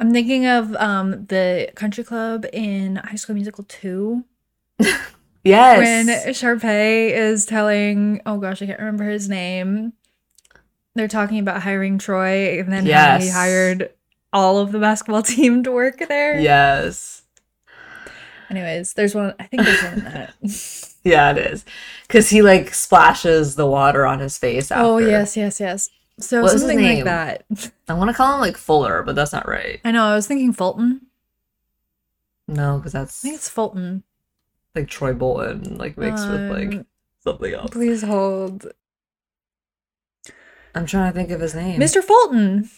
I'm 0.00 0.12
thinking 0.12 0.46
of 0.46 0.74
um 0.76 1.26
the 1.26 1.70
country 1.74 2.04
club 2.04 2.46
in 2.52 2.96
High 2.96 3.16
School 3.16 3.34
Musical 3.34 3.64
2 3.64 4.24
yes 5.44 5.78
when 5.78 6.06
Sharpay 6.34 7.10
is 7.10 7.46
telling, 7.46 8.20
oh 8.26 8.38
gosh, 8.38 8.62
I 8.62 8.66
can't 8.66 8.78
remember 8.78 9.04
his 9.04 9.28
name. 9.28 9.92
They're 10.94 11.08
talking 11.08 11.38
about 11.38 11.62
hiring 11.62 11.98
Troy 11.98 12.58
and 12.58 12.72
then 12.72 12.86
how 12.86 13.18
he 13.18 13.28
hired 13.28 13.90
all 14.32 14.58
of 14.58 14.72
the 14.72 14.78
basketball 14.78 15.22
team 15.34 15.62
to 15.64 15.72
work 15.72 15.98
there. 16.08 16.40
yes 16.40 17.22
Anyways, 18.50 18.94
there's 18.94 19.14
one. 19.14 19.34
I 19.38 19.44
think 19.44 19.62
there's 19.64 19.82
one 19.82 19.92
in 19.94 20.04
that. 20.04 20.34
yeah 21.04 21.30
it 21.30 21.38
is 21.38 21.64
because 22.06 22.28
he 22.30 22.42
like 22.42 22.74
splashes 22.74 23.56
the 23.56 23.66
water 23.66 24.04
on 24.06 24.18
his 24.20 24.36
face 24.38 24.70
after. 24.70 24.84
oh 24.84 24.98
yes, 24.98 25.36
yes, 25.36 25.60
yes. 25.60 25.90
So 26.20 26.42
What 26.42 26.50
something 26.58 26.82
like 26.82 27.04
that. 27.04 27.44
I 27.88 27.94
want 27.94 28.10
to 28.10 28.14
call 28.14 28.34
him 28.34 28.40
like 28.40 28.56
Fuller, 28.56 29.02
but 29.04 29.14
that's 29.14 29.32
not 29.32 29.46
right. 29.48 29.80
I 29.84 29.92
know. 29.92 30.04
I 30.04 30.16
was 30.16 30.26
thinking 30.26 30.52
Fulton. 30.52 31.02
No, 32.48 32.78
because 32.78 32.92
that's 32.92 33.22
I 33.24 33.28
think 33.28 33.34
it's 33.36 33.48
Fulton. 33.48 34.02
like 34.74 34.88
Troy 34.88 35.12
Bolton, 35.12 35.76
like 35.78 35.96
mixed 35.96 36.28
with 36.28 36.50
like 36.50 36.74
Um, 36.74 36.86
something 37.22 37.54
else. 37.54 37.70
Please 37.70 38.02
hold, 38.02 38.66
I'm 40.74 40.86
trying 40.86 41.12
to 41.12 41.16
think 41.18 41.30
of 41.30 41.40
his 41.40 41.54
name. 41.54 41.80
Mr. 41.80 42.02
Fulton. 42.02 42.68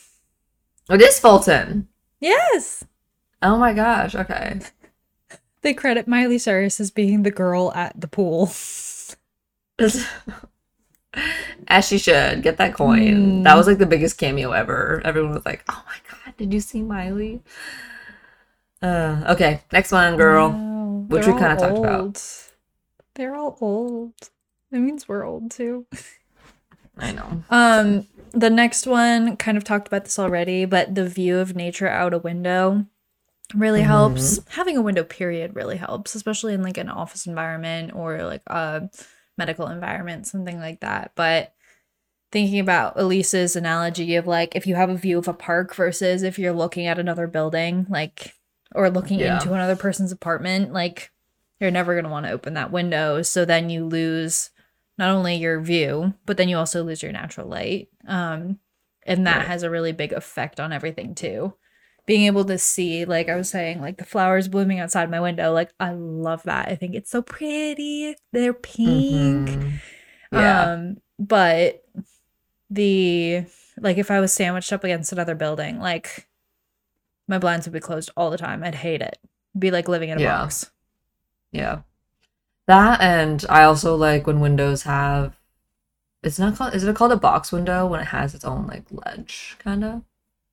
It 0.90 1.00
is 1.00 1.18
Fulton. 1.18 1.88
Yes. 2.20 2.84
Oh 3.42 3.56
my 3.56 3.72
gosh. 3.72 4.14
Okay. 4.14 4.60
They 5.62 5.74
credit 5.74 6.08
Miley 6.08 6.38
Cyrus 6.38 6.80
as 6.80 6.90
being 6.90 7.22
the 7.22 7.30
girl 7.30 7.72
at 7.74 8.00
the 8.00 8.08
pool. 8.08 8.50
As 11.68 11.88
she 11.88 11.98
should 11.98 12.42
get 12.42 12.56
that 12.58 12.74
coin. 12.74 13.42
Mm. 13.42 13.44
That 13.44 13.56
was 13.56 13.66
like 13.66 13.78
the 13.78 13.86
biggest 13.86 14.16
cameo 14.16 14.52
ever. 14.52 15.02
Everyone 15.04 15.32
was 15.34 15.44
like, 15.44 15.64
"Oh 15.68 15.82
my 15.86 15.96
god, 16.08 16.36
did 16.36 16.52
you 16.52 16.60
see 16.60 16.82
Miley?" 16.82 17.40
Uh, 18.80 19.24
okay, 19.30 19.62
next 19.72 19.90
one, 19.90 20.16
girl. 20.16 20.50
Which 21.08 21.26
we 21.26 21.32
kinda 21.32 21.56
talked 21.56 21.78
about. 21.78 22.22
They're 23.14 23.34
all 23.34 23.58
old. 23.60 24.12
That 24.70 24.78
means 24.78 25.08
we're 25.08 25.24
old 25.24 25.50
too. 25.50 25.86
I 26.96 27.12
know. 27.12 27.42
Um, 27.50 28.06
the 28.30 28.50
next 28.50 28.86
one 28.86 29.36
kind 29.36 29.56
of 29.56 29.64
talked 29.64 29.88
about 29.88 30.04
this 30.04 30.18
already, 30.18 30.64
but 30.64 30.94
the 30.94 31.08
view 31.08 31.38
of 31.38 31.56
nature 31.56 31.88
out 31.88 32.14
a 32.14 32.18
window 32.18 32.86
really 33.54 33.82
helps. 33.82 34.40
Having 34.50 34.76
a 34.76 34.82
window 34.82 35.04
period 35.04 35.54
really 35.54 35.76
helps, 35.76 36.14
especially 36.14 36.54
in 36.54 36.62
like 36.62 36.78
an 36.78 36.88
office 36.88 37.26
environment 37.26 37.92
or 37.94 38.22
like 38.22 38.42
a 38.46 38.88
medical 39.36 39.68
environment, 39.68 40.26
something 40.26 40.58
like 40.58 40.80
that. 40.80 41.12
But 41.14 41.54
thinking 42.32 42.60
about 42.60 42.96
Elise's 42.98 43.56
analogy 43.56 44.14
of 44.16 44.26
like 44.26 44.54
if 44.54 44.66
you 44.66 44.74
have 44.76 44.90
a 44.90 44.96
view 44.96 45.18
of 45.18 45.26
a 45.28 45.32
park 45.34 45.74
versus 45.74 46.22
if 46.22 46.38
you're 46.38 46.52
looking 46.52 46.86
at 46.86 46.98
another 46.98 47.26
building, 47.26 47.86
like 47.88 48.34
or 48.74 48.88
looking 48.90 49.18
Yeah. 49.18 49.34
into 49.34 49.52
another 49.52 49.76
person's 49.76 50.12
apartment, 50.12 50.72
like 50.72 51.10
you're 51.58 51.70
never 51.70 51.94
going 51.94 52.04
to 52.04 52.10
want 52.10 52.26
to 52.26 52.32
open 52.32 52.54
that 52.54 52.70
window. 52.72 53.22
So 53.22 53.44
then 53.44 53.68
you 53.68 53.84
lose 53.84 54.50
not 54.96 55.10
only 55.10 55.36
your 55.36 55.60
view, 55.60 56.14
but 56.26 56.36
then 56.36 56.48
you 56.48 56.56
also 56.56 56.82
lose 56.84 57.02
your 57.02 57.12
natural 57.12 57.48
light. 57.48 57.88
Um, 58.06 58.60
and 59.04 59.26
that 59.26 59.38
Right. 59.38 59.46
has 59.46 59.62
a 59.62 59.70
really 59.70 59.92
big 59.92 60.12
effect 60.12 60.60
on 60.60 60.72
everything 60.72 61.14
too. 61.14 61.54
Being 62.06 62.26
able 62.26 62.44
to 62.46 62.58
see, 62.58 63.04
like 63.04 63.28
I 63.28 63.36
was 63.36 63.48
saying, 63.50 63.80
like 63.80 63.98
the 63.98 64.04
flowers 64.04 64.48
blooming 64.48 64.80
outside 64.80 65.10
my 65.10 65.20
window, 65.20 65.52
like 65.52 65.70
I 65.78 65.92
love 65.92 66.42
that. 66.44 66.68
I 66.68 66.74
think 66.74 66.94
it's 66.94 67.10
so 67.10 67.22
pretty. 67.22 68.16
They're 68.32 68.52
pink. 68.54 69.48
Mhm. 69.50 69.72
Yeah. 70.32 70.72
Um, 70.72 70.96
but 71.18 71.84
the 72.68 73.44
like 73.78 73.98
if 73.98 74.10
I 74.10 74.20
was 74.20 74.32
sandwiched 74.32 74.72
up 74.72 74.84
against 74.84 75.12
another 75.12 75.34
building, 75.34 75.78
like 75.78 76.28
my 77.28 77.38
blinds 77.38 77.66
would 77.66 77.72
be 77.72 77.80
closed 77.80 78.10
all 78.16 78.30
the 78.30 78.38
time. 78.38 78.62
I'd 78.64 78.74
hate 78.76 79.02
it. 79.02 79.18
It'd 79.52 79.60
be 79.60 79.70
like 79.70 79.88
living 79.88 80.08
in 80.10 80.18
a 80.18 80.20
Yeah. 80.22 80.38
box. 80.38 80.70
Yeah. 81.52 81.80
That 82.66 83.00
and 83.00 83.44
I 83.48 83.64
also 83.64 83.96
like 83.96 84.26
when 84.26 84.40
windows 84.40 84.82
have 84.84 85.36
it's 86.22 86.38
not 86.38 86.56
called 86.56 86.74
is 86.74 86.84
it 86.84 86.96
called 86.96 87.12
a 87.12 87.16
box 87.16 87.50
window 87.52 87.86
when 87.86 88.00
it 88.00 88.06
has 88.08 88.34
its 88.34 88.44
own 88.44 88.66
like 88.66 88.84
ledge 88.90 89.56
kind 89.58 89.84
of? 89.84 90.02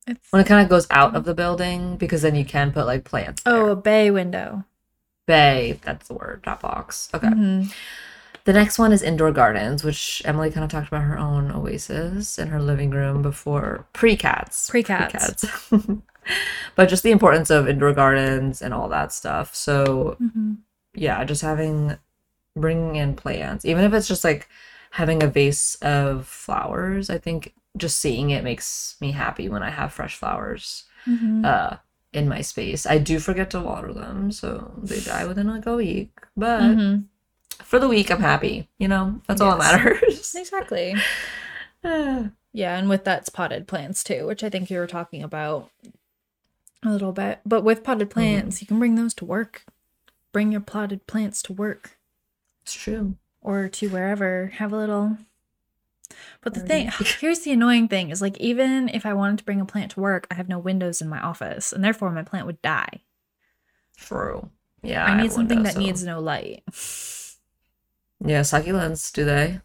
It's 0.07 0.31
when 0.31 0.41
it 0.41 0.47
kind 0.47 0.61
of 0.63 0.69
goes 0.69 0.87
out 0.89 1.15
of 1.15 1.25
the 1.25 1.33
building 1.33 1.97
because 1.97 2.21
then 2.21 2.35
you 2.35 2.45
can 2.45 2.71
put 2.71 2.85
like 2.85 3.03
plants. 3.03 3.43
oh, 3.45 3.63
there. 3.65 3.69
a 3.71 3.75
bay 3.75 4.11
window. 4.11 4.63
bay. 5.25 5.79
That's 5.83 6.07
the 6.07 6.13
word, 6.13 6.43
not 6.45 6.61
box. 6.61 7.09
Okay. 7.13 7.27
Mhm. 7.27 7.73
The 8.45 8.53
next 8.53 8.79
one 8.79 8.93
is 8.93 9.01
indoor 9.03 9.31
gardens, 9.33 9.83
which 9.83 10.21
Emily 10.23 10.49
kind 10.51 10.63
of 10.63 10.69
talked 10.71 10.87
about 10.87 11.03
her 11.03 11.17
own 11.17 11.51
oasis 11.51 12.39
in 12.39 12.47
her 12.47 12.61
living 12.61 12.91
room 12.91 13.21
before 13.21 13.85
pre 13.91 14.15
cats. 14.15 14.69
Pre-cats. 14.69 15.43
but 16.75 16.87
just 16.87 17.03
the 17.03 17.11
importance 17.11 17.49
of 17.49 17.67
indoor 17.67 17.91
gardens 17.93 18.61
and 18.61 18.73
all 18.73 18.87
that 18.89 19.11
stuff. 19.11 19.53
So, 19.53 20.15
Mhm. 20.21 20.57
yeah, 20.93 21.23
just 21.25 21.41
having, 21.41 21.97
bringing 22.55 22.95
in 22.95 23.15
plants, 23.15 23.65
even 23.65 23.83
if 23.83 23.93
it's 23.93 24.07
just 24.07 24.23
like 24.23 24.47
having 24.91 25.21
a 25.21 25.27
vase 25.27 25.75
of 25.81 26.25
flowers, 26.25 27.09
I 27.09 27.17
think 27.17 27.53
just 27.77 27.97
seeing 27.97 28.29
it 28.31 28.43
makes 28.43 28.95
me 29.01 29.11
happy 29.11 29.49
when 29.49 29.63
I 29.63 29.69
have 29.69 29.93
fresh 29.93 30.15
flowers 30.15 30.85
Mhm. 31.05 31.45
uh, 31.45 31.77
in 32.13 32.27
my 32.27 32.41
space. 32.41 32.85
I 32.85 32.97
do 32.97 33.19
forget 33.19 33.49
to 33.51 33.59
water 33.61 33.93
them, 33.93 34.31
so 34.31 34.73
they 34.81 34.99
die 34.99 35.25
within 35.25 35.47
like 35.47 35.65
a 35.65 35.75
week. 35.75 36.11
But 36.35 36.61
Mhm. 36.61 37.05
for 37.63 37.79
the 37.79 37.87
week, 37.87 38.09
I'm 38.11 38.21
happy. 38.21 38.69
You 38.77 38.87
know, 38.87 39.21
that's 39.27 39.41
all 39.41 39.57
that 39.57 39.81
matters. 39.81 40.35
Exactly. 40.37 40.95
Ah. 41.83 42.29
Yeah, 42.53 42.75
and 42.79 42.89
with 42.89 43.03
that's 43.03 43.29
potted 43.29 43.67
plants 43.67 44.03
too, 44.03 44.25
which 44.25 44.43
I 44.43 44.49
think 44.49 44.71
you 44.71 44.79
were 44.79 44.87
talking 44.87 45.21
about 45.21 45.69
a 46.83 46.89
little 46.89 47.11
bit. 47.11 47.39
But 47.45 47.63
with 47.63 47.83
potted 47.83 48.09
plants, 48.09 48.61
you 48.61 48.67
can 48.67 48.79
bring 48.79 48.95
those 48.95 49.13
to 49.15 49.25
work. 49.25 49.63
Bring 50.31 50.51
your 50.51 50.61
potted 50.61 51.05
plants 51.05 51.43
to 51.43 51.53
work 51.53 51.99
it's 52.63 52.73
true. 52.73 53.15
or 53.41 53.67
to 53.69 53.89
wherever. 53.89 54.47
Have 54.55 54.73
a 54.73 54.77
little. 54.77 55.17
But 56.41 56.53
the 56.53 56.61
thing, 56.61 56.89
here's 57.19 57.39
the 57.39 57.51
annoying 57.51 57.87
thing 57.87 58.09
is 58.09 58.21
like, 58.21 58.37
even 58.39 58.89
if 58.89 59.05
I 59.05 59.13
wanted 59.13 59.39
to 59.39 59.43
bring 59.43 59.59
a 59.59 59.65
plant 59.65 59.91
to 59.91 59.99
work, 59.99 60.25
I 60.31 60.35
have 60.35 60.47
no 60.47 60.59
windows 60.59 61.01
in 61.01 61.09
my 61.09 61.19
office, 61.19 61.73
and 61.73 61.83
therefore 61.83 62.11
my 62.11 62.23
plant 62.23 62.45
would 62.45 62.61
die. 62.61 63.01
True. 63.97 64.49
Yeah. 64.83 65.05
I 65.05 65.21
need 65.21 65.31
something 65.31 65.57
windows, 65.57 65.73
that 65.73 65.79
so- 65.79 65.85
needs 65.85 66.03
no 66.03 66.19
light. 66.19 66.63
Yeah, 68.25 68.41
succulents. 68.41 69.13
Do 69.13 69.25
they? 69.25 69.61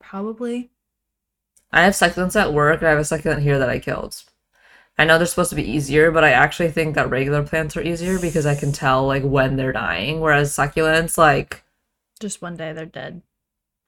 Probably. 0.00 0.70
I 1.70 1.82
have 1.82 1.94
succulents 1.94 2.34
at 2.34 2.52
work. 2.52 2.80
and 2.80 2.88
I 2.88 2.90
have 2.90 2.98
a 2.98 3.04
succulent 3.04 3.42
here 3.42 3.58
that 3.58 3.68
I 3.70 3.78
killed. 3.78 4.22
I 4.98 5.04
know 5.04 5.16
they're 5.16 5.26
supposed 5.26 5.50
to 5.50 5.56
be 5.56 5.70
easier, 5.70 6.10
but 6.10 6.24
I 6.24 6.30
actually 6.32 6.70
think 6.70 6.94
that 6.96 7.08
regular 7.08 7.42
plants 7.42 7.76
are 7.76 7.82
easier 7.82 8.18
because 8.18 8.44
I 8.44 8.54
can 8.54 8.72
tell 8.72 9.06
like 9.06 9.22
when 9.22 9.56
they're 9.56 9.72
dying. 9.72 10.20
Whereas 10.20 10.52
succulents, 10.52 11.16
like 11.16 11.62
Just 12.20 12.42
one 12.42 12.56
day 12.56 12.72
they're 12.72 12.86
dead. 12.86 13.22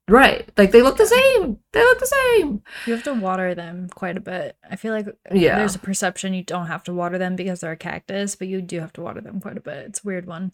Right, 0.09 0.49
like 0.57 0.71
they 0.73 0.83
look 0.83 0.97
the 0.97 1.07
same. 1.07 1.59
They 1.73 1.83
look 1.83 1.99
the 1.99 2.07
same. 2.07 2.63
You 2.87 2.93
have 2.95 3.03
to 3.05 3.15
water 3.15 3.55
them 3.55 3.89
quite 3.95 4.17
a 4.17 4.21
bit. 4.21 4.57
I 4.71 4.77
feel 4.77 4.93
like 4.93 5.07
Yeah. 5.33 5.57
there's 5.59 5.75
a 5.75 5.79
perception 5.79 6.35
you 6.35 6.43
don't 6.43 6.67
have 6.67 6.83
to 6.85 6.93
water 6.93 7.19
them 7.19 7.37
because 7.37 7.61
they're 7.61 7.73
a 7.73 7.77
cactus, 7.77 8.37
but 8.37 8.49
you 8.49 8.61
do 8.63 8.81
have 8.81 8.93
to 8.95 9.01
water 9.01 9.21
them 9.21 9.41
quite 9.41 9.57
a 9.57 9.61
bit. 9.61 9.87
It's 9.87 10.01
a 10.05 10.07
weird 10.07 10.27
one. 10.27 10.53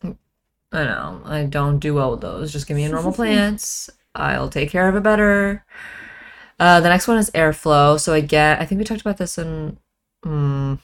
I 0.73 0.85
know. 0.85 1.23
I 1.25 1.45
don't 1.45 1.79
do 1.81 1.95
well 1.95 2.13
with 2.13 2.21
those. 2.21 2.53
Just 2.53 2.67
give 2.69 2.77
me 2.77 2.85
a 2.85 2.89
normal 2.89 3.13
plants. 3.21 3.91
I'll 4.15 4.49
take 4.51 4.71
care 4.71 4.89
of 4.89 4.95
it 4.97 5.03
better. 5.03 5.65
Uh, 6.59 6.81
the 6.81 6.89
next 6.89 7.09
one 7.09 7.17
is 7.19 7.31
airflow. 7.31 7.99
So 7.99 8.13
again, 8.13 8.59
I 8.61 8.67
think 8.67 8.79
we 8.79 8.85
talked 8.85 9.01
about 9.01 9.17
this 9.17 9.39
in. 9.39 9.79
Mm, 10.25 10.79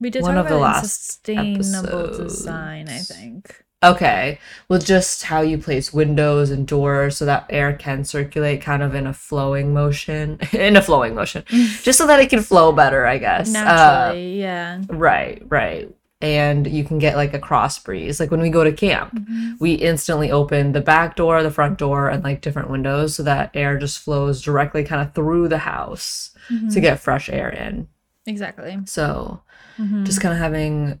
We 0.00 0.10
did 0.10 0.22
One 0.22 0.34
talk 0.36 0.44
of 0.46 0.50
the 0.50 0.58
last 0.58 1.04
sustainable 1.06 2.16
design, 2.16 2.88
I 2.88 2.92
episodes. 2.94 3.18
think. 3.18 3.63
Okay, 3.84 4.38
with 4.68 4.84
just 4.84 5.24
how 5.24 5.40
you 5.40 5.58
place 5.58 5.92
windows 5.92 6.50
and 6.50 6.66
doors 6.66 7.16
so 7.16 7.24
that 7.24 7.46
air 7.50 7.72
can 7.74 8.04
circulate 8.04 8.60
kind 8.62 8.82
of 8.82 8.94
in 8.94 9.06
a 9.06 9.12
flowing 9.12 9.72
motion, 9.74 10.38
in 10.52 10.76
a 10.76 10.82
flowing 10.82 11.14
motion, 11.14 11.44
just 11.82 11.98
so 11.98 12.06
that 12.06 12.20
it 12.20 12.30
can 12.30 12.42
flow 12.42 12.72
better, 12.72 13.06
I 13.06 13.18
guess. 13.18 13.48
Uh, 13.48 13.52
Naturally, 13.64 14.40
yeah. 14.40 14.80
right, 14.88 15.42
right. 15.48 15.88
And 16.20 16.66
you 16.66 16.84
can 16.84 16.98
get 16.98 17.16
like 17.16 17.34
a 17.34 17.38
cross 17.38 17.78
breeze. 17.78 18.18
Like 18.18 18.30
when 18.30 18.40
we 18.40 18.48
go 18.48 18.64
to 18.64 18.72
camp, 18.72 19.12
Mhm. 19.14 19.60
we 19.60 19.74
instantly 19.74 20.30
open 20.30 20.72
the 20.72 20.80
back 20.80 21.16
door, 21.16 21.42
the 21.42 21.50
front 21.50 21.76
door, 21.78 22.08
and 22.08 22.24
like 22.24 22.40
different 22.40 22.70
windows 22.70 23.14
so 23.16 23.22
that 23.24 23.50
air 23.52 23.76
just 23.78 23.98
flows 23.98 24.40
directly 24.40 24.84
kind 24.84 25.02
of 25.06 25.14
through 25.14 25.48
the 25.48 25.58
house 25.58 26.30
to 26.48 26.54
Mhm. 26.54 26.80
get 26.80 27.00
fresh 27.00 27.28
air 27.28 27.50
in. 27.50 27.88
Exactly. 28.26 28.78
So 28.86 29.42
Mhm. 29.78 30.04
just 30.06 30.22
kind 30.22 30.32
of 30.32 30.38
having 30.40 30.98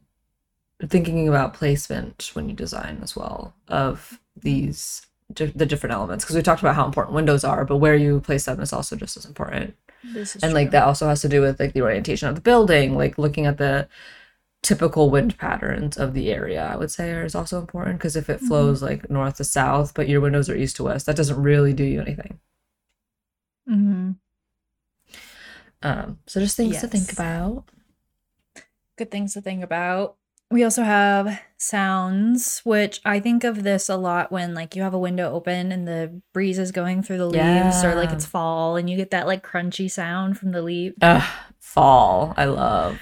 thinking 0.86 1.28
about 1.28 1.54
placement 1.54 2.30
when 2.34 2.48
you 2.48 2.54
design 2.54 2.98
as 3.02 3.14
well 3.16 3.54
of 3.68 4.20
these 4.36 5.06
the 5.30 5.64
different 5.66 5.92
elements 5.94 6.24
because 6.24 6.36
we 6.36 6.42
talked 6.42 6.60
about 6.60 6.74
how 6.74 6.84
important 6.84 7.14
windows 7.14 7.44
are 7.44 7.64
but 7.64 7.78
where 7.78 7.96
you 7.96 8.20
place 8.20 8.44
them 8.44 8.60
is 8.60 8.72
also 8.72 8.94
just 8.94 9.16
as 9.16 9.24
important 9.24 9.74
This 10.02 10.36
is 10.36 10.42
and 10.42 10.52
like 10.52 10.70
that 10.72 10.84
also 10.84 11.08
has 11.08 11.22
to 11.22 11.28
do 11.28 11.40
with 11.40 11.58
like 11.58 11.72
the 11.72 11.82
orientation 11.82 12.28
of 12.28 12.34
the 12.34 12.40
building 12.42 12.96
like 12.96 13.16
looking 13.16 13.46
at 13.46 13.56
the 13.56 13.88
typical 14.62 15.10
wind 15.10 15.38
patterns 15.38 15.96
of 15.96 16.12
the 16.14 16.30
area 16.32 16.64
i 16.66 16.76
would 16.76 16.90
say 16.90 17.10
is 17.10 17.34
also 17.34 17.58
important 17.58 17.98
because 17.98 18.16
if 18.16 18.28
it 18.28 18.36
Mm-hmm. 18.36 18.48
flows 18.48 18.82
like 18.82 19.08
north 19.10 19.36
to 19.36 19.44
south 19.44 19.94
but 19.94 20.08
your 20.08 20.20
windows 20.20 20.50
are 20.50 20.56
east 20.56 20.76
to 20.76 20.84
west 20.84 21.06
that 21.06 21.16
doesn't 21.16 21.42
really 21.42 21.72
do 21.72 21.84
you 21.84 22.00
anything 22.00 22.38
Mhm. 23.66 24.16
um 25.82 26.18
so 26.26 26.40
just 26.40 26.56
things 26.56 26.80
to 26.80 26.88
think 26.88 27.12
about 27.12 27.64
Good 28.96 29.10
things 29.10 29.34
to 29.34 29.40
think 29.40 29.64
about. 29.64 30.16
We 30.50 30.62
also 30.62 30.82
have 30.82 31.40
sounds, 31.56 32.60
which 32.64 33.00
I 33.04 33.18
think 33.18 33.44
of 33.44 33.62
this 33.62 33.88
a 33.88 33.96
lot 33.96 34.30
when 34.30 34.54
like 34.54 34.76
you 34.76 34.82
have 34.82 34.94
a 34.94 34.98
window 34.98 35.32
open 35.32 35.72
and 35.72 35.88
the 35.88 36.20
breeze 36.32 36.58
is 36.58 36.70
going 36.70 37.02
through 37.02 37.18
the 37.18 37.26
leaves 37.26 37.82
or 37.82 37.94
like 37.94 38.10
it's 38.10 38.26
fall 38.26 38.76
and 38.76 38.88
you 38.88 38.96
get 38.96 39.10
that 39.10 39.26
like 39.26 39.44
crunchy 39.44 39.90
sound 39.90 40.38
from 40.38 40.52
the 40.52 40.62
leaf. 40.62 40.92
Ugh, 41.00 41.22
fall 41.58 42.34
i 42.36 42.44
love 42.44 43.00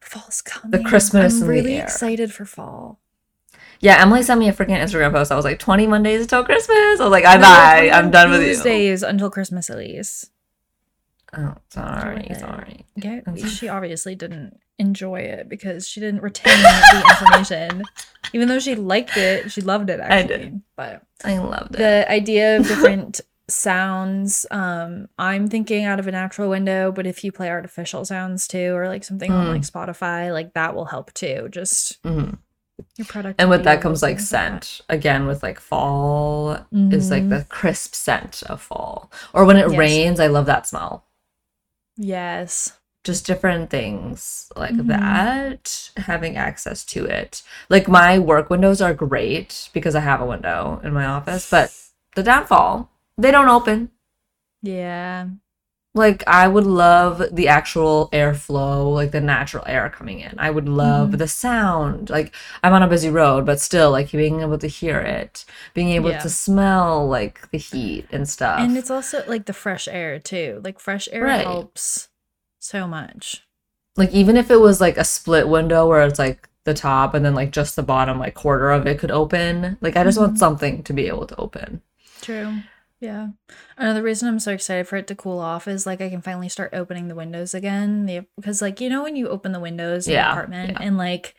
Fall's 0.00 0.40
coming. 0.40 0.70
The 0.82 0.88
Christmas 0.88 1.40
I'm 1.40 1.46
really 1.48 1.76
excited 1.76 2.32
for 2.32 2.44
fall. 2.44 2.98
Yeah, 3.78 4.02
Emily 4.02 4.22
sent 4.22 4.40
me 4.40 4.48
a 4.48 4.52
freaking 4.52 4.78
Instagram 4.78 5.12
post. 5.12 5.30
I 5.30 5.36
was 5.36 5.44
like, 5.44 5.58
20 5.58 5.86
Mondays 5.86 6.22
until 6.22 6.44
Christmas. 6.44 7.00
I 7.00 7.04
was 7.04 7.10
like, 7.10 7.24
I 7.24 7.36
No, 7.36 7.78
only 7.78 7.90
I'm 7.92 8.10
done 8.10 8.30
with 8.30 8.42
you. 8.42 8.48
Tuesdays 8.48 9.02
until 9.02 9.30
Christmas, 9.30 9.70
Elise. 9.70 10.30
Oh, 11.32 11.54
sorry, 11.68 12.26
sorry. 12.38 12.86
Yeah, 12.96 13.20
I'm 13.26 13.36
she 13.48 13.68
obviously 13.68 14.14
didn't 14.16 14.58
enjoy 14.80 15.20
it 15.20 15.48
because 15.48 15.86
she 15.88 16.00
didn't 16.00 16.22
retain 16.22 16.56
the 16.60 17.04
information. 17.10 17.84
Even 18.32 18.48
though 18.48 18.58
she 18.58 18.74
liked 18.74 19.16
it, 19.16 19.50
she 19.52 19.60
loved 19.60 19.90
it 19.90 20.00
I 20.00 20.22
did. 20.22 20.60
But 20.76 21.02
I 21.24 21.38
loved 21.38 21.74
it. 21.74 21.78
the 21.78 22.10
idea 22.10 22.56
of 22.58 22.66
different 22.68 23.20
sounds, 23.48 24.46
um, 24.52 25.08
I'm 25.18 25.48
thinking 25.48 25.84
out 25.84 25.98
of 25.98 26.06
a 26.06 26.12
natural 26.12 26.48
window, 26.48 26.92
but 26.92 27.06
if 27.06 27.24
you 27.24 27.32
play 27.32 27.50
artificial 27.50 28.04
sounds 28.04 28.46
too, 28.48 28.74
or 28.74 28.86
like 28.88 29.02
something 29.04 29.30
on 29.32 29.46
Mm. 29.46 29.50
like 29.50 29.62
Spotify, 29.62 30.32
like 30.32 30.54
that 30.54 30.74
will 30.74 30.84
help 30.86 31.12
too. 31.14 31.48
Just 31.50 32.00
Mhm. 32.04 32.38
your 32.96 33.06
product. 33.06 33.40
And 33.40 33.50
with 33.50 33.64
that 33.64 33.80
comes 33.82 34.02
like 34.02 34.20
scent. 34.20 34.80
Again, 34.88 35.26
with 35.26 35.42
like 35.42 35.58
fall 35.60 36.64
is 36.72 37.10
like 37.10 37.24
Mhm. 37.24 37.30
the 37.30 37.44
crisp 37.48 37.94
scent 37.94 38.42
of 38.46 38.62
fall. 38.62 39.10
Or 39.34 39.44
when 39.44 39.56
it 39.56 39.68
Yes. 39.70 39.78
rains, 39.78 40.20
I 40.20 40.28
love 40.28 40.46
that 40.46 40.66
smell. 40.68 41.04
Yes. 41.96 42.72
Just 43.02 43.26
different 43.26 43.70
things 43.70 44.52
like 44.56 44.74
Mhm. 44.74 44.88
that, 44.88 45.90
having 45.96 46.36
access 46.36 46.84
to 46.86 47.06
it. 47.06 47.42
Like 47.70 47.88
my 47.88 48.18
work 48.18 48.50
windows 48.50 48.82
are 48.82 48.92
great 48.92 49.70
because 49.72 49.94
I 49.94 50.00
have 50.00 50.20
a 50.20 50.26
window 50.26 50.80
in 50.84 50.92
my 50.92 51.06
office, 51.06 51.48
but 51.50 51.72
the 52.14 52.22
downfall, 52.22 52.90
they 53.16 53.30
don't 53.30 53.48
open. 53.48 53.90
Yeah. 54.62 55.28
Like 55.94 56.22
I 56.28 56.46
would 56.46 56.66
love 56.66 57.22
the 57.32 57.48
actual 57.48 58.10
airflow, 58.12 58.94
like 58.94 59.10
the 59.12 59.20
natural 59.20 59.64
air 59.66 59.88
coming 59.90 60.20
in. 60.20 60.34
I 60.38 60.50
would 60.50 60.68
love 60.68 61.10
Mhm. 61.10 61.18
the 61.18 61.26
sound. 61.26 62.10
Like 62.10 62.32
I'm 62.62 62.74
on 62.74 62.82
a 62.82 62.86
busy 62.86 63.10
road, 63.10 63.46
but 63.46 63.60
still 63.60 63.90
like 63.90 64.12
being 64.12 64.40
able 64.42 64.58
to 64.58 64.68
hear 64.68 65.00
it, 65.00 65.44
being 65.74 65.88
able 65.88 66.10
Yeah. 66.10 66.18
to 66.20 66.28
smell 66.28 67.08
like 67.08 67.50
the 67.50 67.58
heat 67.58 68.06
and 68.12 68.28
stuff. 68.28 68.60
And 68.60 68.76
it's 68.76 68.90
also 68.90 69.24
like 69.26 69.46
the 69.46 69.52
fresh 69.54 69.88
air 69.88 70.18
too. 70.20 70.60
Like 70.62 70.78
fresh 70.78 71.08
air 71.10 71.24
Right. 71.24 71.46
helps 71.46 72.09
so 72.60 72.86
much. 72.86 73.44
like 73.96 74.12
even 74.12 74.36
if 74.36 74.50
it 74.50 74.60
was 74.60 74.80
like 74.80 74.96
a 74.96 75.04
split 75.04 75.48
window 75.48 75.86
where 75.88 76.02
it's 76.02 76.18
like 76.18 76.48
the 76.64 76.72
top 76.74 77.12
and 77.14 77.24
then 77.24 77.34
like 77.34 77.50
just 77.50 77.74
the 77.74 77.82
bottom 77.82 78.18
like 78.18 78.34
quarter 78.34 78.70
of 78.70 78.86
it 78.86 78.98
could 78.98 79.10
open. 79.10 79.76
Like 79.80 79.96
I 79.96 80.04
just 80.04 80.18
want 80.18 80.34
Mhm. 80.34 80.38
something 80.38 80.82
to 80.84 80.92
be 80.92 81.06
able 81.08 81.26
to 81.26 81.36
open. 81.36 81.82
True. 82.22 82.58
Yeah. 83.00 83.28
Another 83.76 84.02
reason 84.02 84.28
I'm 84.28 84.38
so 84.38 84.52
excited 84.52 84.86
for 84.86 84.96
it 84.96 85.06
to 85.08 85.14
cool 85.16 85.38
off 85.38 85.66
is 85.66 85.86
like 85.86 86.00
I 86.00 86.08
can 86.10 86.20
finally 86.22 86.48
start 86.50 86.72
opening 86.74 87.08
the 87.08 87.14
windows 87.14 87.52
again. 87.54 88.06
The, 88.06 88.26
because 88.36 88.60
like 88.62 88.80
you 88.80 88.88
know 88.90 89.02
when 89.02 89.16
you 89.16 89.28
open 89.28 89.52
the 89.52 89.60
windows 89.60 90.06
in 90.06 90.12
the 90.14 90.30
apartment 90.30 90.72
yeah. 90.72 90.78
and 90.86 90.96
like 90.98 91.34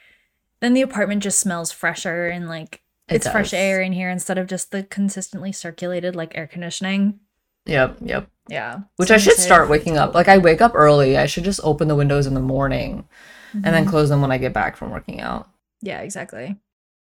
then 0.59 0.73
the 0.73 0.81
apartment 0.81 1.23
just 1.23 1.39
smells 1.39 1.71
fresher 1.71 2.27
and 2.27 2.49
like 2.49 2.81
It 3.07 3.15
it's 3.17 3.29
fresh 3.29 3.53
air 3.53 3.79
in 3.81 3.93
here 3.93 4.09
instead 4.09 4.37
of 4.37 4.47
just 4.47 4.71
the 4.71 4.83
consistently 4.83 5.51
circulated 5.51 6.15
like 6.15 6.35
air 6.37 6.47
conditioning. 6.47 7.19
Yep, 7.65 7.97
yep. 8.01 8.27
Yeah. 8.51 8.79
Which 8.97 9.11
I 9.11 9.17
should 9.17 9.31
excited 9.33 9.45
start 9.47 9.67
to 9.67 9.71
waking 9.71 9.97
up. 9.97 10.13
Like 10.13 10.27
I 10.27 10.37
wake 10.37 10.61
up 10.61 10.73
early. 10.75 11.17
I 11.17 11.25
should 11.25 11.45
just 11.45 11.61
open 11.63 11.87
the 11.87 11.95
windows 11.95 12.27
in 12.27 12.33
the 12.33 12.41
morning 12.41 13.05
and 13.53 13.63
then 13.63 13.85
Mhm. 13.85 13.89
close 13.89 14.09
them 14.09 14.21
when 14.21 14.31
I 14.31 14.37
get 14.37 14.51
back 14.53 14.75
from 14.75 14.91
working 14.91 15.21
out. 15.21 15.47
Yeah, 15.81 16.01
exactly. 16.01 16.57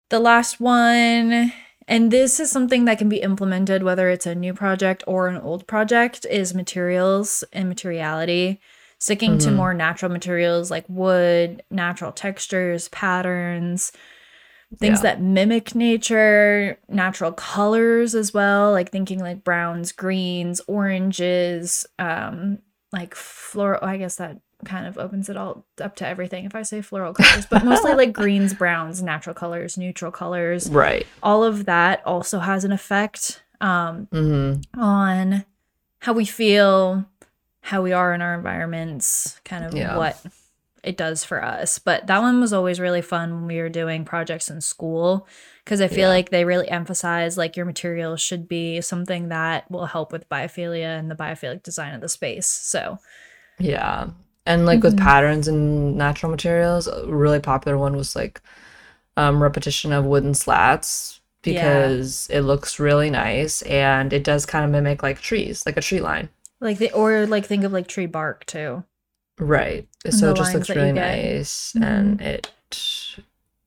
The 0.09 0.19
last 0.19 0.59
one, 0.59 1.51
and 1.87 2.11
this 2.11 2.39
is 2.39 2.51
something 2.51 2.85
that 2.85 2.99
can 2.99 3.09
be 3.09 3.17
implemented 3.17 3.81
whether 3.83 4.09
it's 4.09 4.27
a 4.27 4.35
new 4.35 4.53
project 4.53 5.03
or 5.07 5.27
an 5.27 5.37
old 5.41 5.65
project, 5.67 6.25
is 6.29 6.53
materials 6.53 7.43
and 7.51 7.67
materiality. 7.67 8.59
sticking 9.01 9.37
to 9.37 9.47
Mhm. 9.47 9.55
more 9.55 9.73
natural 9.73 10.11
materials 10.11 10.69
like 10.69 10.83
wood, 10.89 11.63
natural 11.71 12.11
textures, 12.11 12.89
patterns, 12.89 13.93
things 14.77 14.99
Yeah. 14.99 15.03
that 15.03 15.21
mimic 15.21 15.73
nature, 15.75 16.77
natural 16.87 17.31
colors 17.31 18.13
as 18.15 18.33
well, 18.33 18.71
like 18.71 18.91
thinking 18.91 19.19
like 19.19 19.43
browns, 19.43 19.91
greens, 19.91 20.61
oranges, 20.67 21.85
um, 21.97 22.59
like 22.91 23.15
floral. 23.15 23.83
I 23.83 23.97
guess 23.97 24.15
that 24.17 24.37
kind 24.65 24.85
of 24.85 24.97
opens 24.97 25.29
it 25.29 25.37
all 25.37 25.65
up 25.81 25.95
to 25.95 26.05
everything 26.07 26.43
if 26.45 26.53
I 26.53 26.63
say 26.63 26.81
floral 26.81 27.13
colors, 27.13 27.45
but 27.45 27.63
mostly 27.63 27.93
like 27.93 28.13
greens, 28.21 28.53
browns, 28.53 29.01
natural 29.01 29.33
colors, 29.33 29.77
neutral 29.77 30.11
colors. 30.11 30.69
Right. 30.69 31.07
All 31.23 31.43
of 31.43 31.65
that 31.65 32.05
also 32.05 32.39
has 32.39 32.63
an 32.63 32.71
effect 32.71 33.41
um, 33.61 34.07
Mm-hmm. 34.11 34.79
on 34.79 35.45
how 35.99 36.13
we 36.13 36.25
feel, 36.25 37.05
how 37.61 37.81
we 37.81 37.91
are 37.91 38.13
in 38.13 38.21
our 38.21 38.33
environments, 38.35 39.39
kind 39.45 39.65
of 39.65 39.73
Yeah. 39.73 39.97
what 39.97 40.17
it 40.83 40.97
does 40.97 41.23
for 41.23 41.43
us. 41.43 41.79
But 41.79 42.07
that 42.07 42.21
one 42.21 42.39
was 42.39 42.53
always 42.53 42.79
really 42.79 43.01
fun 43.01 43.33
when 43.33 43.47
we 43.47 43.59
were 43.61 43.69
doing 43.69 44.05
projects 44.05 44.49
in 44.49 44.61
school 44.61 45.27
because 45.63 45.81
I 45.81 45.87
feel 45.87 45.99
Yeah. 45.99 46.07
like 46.09 46.29
they 46.29 46.45
really 46.45 46.69
emphasize 46.69 47.37
like 47.37 47.55
your 47.57 47.65
materials 47.65 48.21
should 48.21 48.47
be 48.47 48.81
something 48.81 49.29
that 49.29 49.69
will 49.69 49.85
help 49.87 50.11
with 50.11 50.27
biophilia 50.29 50.97
and 50.97 51.09
the 51.11 51.15
biophilic 51.15 51.63
design 51.63 51.93
of 51.93 52.01
the 52.01 52.09
space. 52.09 52.47
So, 52.47 52.99
Yeah. 53.59 54.07
And 54.45 54.65
like 54.65 54.81
with 54.83 54.95
Mhm. 54.95 55.03
patterns 55.03 55.47
and 55.47 55.95
natural 55.97 56.31
materials, 56.31 56.87
a 56.87 57.05
really 57.05 57.39
popular 57.39 57.77
one 57.77 57.95
was 57.95 58.15
like 58.15 58.41
um 59.17 59.43
repetition 59.43 59.91
of 59.91 60.05
wooden 60.05 60.33
slats 60.33 61.19
Yeah. 61.43 61.53
because 61.53 62.27
it 62.31 62.41
looks 62.41 62.79
really 62.79 63.09
nice 63.09 63.61
and 63.63 64.13
it 64.13 64.23
does 64.23 64.45
kind 64.45 64.63
of 64.65 64.71
mimic 64.71 65.03
like 65.03 65.19
trees, 65.19 65.65
like 65.65 65.77
a 65.77 65.81
tree 65.81 65.99
line. 66.01 66.29
like 66.61 66.77
the 66.77 66.91
or 66.91 67.25
like 67.25 67.45
think 67.45 67.63
of 67.63 67.71
like 67.71 67.87
tree 67.87 68.05
bark 68.05 68.45
too. 68.45 68.83
Right. 69.39 69.87
So 70.09 70.31
it 70.31 70.37
just 70.37 70.53
looks 70.53 70.69
really 70.69 70.91
nice 70.91 71.73
and 71.81 72.21
it 72.21 72.51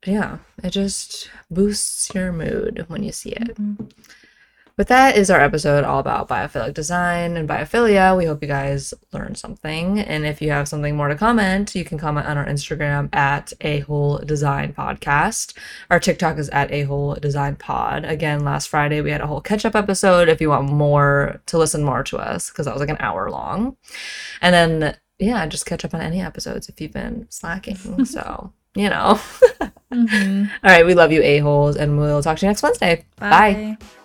yeah, 0.04 0.38
it 0.62 0.70
just 0.70 1.30
boosts 1.50 2.12
your 2.14 2.32
mood 2.32 2.84
when 2.88 3.02
you 3.02 3.12
see 3.12 3.30
it. 3.30 3.56
Mhm. 3.56 3.90
But 4.74 4.88
that 4.88 5.16
is 5.16 5.30
our 5.30 5.38
episode 5.40 5.84
all 5.84 5.98
about 5.98 6.28
biophilic 6.28 6.72
design 6.72 7.36
and 7.36 7.48
biophilia. 7.48 8.16
We 8.16 8.24
hope 8.24 8.42
you 8.42 8.48
guys 8.48 8.94
learned 9.12 9.36
something. 9.36 10.00
And 10.00 10.24
if 10.24 10.40
you 10.40 10.50
have 10.50 10.66
something 10.66 10.96
more 10.96 11.08
to 11.08 11.14
comment, 11.14 11.74
you 11.74 11.84
can 11.84 11.98
comment 11.98 12.26
on 12.26 12.38
our 12.38 12.46
Instagram 12.46 13.14
at 13.14 13.52
a 13.60 13.80
whole 13.80 14.18
design 14.18 14.72
podcast. 14.72 15.56
Our 15.90 16.00
TikTok 16.00 16.38
is 16.38 16.48
at 16.48 16.72
a 16.72 16.82
whole 16.82 17.14
design 17.16 17.56
pod. 17.56 18.06
Again, 18.06 18.44
last 18.44 18.68
Friday 18.68 19.02
we 19.02 19.10
had 19.10 19.20
a 19.20 19.26
whole 19.26 19.42
catch 19.42 19.66
up 19.66 19.76
episode 19.76 20.28
if 20.30 20.40
you 20.40 20.48
want 20.48 20.70
more 20.70 21.40
to 21.46 21.58
listen 21.58 21.84
more 21.84 22.02
to 22.04 22.16
us, 22.16 22.48
because 22.48 22.64
that 22.64 22.74
was 22.74 22.80
like 22.80 22.88
an 22.88 22.96
hour 22.98 23.30
long. 23.30 23.76
And 24.40 24.54
then 24.54 24.96
yeah, 25.22 25.46
just 25.46 25.66
catch 25.66 25.84
up 25.84 25.94
on 25.94 26.00
any 26.00 26.20
episodes 26.20 26.68
if 26.68 26.80
you've 26.80 26.92
been 26.92 27.26
slacking. 27.30 27.76
so, 28.04 28.52
you 28.74 28.88
know. 28.90 29.20
Mhm. 29.92 30.50
All 30.64 30.70
right, 30.70 30.84
we 30.86 30.94
love 30.94 31.12
you, 31.12 31.22
a-holes, 31.22 31.76
and 31.76 31.98
we'll 31.98 32.22
talk 32.22 32.38
to 32.38 32.46
you 32.46 32.50
next 32.50 32.62
Wednesday. 32.62 33.04
Bye. 33.18 33.76
Bye. 33.78 34.01